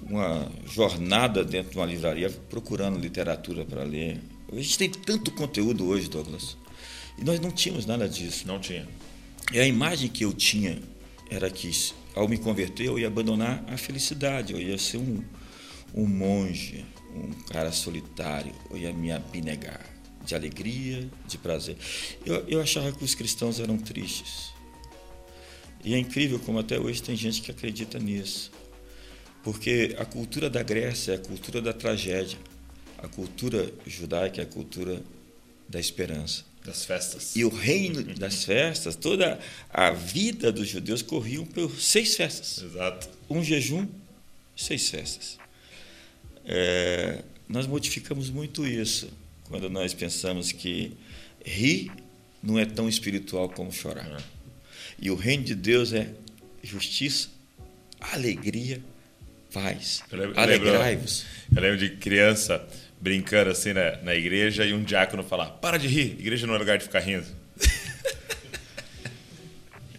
uma 0.08 0.48
jornada 0.64 1.44
dentro 1.44 1.72
de 1.72 1.78
uma 1.78 1.86
livraria 1.86 2.30
procurando 2.48 2.96
literatura 2.96 3.64
para 3.64 3.82
ler. 3.82 4.20
A 4.52 4.54
gente 4.54 4.78
tem 4.78 4.88
tanto 4.88 5.32
conteúdo 5.32 5.88
hoje, 5.88 6.08
Douglas. 6.08 6.56
E 7.18 7.24
nós 7.24 7.40
não 7.40 7.50
tínhamos 7.50 7.86
nada 7.86 8.08
disso. 8.08 8.46
Não 8.46 8.60
tinha. 8.60 8.86
E 9.52 9.58
a 9.58 9.66
imagem 9.66 10.08
que 10.08 10.24
eu 10.24 10.32
tinha 10.32 10.78
era 11.32 11.50
que, 11.50 11.70
ao 12.14 12.28
me 12.28 12.36
converter, 12.36 12.86
eu 12.86 12.98
ia 12.98 13.06
abandonar 13.06 13.64
a 13.66 13.76
felicidade, 13.76 14.52
eu 14.52 14.60
ia 14.60 14.76
ser 14.76 14.98
um, 14.98 15.24
um 15.94 16.06
monge, 16.06 16.84
um 17.14 17.30
cara 17.44 17.72
solitário, 17.72 18.52
eu 18.70 18.76
ia 18.76 18.92
me 18.92 19.10
abnegar 19.10 19.80
de 20.24 20.34
alegria, 20.34 21.08
de 21.26 21.38
prazer. 21.38 21.76
Eu, 22.24 22.46
eu 22.46 22.60
achava 22.60 22.92
que 22.92 23.02
os 23.02 23.14
cristãos 23.14 23.58
eram 23.58 23.78
tristes. 23.78 24.52
E 25.84 25.94
é 25.94 25.98
incrível 25.98 26.38
como 26.38 26.58
até 26.58 26.78
hoje 26.78 27.02
tem 27.02 27.16
gente 27.16 27.40
que 27.40 27.50
acredita 27.50 27.98
nisso. 27.98 28.52
Porque 29.42 29.96
a 29.98 30.04
cultura 30.04 30.48
da 30.48 30.62
Grécia 30.62 31.12
é 31.12 31.14
a 31.16 31.18
cultura 31.18 31.60
da 31.60 31.72
tragédia. 31.72 32.38
A 32.98 33.08
cultura 33.08 33.72
judaica 33.86 34.40
é 34.40 34.44
a 34.44 34.46
cultura 34.46 35.02
da 35.68 35.80
esperança. 35.80 36.44
Das 36.64 36.84
festas. 36.84 37.34
E 37.34 37.44
o 37.44 37.48
reino 37.48 38.02
das 38.14 38.44
festas, 38.44 38.94
toda 38.94 39.38
a 39.68 39.90
vida 39.90 40.52
dos 40.52 40.68
judeus 40.68 41.02
corriam 41.02 41.44
por 41.44 41.80
seis 41.80 42.14
festas. 42.14 42.62
Exato. 42.62 43.08
Um 43.28 43.42
jejum, 43.42 43.88
seis 44.56 44.88
festas. 44.88 45.38
É, 46.44 47.22
nós 47.48 47.66
modificamos 47.66 48.30
muito 48.30 48.66
isso 48.66 49.10
quando 49.44 49.68
nós 49.68 49.92
pensamos 49.92 50.52
que 50.52 50.92
rir 51.44 51.90
não 52.42 52.58
é 52.58 52.64
tão 52.64 52.88
espiritual 52.88 53.48
como 53.48 53.72
chorar. 53.72 54.06
É. 54.06 54.22
E 55.00 55.10
o 55.10 55.16
reino 55.16 55.44
de 55.44 55.54
Deus 55.54 55.92
é 55.92 56.08
justiça, 56.62 57.28
alegria, 58.00 58.80
paz. 59.52 60.02
Alegrai-vos. 60.36 61.24
Eu 61.54 61.60
lembro 61.60 61.78
de 61.78 61.96
criança 61.96 62.66
brincando 63.02 63.50
assim 63.50 63.72
na, 63.72 63.96
na 64.02 64.14
igreja 64.14 64.64
e 64.64 64.72
um 64.72 64.84
diácono 64.84 65.24
falar: 65.24 65.46
Para 65.46 65.76
de 65.76 65.88
rir, 65.88 66.16
igreja 66.20 66.46
não 66.46 66.54
é 66.54 66.58
lugar 66.58 66.78
de 66.78 66.84
ficar 66.84 67.00
rindo. 67.00 67.26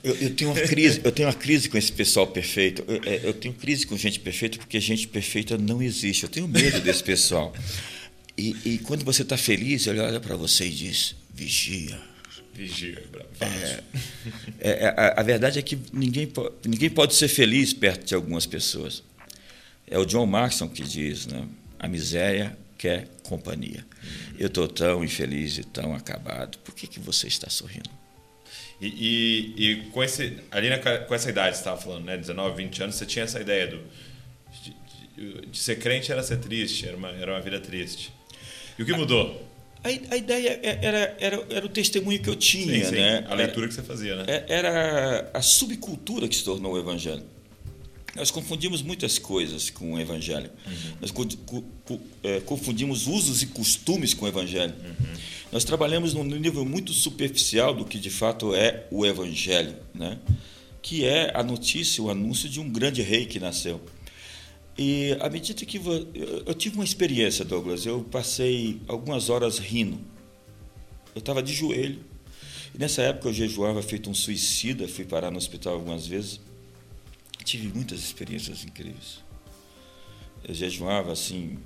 Eu, 0.04 0.14
eu, 0.16 0.36
tenho 0.36 0.52
uma 0.52 0.60
crise, 0.60 1.00
eu 1.02 1.14
tenho 1.14 1.30
uma 1.30 1.34
crise 1.34 1.70
com 1.70 1.78
esse 1.78 1.90
pessoal 1.90 2.28
perfeito. 2.28 2.84
Eu, 2.90 3.00
é, 3.06 3.22
eu, 3.24 3.34
tenho 3.34 3.54
crise 3.54 3.88
com 3.88 3.96
gente 3.96 4.20
perfeita 4.20 4.58
porque 4.58 4.78
gente 4.78 5.08
perfeita 5.08 5.58
não 5.58 5.82
existe. 5.82 6.24
Eu 6.24 6.30
tenho 6.30 6.46
medo 6.46 6.82
desse 6.82 7.02
pessoal. 7.02 7.54
E, 8.38 8.54
e 8.66 8.78
quando 8.80 9.06
você 9.06 9.22
está 9.22 9.38
feliz, 9.38 9.88
ele 9.88 10.02
olha 10.02 10.20
para 10.20 10.36
você 10.36 10.66
e 10.66 10.72
diz: 10.72 11.16
vigia. 11.34 11.98
Vigia, 12.54 13.02
é, 13.40 13.82
é, 14.60 14.88
a, 14.90 15.22
a, 15.22 15.24
verdade 15.24 15.58
é 15.58 15.62
que 15.62 15.80
ninguém, 15.94 16.30
ninguém 16.66 16.90
pode 16.90 17.16
ser 17.16 17.30
feliz 17.30 17.72
perto 17.72 18.06
de 18.06 18.14
algumas 18.14 18.46
pessoas. 18.46 19.02
É 19.88 19.98
o 19.98 20.04
John 20.04 20.26
Maxon 20.26 20.68
que 20.68 20.84
diz, 20.84 21.28
né? 21.28 21.48
A 21.80 21.88
miséria 21.88 22.58
quer 22.84 23.08
companhia. 23.24 23.86
Eu 24.38 24.48
estou 24.48 24.68
tão 24.68 25.06
infeliz 25.06 25.58
e 25.58 25.64
tão 25.64 25.96
acabado. 25.96 26.58
Por 26.58 26.76
que, 26.76 26.86
que 26.86 27.00
você 27.00 27.28
está 27.28 27.50
sorrindo? 27.50 27.90
E, 28.82 28.88
e, 28.88 29.72
e 29.72 29.76
com 29.92 30.04
esse, 30.04 30.38
ali 30.52 30.70
na, 30.70 30.78
com 30.78 31.16
essa 31.16 31.30
idade, 31.30 31.56
você 31.56 31.62
estava 31.62 31.80
falando, 31.80 32.04
né? 32.04 32.18
19, 32.18 32.62
20 32.62 32.84
anos, 32.84 32.96
você 32.96 33.06
tinha 33.06 33.24
essa 33.24 33.40
ideia 33.40 33.68
do, 33.68 33.82
de, 35.16 35.48
de, 35.48 35.58
ser 35.58 35.80
crente 35.80 36.12
era 36.12 36.22
ser 36.22 36.40
triste, 36.40 36.86
era 36.86 36.98
uma, 36.98 37.10
era 37.12 37.32
uma 37.32 37.40
vida 37.40 37.58
triste. 37.58 38.12
E 38.78 38.84
o 38.84 38.86
que 38.86 38.92
mudou? 38.92 39.50
A, 39.82 39.88
a, 39.88 40.18
ideia 40.18 40.60
é, 40.62 40.80
era, 40.82 41.18
era, 41.22 41.46
era 41.50 41.66
o 41.66 41.70
testemunho 41.70 42.22
que 42.22 42.30
eu 42.30 42.36
tinha, 42.36 42.84
sim, 42.84 42.90
sim. 42.90 42.96
né? 42.96 43.26
A 43.30 43.34
leitura 43.34 43.66
era, 43.66 43.68
que 43.70 43.76
você 43.76 43.84
fazia, 43.84 44.18
né? 44.18 44.26
É, 44.28 44.46
era 44.50 45.32
a 45.34 45.42
subcultura 45.42 46.28
que 46.28 46.36
se 46.36 46.44
tornou 46.44 46.74
o 46.74 46.78
evangelho. 46.78 47.24
Nós 48.16 48.30
confundimos 48.30 48.84
muitas 48.84 49.18
coisas 49.18 49.70
com 49.72 49.94
o 49.94 50.00
Evangelho. 50.00 50.52
Uhum. 50.68 50.98
Nós 51.02 51.12
co 51.12 51.26
co 51.84 52.00
é, 52.22 52.40
confundimos 52.42 53.08
usos 53.08 53.42
e 53.42 53.48
costumes 53.48 54.14
com 54.14 54.26
o 54.26 54.28
Evangelho. 54.28 54.74
Uhum. 54.74 55.14
Nós 55.52 55.64
trabalhamos 55.64 56.14
num 56.14 56.24
nível 56.24 56.64
muito 56.64 56.94
superficial 56.94 57.74
do 57.74 57.86
que 57.86 57.98
de 57.98 58.12
fato 58.12 58.54
é 58.54 58.86
o 58.92 59.06
Evangelho, 59.06 59.76
né? 59.94 60.20
que 60.82 61.06
é 61.06 61.32
a 61.34 61.42
notícia, 61.42 62.04
o 62.04 62.10
anúncio 62.10 62.48
de 62.48 62.60
um 62.60 62.70
grande 62.70 63.02
rei 63.02 63.26
que 63.26 63.40
nasceu. 63.40 63.82
E 64.78 65.16
à 65.20 65.30
medida 65.30 65.66
que 65.66 65.80
eu 66.46 66.54
tive 66.54 66.76
uma 66.76 66.84
experiência, 66.84 67.46
Douglas, 67.46 67.86
eu 67.86 68.04
passei 68.04 68.80
algumas 68.88 69.30
horas 69.30 69.58
rindo. 69.58 70.00
Eu 71.16 71.20
estava 71.20 71.42
de 71.42 71.54
joelho. 71.54 72.00
E 72.76 72.78
nessa 72.78 73.02
época 73.02 73.30
eu 73.30 73.34
jejuava 73.34 73.82
feito 73.82 74.10
um 74.10 74.14
suicida, 74.14 74.88
fui 74.88 75.06
parar 75.06 75.32
no 75.32 75.38
hospital 75.38 75.74
algumas 75.74 76.06
vezes 76.06 76.40
tive 77.44 77.68
muitas 77.68 78.00
experiências 78.00 78.64
incríveis. 78.64 79.24
Eu 80.44 80.54
jejuava 80.54 81.12
assim. 81.12 81.58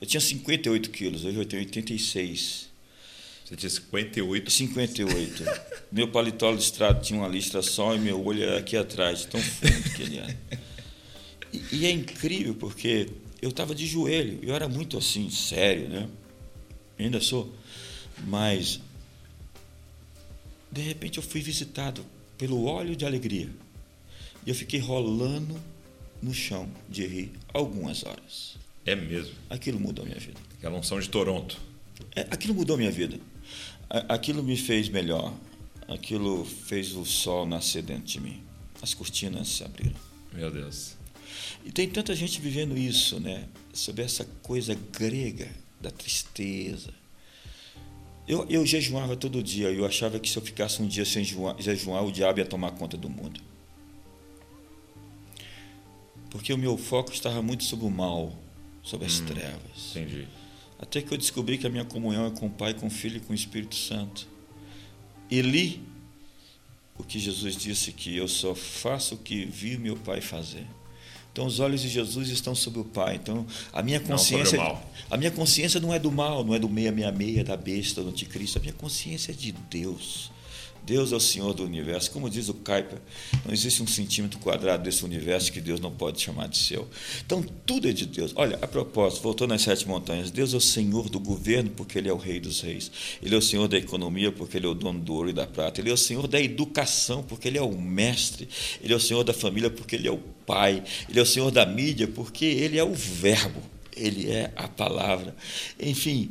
Eu 0.00 0.06
tinha 0.06 0.20
58 0.20 0.90
quilos, 0.90 1.24
hoje 1.24 1.38
eu 1.38 1.44
tenho 1.44 1.62
86. 1.62 2.68
Você 3.44 3.56
tinha 3.56 3.70
58? 3.70 4.50
58. 4.50 5.44
meu 5.92 6.08
paletó 6.08 6.50
listrado 6.50 7.02
tinha 7.02 7.18
uma 7.18 7.28
listra 7.28 7.62
só 7.62 7.94
e 7.94 7.98
meu 7.98 8.24
olho 8.24 8.42
era 8.42 8.58
aqui 8.58 8.76
atrás, 8.76 9.24
tão 9.24 9.40
fundo 9.40 9.94
que 9.94 10.02
ele 10.02 10.18
era. 10.18 10.38
E, 11.52 11.76
e 11.76 11.86
é 11.86 11.90
incrível 11.90 12.54
porque 12.54 13.08
eu 13.40 13.50
estava 13.50 13.74
de 13.74 13.86
joelho, 13.86 14.38
eu 14.42 14.54
era 14.54 14.68
muito 14.68 14.96
assim, 14.96 15.30
sério, 15.30 15.88
né? 15.88 16.08
ainda 16.98 17.20
sou. 17.20 17.52
Mas, 18.26 18.80
de 20.70 20.80
repente, 20.80 21.18
eu 21.18 21.22
fui 21.22 21.40
visitado 21.40 22.04
pelo 22.38 22.64
óleo 22.64 22.94
de 22.94 23.04
alegria. 23.04 23.48
E 24.44 24.50
eu 24.50 24.54
fiquei 24.54 24.80
rolando 24.80 25.60
no 26.20 26.34
chão 26.34 26.68
de 26.88 27.06
rir 27.06 27.32
algumas 27.52 28.04
horas. 28.04 28.56
É 28.84 28.94
mesmo? 28.94 29.34
Aquilo 29.48 29.78
mudou 29.78 30.04
minha 30.04 30.18
vida. 30.18 30.38
Aquela 30.58 30.76
unção 30.76 30.98
de 30.98 31.08
Toronto. 31.08 31.56
É, 32.14 32.22
aquilo 32.30 32.54
mudou 32.54 32.76
minha 32.76 32.90
vida. 32.90 33.18
Aquilo 34.08 34.42
me 34.42 34.56
fez 34.56 34.88
melhor. 34.88 35.32
Aquilo 35.86 36.44
fez 36.44 36.94
o 36.94 37.04
sol 37.04 37.46
nascer 37.46 37.82
dentro 37.82 38.04
de 38.04 38.20
mim. 38.20 38.42
As 38.80 38.94
cortinas 38.94 39.48
se 39.48 39.62
abriram. 39.62 39.94
Meu 40.32 40.50
Deus. 40.50 40.94
E 41.64 41.70
tem 41.70 41.88
tanta 41.88 42.14
gente 42.14 42.40
vivendo 42.40 42.76
isso, 42.76 43.20
né? 43.20 43.48
Sobre 43.72 44.02
essa 44.02 44.24
coisa 44.42 44.76
grega 44.92 45.48
da 45.80 45.90
tristeza. 45.90 46.90
Eu, 48.26 48.46
eu 48.48 48.66
jejuava 48.66 49.16
todo 49.16 49.40
dia. 49.42 49.70
Eu 49.70 49.86
achava 49.86 50.18
que 50.18 50.28
se 50.28 50.36
eu 50.36 50.42
ficasse 50.42 50.82
um 50.82 50.88
dia 50.88 51.04
sem 51.04 51.22
jejuar, 51.22 51.60
jejuar, 51.60 52.04
o 52.04 52.10
diabo 52.10 52.40
ia 52.40 52.46
tomar 52.46 52.72
conta 52.72 52.96
do 52.96 53.08
mundo 53.08 53.51
porque 56.32 56.50
o 56.50 56.56
meu 56.56 56.78
foco 56.78 57.12
estava 57.12 57.42
muito 57.42 57.62
sobre 57.62 57.84
o 57.84 57.90
mal, 57.90 58.32
sobre 58.82 59.06
as 59.06 59.20
hum, 59.20 59.26
trevas. 59.26 59.90
Entendi. 59.90 60.26
Até 60.78 61.02
que 61.02 61.12
eu 61.12 61.18
descobri 61.18 61.58
que 61.58 61.66
a 61.66 61.70
minha 61.70 61.84
comunhão 61.84 62.26
é 62.26 62.30
com 62.30 62.46
o 62.46 62.50
Pai, 62.50 62.72
com 62.72 62.86
o 62.86 62.90
Filho 62.90 63.18
e 63.18 63.20
com 63.20 63.34
o 63.34 63.36
Espírito 63.36 63.74
Santo. 63.74 64.26
E 65.30 65.42
li 65.42 65.82
o 66.98 67.04
que 67.04 67.18
Jesus 67.18 67.54
disse 67.54 67.92
que 67.92 68.16
eu 68.16 68.26
só 68.26 68.54
faço 68.54 69.14
o 69.16 69.18
que 69.18 69.44
vi 69.44 69.76
meu 69.76 69.94
Pai 69.94 70.22
fazer. 70.22 70.66
Então 71.30 71.44
os 71.44 71.60
olhos 71.60 71.82
de 71.82 71.90
Jesus 71.90 72.30
estão 72.30 72.54
sobre 72.54 72.80
o 72.80 72.84
Pai. 72.84 73.16
Então 73.16 73.46
a 73.70 73.82
minha 73.82 74.00
consciência, 74.00 74.58
a 75.10 75.16
minha 75.18 75.30
consciência 75.30 75.80
não 75.80 75.92
é 75.92 75.98
do 75.98 76.10
mal, 76.10 76.42
não 76.42 76.54
é 76.54 76.58
do 76.58 76.68
meia 76.68 76.90
meia 76.90 77.12
meia 77.12 77.44
da 77.44 77.58
besta 77.58 78.02
do 78.02 78.08
anticristo. 78.08 78.56
A 78.56 78.60
minha 78.62 78.72
consciência 78.72 79.32
é 79.32 79.34
de 79.34 79.52
Deus. 79.52 80.32
Deus 80.84 81.12
é 81.12 81.16
o 81.16 81.20
Senhor 81.20 81.54
do 81.54 81.64
universo. 81.64 82.10
Como 82.10 82.28
diz 82.28 82.48
o 82.48 82.54
Kuiper, 82.54 82.98
não 83.44 83.52
existe 83.52 83.82
um 83.82 83.86
centímetro 83.86 84.38
quadrado 84.40 84.82
desse 84.82 85.04
universo 85.04 85.52
que 85.52 85.60
Deus 85.60 85.78
não 85.78 85.92
pode 85.92 86.20
chamar 86.20 86.48
de 86.48 86.58
seu. 86.58 86.88
Então, 87.24 87.44
tudo 87.64 87.88
é 87.88 87.92
de 87.92 88.04
Deus. 88.04 88.32
Olha, 88.34 88.58
a 88.60 88.66
propósito, 88.66 89.22
voltou 89.22 89.46
nas 89.46 89.62
sete 89.62 89.86
montanhas. 89.86 90.30
Deus 90.30 90.52
é 90.52 90.56
o 90.56 90.60
Senhor 90.60 91.08
do 91.08 91.20
governo, 91.20 91.70
porque 91.70 91.98
Ele 91.98 92.08
é 92.08 92.12
o 92.12 92.16
Rei 92.16 92.40
dos 92.40 92.60
Reis. 92.60 92.90
Ele 93.22 93.34
é 93.34 93.38
o 93.38 93.42
Senhor 93.42 93.68
da 93.68 93.78
economia, 93.78 94.32
porque 94.32 94.56
Ele 94.56 94.66
é 94.66 94.68
o 94.68 94.74
dono 94.74 94.98
do 94.98 95.14
ouro 95.14 95.30
e 95.30 95.32
da 95.32 95.46
prata. 95.46 95.80
Ele 95.80 95.90
é 95.90 95.92
o 95.94 95.96
Senhor 95.96 96.26
da 96.26 96.40
educação, 96.40 97.22
porque 97.22 97.46
Ele 97.46 97.58
é 97.58 97.62
o 97.62 97.78
mestre. 97.78 98.48
Ele 98.82 98.92
é 98.92 98.96
o 98.96 99.00
Senhor 99.00 99.22
da 99.22 99.32
família, 99.32 99.70
porque 99.70 99.94
Ele 99.94 100.08
é 100.08 100.12
o 100.12 100.18
pai. 100.44 100.82
Ele 101.08 101.18
é 101.18 101.22
o 101.22 101.26
Senhor 101.26 101.50
da 101.50 101.64
mídia, 101.64 102.08
porque 102.08 102.44
Ele 102.44 102.78
é 102.78 102.84
o 102.84 102.92
verbo. 102.92 103.62
Ele 103.96 104.30
é 104.30 104.52
a 104.56 104.66
palavra. 104.66 105.36
Enfim, 105.78 106.30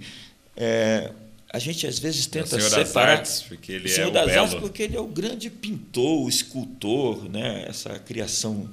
é, 0.57 1.11
a 1.53 1.59
gente 1.59 1.85
às 1.85 1.99
vezes 1.99 2.25
tenta 2.25 2.55
o 2.55 2.61
separar. 2.61 2.83
Das 2.83 2.95
artes, 2.95 3.41
porque 3.47 3.73
ele 3.73 3.87
o 3.87 3.89
Senhor 3.89 4.07
é 4.07 4.09
o 4.09 4.13
das 4.13 4.25
belo. 4.25 4.41
artes, 4.43 4.59
porque 4.59 4.83
ele 4.83 4.95
é 4.95 4.99
o 4.99 5.07
grande 5.07 5.49
pintor, 5.49 6.23
o 6.23 6.29
escultor, 6.29 7.29
né? 7.29 7.65
essa 7.67 7.99
criação 7.99 8.69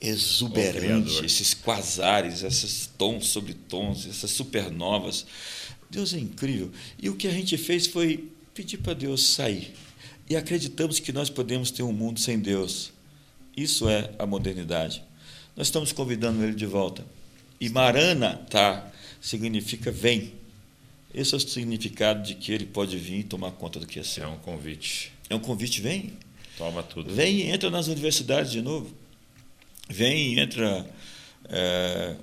exuberante, 0.00 1.24
esses 1.24 1.52
quasares, 1.52 2.42
esses 2.42 2.88
tons 2.96 3.26
sobre 3.26 3.52
tons, 3.52 4.06
essas 4.06 4.30
supernovas. 4.30 5.26
Deus 5.90 6.14
é 6.14 6.18
incrível. 6.18 6.70
E 6.98 7.10
o 7.10 7.14
que 7.14 7.26
a 7.26 7.32
gente 7.32 7.56
fez 7.58 7.86
foi 7.86 8.30
pedir 8.54 8.78
para 8.78 8.94
Deus 8.94 9.28
sair. 9.28 9.74
E 10.30 10.36
acreditamos 10.36 11.00
que 11.00 11.12
nós 11.12 11.28
podemos 11.28 11.70
ter 11.70 11.82
um 11.82 11.92
mundo 11.92 12.20
sem 12.20 12.38
Deus. 12.38 12.92
Isso 13.56 13.88
é 13.88 14.10
a 14.18 14.24
modernidade. 14.24 15.02
Nós 15.56 15.66
estamos 15.66 15.92
convidando 15.92 16.42
ele 16.42 16.54
de 16.54 16.66
volta. 16.66 17.04
E 17.60 17.68
Marana 17.68 18.36
tá, 18.48 18.90
significa 19.20 19.90
vem. 19.90 20.32
Esse 21.12 21.34
é 21.34 21.36
o 21.36 21.40
significado 21.40 22.22
de 22.22 22.34
que 22.34 22.52
ele 22.52 22.66
pode 22.66 22.96
vir 22.98 23.20
e 23.20 23.24
tomar 23.24 23.52
conta 23.52 23.80
do 23.80 23.86
que 23.86 23.98
é 23.98 24.02
seu. 24.02 24.24
É 24.24 24.28
um 24.28 24.38
convite. 24.38 25.12
É 25.30 25.34
um 25.34 25.38
convite, 25.40 25.80
vem. 25.80 26.12
Toma 26.56 26.82
tudo. 26.82 27.14
Vem 27.14 27.36
e 27.36 27.42
entra 27.50 27.70
nas 27.70 27.86
universidades 27.86 28.52
de 28.52 28.60
novo. 28.60 28.92
Vem 29.88 30.34
e 30.34 30.40
entra. 30.40 30.86
É, 31.48 32.16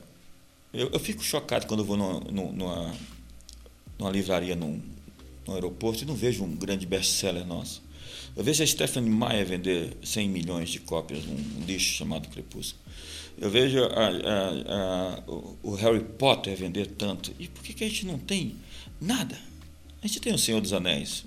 eu, 0.73 0.89
eu, 0.91 0.99
fico 0.99 1.23
chocado 1.23 1.65
quando 1.65 1.79
eu 1.79 1.85
vou 1.85 1.97
numa, 1.97 2.19
numa, 2.51 2.95
numa 3.97 4.11
livraria 4.11 4.55
num, 4.55 4.79
num 5.47 5.53
aeroporto 5.53 6.03
e 6.03 6.05
não 6.05 6.15
vejo 6.15 6.43
um 6.43 6.55
grande 6.55 6.85
best-seller 6.85 7.45
nosso. 7.45 7.81
Eu 8.35 8.43
vejo 8.43 8.61
a 8.61 8.67
Stephanie 8.67 9.09
Meyer 9.09 9.45
vender 9.45 9.97
100 10.03 10.29
milhões 10.29 10.69
de 10.69 10.79
cópias 10.79 11.23
num 11.25 11.65
lixo 11.65 11.95
chamado 11.97 12.27
Crepúsculo. 12.29 12.83
Eu 13.37 13.49
vejo 13.49 13.83
a, 13.83 14.07
a, 14.07 15.17
a, 15.17 15.23
o 15.63 15.73
Harry 15.75 16.03
Potter 16.03 16.55
vender 16.55 16.87
tanto. 16.87 17.33
E 17.39 17.47
por 17.47 17.63
que, 17.63 17.73
que 17.73 17.83
a 17.83 17.87
gente 17.87 18.05
não 18.05 18.19
tem 18.19 18.55
nada? 18.99 19.37
A 20.03 20.07
gente 20.07 20.19
tem 20.19 20.33
o 20.33 20.37
Senhor 20.37 20.61
dos 20.61 20.73
Anéis, 20.73 21.25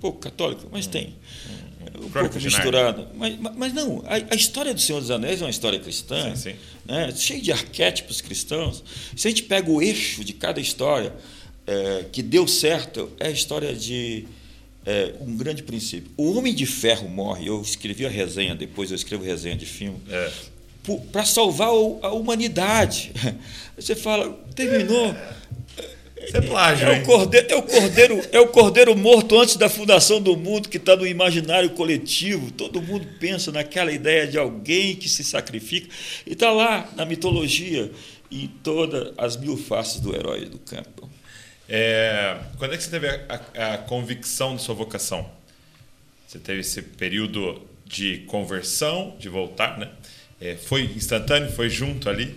pouco 0.00 0.18
católico, 0.18 0.68
mas 0.70 0.86
hum, 0.86 0.90
tem. 0.90 1.16
Hum, 1.48 2.06
um 2.06 2.10
pouco 2.10 2.40
misturado. 2.40 3.08
Mas, 3.14 3.38
mas 3.38 3.72
não, 3.72 4.02
a, 4.06 4.32
a, 4.32 4.36
história 4.36 4.74
do 4.74 4.80
Senhor 4.80 5.00
dos 5.00 5.10
Anéis 5.10 5.40
é 5.40 5.44
uma 5.44 5.50
história 5.50 5.78
cristã, 5.78 6.34
sim, 6.34 6.50
sim. 6.52 6.56
Né? 6.84 7.12
cheia 7.14 7.40
de 7.40 7.52
arquétipos 7.52 8.20
cristãos. 8.20 8.82
Se 9.16 9.28
a 9.28 9.30
gente 9.30 9.44
pega 9.44 9.70
o 9.70 9.80
eixo 9.80 10.24
de 10.24 10.32
cada 10.32 10.60
história 10.60 11.14
é, 11.66 12.06
que 12.10 12.22
deu 12.22 12.46
certo, 12.46 13.10
é 13.18 13.28
a 13.28 13.30
história 13.30 13.74
de 13.74 14.26
é, 14.84 15.14
um 15.20 15.36
grande 15.36 15.62
princípio. 15.62 16.10
O 16.16 16.36
Homem 16.36 16.54
de 16.54 16.66
Ferro 16.66 17.08
morre, 17.08 17.46
eu 17.46 17.60
escrevi 17.62 18.06
a 18.06 18.10
resenha, 18.10 18.54
depois 18.54 18.90
eu 18.90 18.96
escrevo 18.96 19.24
resenha 19.24 19.56
de 19.56 19.66
filme. 19.66 20.00
É 20.08 20.32
para 21.12 21.24
salvar 21.24 21.68
a 21.68 22.12
humanidade. 22.12 23.12
Você 23.76 23.94
fala, 23.94 24.32
terminou. 24.54 25.14
Isso 26.24 26.36
é 26.36 26.40
plágio, 26.40 26.88
é 26.88 27.00
o, 27.00 27.04
cordeiro, 27.04 27.46
é, 27.48 27.56
o 27.56 27.62
cordeiro, 27.62 28.28
é 28.32 28.40
o 28.40 28.48
cordeiro 28.48 28.96
morto 28.96 29.38
antes 29.38 29.56
da 29.56 29.68
fundação 29.68 30.20
do 30.20 30.36
mundo, 30.36 30.68
que 30.68 30.76
está 30.76 30.96
no 30.96 31.06
imaginário 31.06 31.70
coletivo. 31.70 32.50
Todo 32.50 32.82
mundo 32.82 33.06
pensa 33.18 33.50
naquela 33.52 33.92
ideia 33.92 34.26
de 34.26 34.38
alguém 34.38 34.96
que 34.96 35.08
se 35.08 35.24
sacrifica. 35.24 35.88
E 36.26 36.32
está 36.32 36.50
lá 36.50 36.88
na 36.96 37.04
mitologia, 37.04 37.90
em 38.30 38.46
todas 38.62 39.12
as 39.16 39.36
mil 39.36 39.56
faces 39.56 40.00
do 40.00 40.14
herói 40.14 40.44
do 40.44 40.58
campo. 40.58 41.08
É, 41.68 42.36
quando 42.58 42.74
é 42.74 42.76
que 42.76 42.82
você 42.82 42.90
teve 42.90 43.08
a, 43.08 43.40
a, 43.56 43.74
a 43.74 43.78
convicção 43.78 44.56
de 44.56 44.62
sua 44.62 44.74
vocação? 44.74 45.28
Você 46.26 46.38
teve 46.38 46.60
esse 46.60 46.82
período 46.82 47.60
de 47.86 48.18
conversão, 48.26 49.16
de 49.18 49.28
voltar, 49.28 49.78
né? 49.78 49.88
É, 50.40 50.56
foi 50.56 50.82
instantâneo? 50.94 51.50
Foi 51.50 51.68
junto 51.68 52.08
ali? 52.08 52.36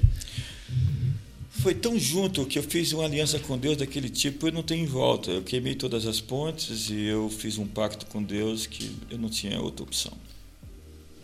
Foi 1.62 1.76
tão 1.76 2.00
junto 2.00 2.46
que 2.48 2.58
eu 2.58 2.64
fiz 2.64 2.92
uma 2.92 3.06
aliança 3.06 3.38
com 3.38 3.56
Deus 3.56 3.78
daquele 3.78 4.10
tipo 4.10 4.48
e 4.48 4.52
não 4.52 4.64
tenho 4.64 4.88
volta. 4.88 5.30
Eu 5.30 5.44
queimei 5.44 5.76
todas 5.76 6.08
as 6.08 6.20
pontes 6.20 6.90
e 6.90 7.04
eu 7.04 7.30
fiz 7.30 7.60
um 7.60 7.68
pacto 7.68 8.08
com 8.08 8.24
Deus 8.24 8.66
que 8.66 8.92
eu 9.12 9.18
não 9.20 9.30
tinha 9.30 9.62
outra 9.62 9.84
opção. 9.84 10.12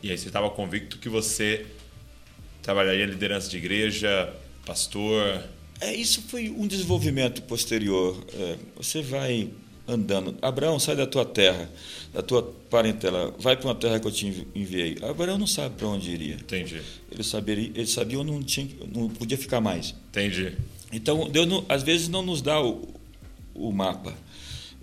E 0.03 0.11
aí 0.11 0.17
você 0.17 0.27
estava 0.27 0.47
convicto 0.51 0.99
que 0.99 1.09
você 1.09 1.65
trabalharia 2.61 3.05
em 3.05 3.07
liderança 3.07 3.49
de 3.49 3.57
igreja, 3.57 4.31
pastor? 4.63 5.43
É, 5.81 5.95
isso 5.95 6.21
foi 6.21 6.49
um 6.51 6.67
desenvolvimento 6.67 7.41
posterior. 7.41 8.23
É, 8.33 8.57
você 8.75 9.01
vai 9.01 9.49
andando. 9.88 10.35
Abraão, 10.41 10.79
sai 10.79 10.95
da 10.95 11.07
tua 11.07 11.25
terra, 11.25 11.69
da 12.13 12.21
tua 12.21 12.43
parentela, 12.69 13.33
vai 13.39 13.55
para 13.55 13.67
uma 13.67 13.75
terra 13.75 13.99
que 13.99 14.07
eu 14.07 14.11
te 14.11 14.45
enviei. 14.53 14.97
Abraão 15.01 15.38
não 15.38 15.47
sabe 15.47 15.75
para 15.75 15.88
onde 15.88 16.11
iria. 16.11 16.35
Entendi. 16.35 16.81
Ele 17.11 17.23
saberia, 17.23 17.71
ele 17.73 17.88
sabia 17.88 18.19
onde 18.19 18.31
não 18.31 18.43
tinha, 18.43 18.69
não 18.93 19.09
podia 19.09 19.38
ficar 19.38 19.61
mais. 19.61 19.95
Entendi. 20.09 20.57
Então 20.91 21.29
Deus 21.29 21.47
não, 21.47 21.65
às 21.69 21.83
vezes 21.83 22.09
não 22.09 22.21
nos 22.21 22.41
dá 22.41 22.61
o, 22.61 22.88
o 23.55 23.71
mapa. 23.71 24.13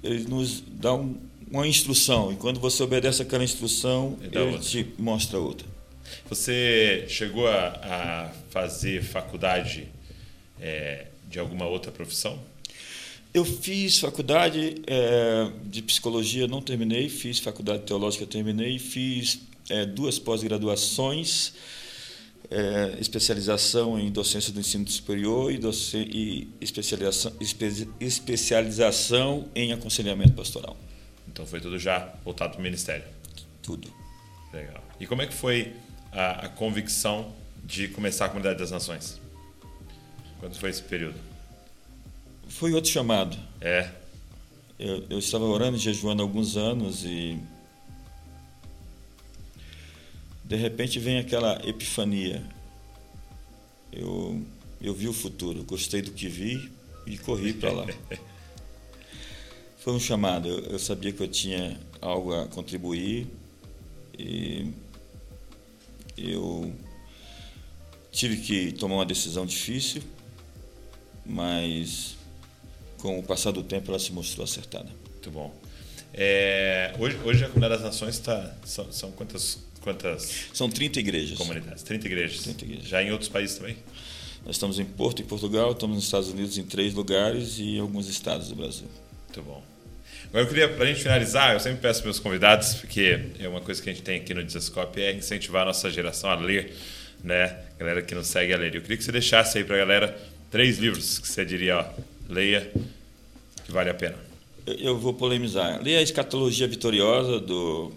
Ele 0.02 0.24
nos 0.24 0.62
dá 0.66 0.94
um, 0.94 1.16
uma 1.50 1.66
instrução 1.66 2.32
e 2.32 2.36
quando 2.36 2.60
você 2.60 2.82
obedece 2.82 3.22
aquela 3.22 3.44
instrução, 3.44 4.18
ele, 4.22 4.38
ele 4.38 4.58
te 4.58 4.86
mostra 4.98 5.38
outra. 5.38 5.66
Você 6.28 7.04
chegou 7.08 7.48
a, 7.48 7.68
a 7.82 8.30
fazer 8.50 9.02
faculdade 9.02 9.88
é, 10.60 11.06
de 11.28 11.38
alguma 11.38 11.66
outra 11.66 11.90
profissão? 11.90 12.38
Eu 13.34 13.44
fiz 13.44 13.98
faculdade 13.98 14.76
é, 14.86 15.50
de 15.64 15.82
psicologia, 15.82 16.46
não 16.46 16.62
terminei, 16.62 17.08
fiz 17.08 17.40
faculdade 17.40 17.82
teológica, 17.82 18.24
terminei, 18.24 18.78
fiz 18.78 19.40
é, 19.68 19.84
duas 19.84 20.20
pós-graduações, 20.20 21.52
é, 22.48 22.96
especialização 23.00 23.98
em 23.98 24.08
docência 24.12 24.52
do 24.52 24.60
ensino 24.60 24.88
superior 24.88 25.50
e, 25.50 25.58
e 25.96 26.48
especialização, 26.60 27.32
espe 27.40 27.88
especialização 27.98 29.48
em 29.52 29.72
aconselhamento 29.72 30.34
pastoral. 30.34 30.76
Então 31.26 31.44
foi 31.44 31.60
tudo 31.60 31.76
já 31.76 32.14
voltado 32.24 32.52
para 32.52 32.60
o 32.60 32.62
ministério? 32.62 33.04
Tudo. 33.60 33.92
Legal. 34.52 34.84
E 35.00 35.08
como 35.08 35.22
é 35.22 35.26
que 35.26 35.34
foi 35.34 35.72
a, 36.12 36.46
a 36.46 36.48
convicção 36.48 37.34
de 37.64 37.88
começar 37.88 38.26
a 38.26 38.28
Comunidade 38.28 38.60
das 38.60 38.70
Nações? 38.70 39.20
Quando 40.38 40.54
foi 40.54 40.70
esse 40.70 40.84
período? 40.84 41.33
Foi 42.54 42.72
outro 42.72 42.88
chamado. 42.88 43.36
É. 43.60 43.90
Eu, 44.78 45.04
eu 45.10 45.18
estava 45.18 45.44
orando 45.44 45.76
e 45.76 45.80
jejuando 45.80 46.22
há 46.22 46.24
alguns 46.24 46.56
anos 46.56 47.04
e 47.04 47.36
de 50.44 50.54
repente 50.54 51.00
vem 51.00 51.18
aquela 51.18 51.60
epifania. 51.68 52.44
Eu, 53.92 54.40
eu 54.80 54.94
vi 54.94 55.08
o 55.08 55.12
futuro, 55.12 55.64
gostei 55.64 56.00
do 56.00 56.12
que 56.12 56.28
vi 56.28 56.70
e 57.08 57.18
corri 57.18 57.52
para 57.52 57.72
lá. 57.72 57.86
Foi 59.78 59.92
um 59.92 60.00
chamado. 60.00 60.48
Eu, 60.48 60.58
eu, 60.60 60.78
sabia 60.78 61.12
que 61.12 61.24
eu 61.24 61.28
tinha 61.28 61.76
algo 62.00 62.32
a 62.32 62.46
contribuir 62.46 63.26
e 64.16 64.72
eu 66.16 66.72
tive 68.12 68.36
que 68.36 68.70
tomar 68.70 68.94
uma 68.94 69.06
decisão 69.06 69.44
difícil, 69.44 70.02
mas 71.26 72.14
com 73.04 73.18
o 73.18 73.22
passar 73.22 73.50
do 73.50 73.62
tempo, 73.62 73.90
ela 73.90 73.98
se 73.98 74.10
mostrou 74.12 74.44
acertada. 74.44 74.88
Muito 75.10 75.30
bom. 75.30 75.54
É, 76.14 76.94
hoje, 76.98 77.18
hoje 77.22 77.44
a 77.44 77.48
Comunidade 77.48 77.82
das 77.82 77.92
Nações 77.92 78.14
está. 78.14 78.56
São, 78.64 78.90
são, 78.90 79.12
quantas, 79.12 79.58
quantas. 79.82 80.46
São 80.54 80.70
30 80.70 81.00
igrejas. 81.00 81.36
Comunidades. 81.36 81.82
30 81.82 82.06
igrejas. 82.06 82.42
30 82.44 82.64
igrejas. 82.64 82.88
Já 82.88 83.02
em 83.02 83.12
outros 83.12 83.28
países 83.28 83.58
também? 83.58 83.76
Nós 84.46 84.56
estamos 84.56 84.78
em 84.78 84.86
Porto, 84.86 85.20
em 85.20 85.24
Portugal, 85.26 85.72
estamos 85.72 85.96
nos 85.96 86.04
Estados 86.06 86.30
Unidos 86.30 86.56
em 86.56 86.64
três 86.64 86.94
lugares 86.94 87.58
e 87.58 87.76
em 87.76 87.80
alguns 87.80 88.08
estados 88.08 88.48
do 88.48 88.56
Brasil. 88.56 88.88
Muito 89.26 89.42
bom. 89.42 89.62
Agora 90.28 90.44
eu 90.44 90.48
queria, 90.48 90.68
para 90.70 90.84
a 90.84 90.86
gente 90.86 91.02
finalizar, 91.02 91.52
eu 91.52 91.60
sempre 91.60 91.82
peço 91.82 92.00
para 92.00 92.06
meus 92.06 92.18
convidados, 92.18 92.74
porque 92.74 93.20
é 93.38 93.46
uma 93.46 93.60
coisa 93.60 93.82
que 93.82 93.90
a 93.90 93.92
gente 93.92 94.02
tem 94.02 94.18
aqui 94.18 94.32
no 94.32 94.42
Desascope, 94.42 95.02
é 95.02 95.12
incentivar 95.12 95.62
a 95.62 95.66
nossa 95.66 95.90
geração 95.90 96.30
a 96.30 96.36
ler, 96.36 96.74
né? 97.22 97.54
Galera 97.78 98.00
que 98.00 98.14
não 98.14 98.24
segue 98.24 98.54
a 98.54 98.56
ler. 98.56 98.74
Eu 98.74 98.80
queria 98.80 98.96
que 98.96 99.04
você 99.04 99.12
deixasse 99.12 99.58
aí 99.58 99.64
para 99.64 99.76
a 99.76 99.78
galera 99.80 100.18
três 100.50 100.78
livros 100.78 101.18
que 101.18 101.28
você 101.28 101.44
diria, 101.44 101.78
ó, 101.78 102.13
leia, 102.28 102.72
que 103.64 103.72
vale 103.72 103.90
a 103.90 103.94
pena. 103.94 104.16
Eu 104.66 104.98
vou 104.98 105.12
polemizar. 105.12 105.82
Leia 105.82 105.98
a 105.98 106.02
Escatologia 106.02 106.66
Vitoriosa 106.66 107.38
do 107.38 107.92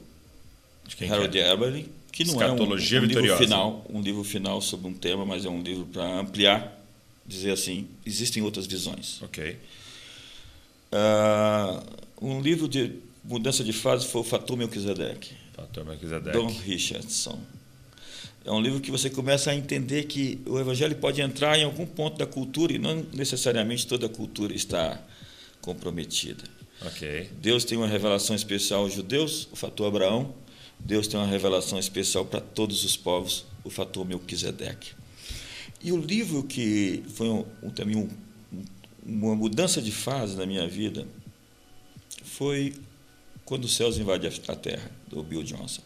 Harold 1.09 1.39
é? 1.39 1.51
Eberly, 1.51 1.89
que 2.11 2.25
não 2.25 2.41
é 2.41 2.51
um, 2.51 2.61
um 2.61 2.75
livro 2.75 3.37
final, 3.37 3.85
um 3.89 4.01
livro 4.01 4.23
final 4.23 4.61
sobre 4.61 4.87
um 4.87 4.93
tema, 4.93 5.25
mas 5.25 5.45
é 5.45 5.49
um 5.49 5.61
livro 5.61 5.85
para 5.85 6.19
ampliar, 6.19 6.81
dizer 7.25 7.51
assim, 7.51 7.87
existem 8.05 8.43
outras 8.43 8.65
visões. 8.65 9.21
Ok. 9.21 9.57
Uh, 10.91 11.83
um 12.21 12.41
livro 12.41 12.67
de 12.67 12.93
mudança 13.23 13.63
de 13.63 13.73
fase 13.73 14.07
foi 14.07 14.21
o 14.21 14.23
Fator 14.23 14.57
Melquisedeque. 14.57 15.31
Fator 15.53 15.85
Melquisedeque. 15.85 16.37
Don 16.37 16.47
Richardson. 16.47 17.39
É 18.47 18.51
um 18.51 18.61
livro 18.61 18.79
que 18.79 18.89
você 18.89 19.09
começa 19.09 19.51
a 19.51 19.55
entender 19.55 20.05
que 20.05 20.39
o 20.45 20.57
evangelho 20.57 20.95
pode 20.95 21.19
entrar 21.19 21.59
em 21.59 21.65
algum 21.65 21.85
ponto 21.85 22.17
da 22.17 22.25
cultura 22.25 22.71
e 22.71 22.79
não 22.79 23.05
necessariamente 23.11 23.85
toda 23.85 24.05
a 24.05 24.09
cultura 24.09 24.55
está 24.55 25.05
comprometida. 25.59 26.45
Okay. 26.87 27.29
Deus 27.41 27.65
tem 27.65 27.77
uma 27.77 27.89
revelação 27.89 28.33
especial 28.33 28.83
aos 28.83 28.93
judeus, 28.93 29.49
o 29.51 29.57
fator 29.57 29.87
Abraão. 29.87 30.33
Deus 30.79 31.09
tem 31.09 31.19
uma 31.19 31.27
revelação 31.27 31.77
especial 31.77 32.23
para 32.23 32.39
todos 32.39 32.85
os 32.85 32.95
povos, 32.95 33.43
o 33.65 33.69
fator 33.69 34.05
Melquisedeque. 34.05 34.91
E 35.83 35.91
o 35.91 35.97
livro 35.97 36.41
que 36.41 37.03
foi 37.15 37.27
um, 37.27 37.45
um, 37.61 37.69
também 37.69 37.97
um, 37.97 38.07
uma 39.05 39.35
mudança 39.35 39.81
de 39.81 39.91
fase 39.91 40.37
na 40.37 40.45
minha 40.45 40.65
vida 40.69 41.05
foi 42.23 42.73
Quando 43.43 43.65
os 43.65 43.75
Céus 43.75 43.97
Invadem 43.97 44.31
a 44.47 44.55
Terra, 44.55 44.89
do 45.09 45.21
Bill 45.21 45.43
Johnson. 45.43 45.81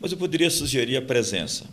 Mas 0.00 0.10
eu 0.10 0.16
poderia 0.16 0.48
sugerir 0.48 0.96
a 0.96 1.02
presença. 1.02 1.66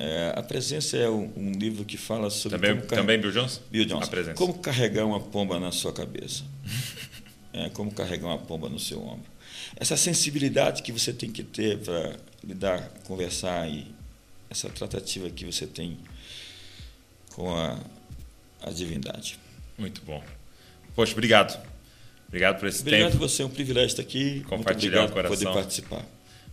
É, 0.00 0.32
a 0.36 0.42
presença 0.44 0.96
é 0.96 1.10
um, 1.10 1.28
um, 1.36 1.50
livro 1.50 1.84
que 1.84 1.96
fala 1.96 2.30
sobre. 2.30 2.56
Também, 2.56 2.80
também 2.86 3.20
Bill 3.20 3.32
Johnson? 3.32 3.60
Bill 3.68 3.84
Johnson. 3.84 4.04
A 4.04 4.06
presença. 4.06 4.34
Como 4.34 4.54
carregar 4.54 5.04
uma 5.04 5.18
pomba 5.18 5.58
na 5.58 5.72
sua 5.72 5.92
cabeça. 5.92 6.44
é, 7.52 7.68
como 7.70 7.90
carregar 7.90 8.28
uma 8.28 8.38
pomba 8.38 8.68
no 8.68 8.78
seu 8.78 9.02
ombro. 9.02 9.26
Essa 9.74 9.96
sensibilidade 9.96 10.84
que 10.84 10.92
você 10.92 11.12
tem 11.12 11.32
que 11.32 11.42
ter 11.42 11.78
para 11.78 12.14
lidar, 12.44 12.92
conversar 13.08 13.68
e 13.68 13.88
essa 14.48 14.70
tratativa 14.70 15.28
que 15.30 15.44
você 15.44 15.66
tem 15.66 15.98
com 17.34 17.52
a, 17.52 17.76
a 18.62 18.70
divindade. 18.70 19.36
Muito 19.76 20.00
bom. 20.02 20.22
Poxa, 20.94 21.10
obrigado. 21.10 21.60
Obrigado 22.28 22.60
por 22.60 22.68
esse 22.68 22.82
obrigado 22.82 23.00
tempo. 23.00 23.16
Obrigado 23.16 23.30
você, 23.30 23.42
é 23.42 23.46
um 23.46 23.50
privilégio 23.50 23.88
estar 23.88 24.02
aqui. 24.02 24.44
Compartilhar 24.48 25.06
o 25.06 25.10
coração. 25.10 25.36
poder 25.36 25.52
participar. 25.52 26.04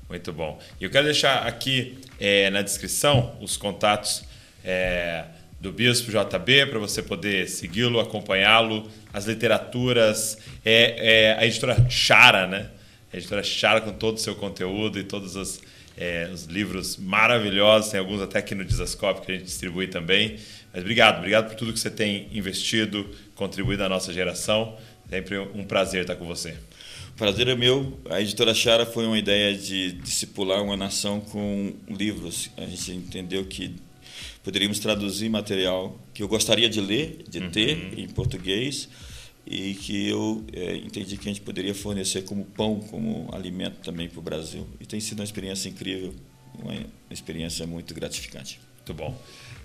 Muito 0.07 0.31
bom. 0.31 0.59
E 0.79 0.83
eu 0.83 0.89
quero 0.89 1.05
deixar 1.05 1.47
aqui 1.47 1.97
é, 2.19 2.49
na 2.49 2.61
descrição 2.61 3.35
os 3.41 3.57
contatos 3.57 4.23
é, 4.63 5.25
do 5.59 5.71
Bispo 5.71 6.11
JB 6.11 6.67
para 6.67 6.79
você 6.79 7.01
poder 7.01 7.49
segui-lo, 7.49 7.99
acompanhá-lo, 7.99 8.89
as 9.11 9.25
literaturas, 9.25 10.37
é, 10.63 11.31
é, 11.31 11.33
a 11.39 11.45
editora 11.45 11.89
Chara, 11.89 12.45
né? 12.45 12.69
a 13.11 13.17
editora 13.17 13.41
Chara 13.41 13.81
com 13.81 13.91
todo 13.93 14.17
o 14.17 14.19
seu 14.19 14.35
conteúdo 14.35 14.99
e 14.99 15.03
todos 15.03 15.35
os, 15.35 15.61
é, 15.97 16.29
os 16.31 16.45
livros 16.45 16.97
maravilhosos, 16.97 17.91
tem 17.91 17.99
alguns 17.99 18.21
até 18.21 18.39
aqui 18.39 18.53
no 18.53 18.63
Dizascope 18.63 19.25
que 19.25 19.31
a 19.31 19.35
gente 19.35 19.45
distribui 19.45 19.87
também. 19.87 20.37
Mas 20.71 20.81
obrigado, 20.81 21.17
obrigado 21.17 21.47
por 21.47 21.55
tudo 21.55 21.73
que 21.73 21.79
você 21.79 21.89
tem 21.89 22.27
investido, 22.31 23.09
contribuído 23.33 23.81
na 23.81 23.89
nossa 23.89 24.13
geração. 24.13 24.77
Sempre 25.09 25.37
um 25.37 25.63
prazer 25.63 26.01
estar 26.01 26.15
com 26.15 26.25
você. 26.25 26.55
Prazer 27.15 27.47
é 27.47 27.55
meu. 27.55 27.97
A 28.09 28.19
editora 28.19 28.53
Chara 28.53 28.85
foi 28.85 29.05
uma 29.05 29.17
ideia 29.17 29.55
de 29.55 29.93
discipular 29.93 30.61
uma 30.61 30.75
nação 30.75 31.21
com 31.21 31.73
livros. 31.87 32.49
A 32.57 32.65
gente 32.65 32.91
entendeu 32.91 33.45
que 33.45 33.73
poderíamos 34.43 34.79
traduzir 34.79 35.29
material 35.29 35.97
que 36.13 36.21
eu 36.21 36.27
gostaria 36.27 36.67
de 36.67 36.81
ler, 36.81 37.23
de 37.29 37.39
uhum. 37.39 37.49
ter 37.51 37.97
em 37.97 38.05
português 38.09 38.89
e 39.47 39.75
que 39.75 40.09
eu 40.09 40.43
é, 40.51 40.75
entendi 40.75 41.15
que 41.15 41.29
a 41.29 41.31
gente 41.31 41.39
poderia 41.39 41.73
fornecer 41.73 42.23
como 42.23 42.43
pão, 42.43 42.81
como 42.81 43.29
alimento 43.31 43.77
também 43.77 44.09
para 44.09 44.19
o 44.19 44.21
Brasil. 44.21 44.67
E 44.81 44.85
tem 44.85 44.99
sido 44.99 45.19
uma 45.19 45.25
experiência 45.25 45.69
incrível, 45.69 46.13
uma 46.59 46.75
experiência 47.09 47.65
muito 47.65 47.93
gratificante. 47.93 48.59
Muito 48.79 48.93
bom. 48.93 49.17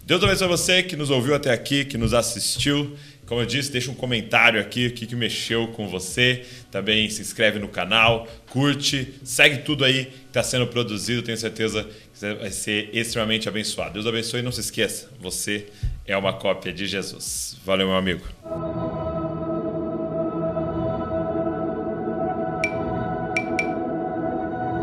Deus 0.07 0.23
abençoe 0.23 0.49
você 0.49 0.83
que 0.83 0.97
nos 0.97 1.11
ouviu 1.11 1.35
até 1.35 1.53
aqui, 1.53 1.85
que 1.85 1.99
nos 1.99 2.15
assistiu. 2.15 2.97
Como 3.31 3.43
eu 3.43 3.47
disse, 3.47 3.71
deixa 3.71 3.93
um 3.93 3.95
comentário 3.95 4.61
aqui, 4.61 4.89
o 4.89 4.91
que, 4.91 5.07
que 5.07 5.15
mexeu 5.15 5.69
com 5.69 5.87
você. 5.87 6.45
Também 6.69 7.09
se 7.09 7.23
inscreve 7.23 7.61
no 7.61 7.69
canal, 7.69 8.27
curte, 8.49 9.15
segue 9.23 9.59
tudo 9.59 9.85
aí 9.85 10.07
que 10.07 10.27
está 10.27 10.43
sendo 10.43 10.67
produzido. 10.67 11.23
Tenho 11.23 11.39
certeza 11.39 11.85
que 11.85 12.19
você 12.19 12.35
vai 12.35 12.51
ser 12.51 12.91
extremamente 12.93 13.49
abençoado. 13.49 13.93
Deus 13.93 14.07
abençoe 14.09 14.41
e 14.41 14.43
não 14.43 14.51
se 14.51 14.59
esqueça, 14.59 15.09
você 15.21 15.69
é 16.05 16.17
uma 16.17 16.33
cópia 16.33 16.73
de 16.73 16.87
Jesus. 16.87 17.57
Valeu, 17.65 17.87
meu 17.87 17.97
amigo. 17.97 18.25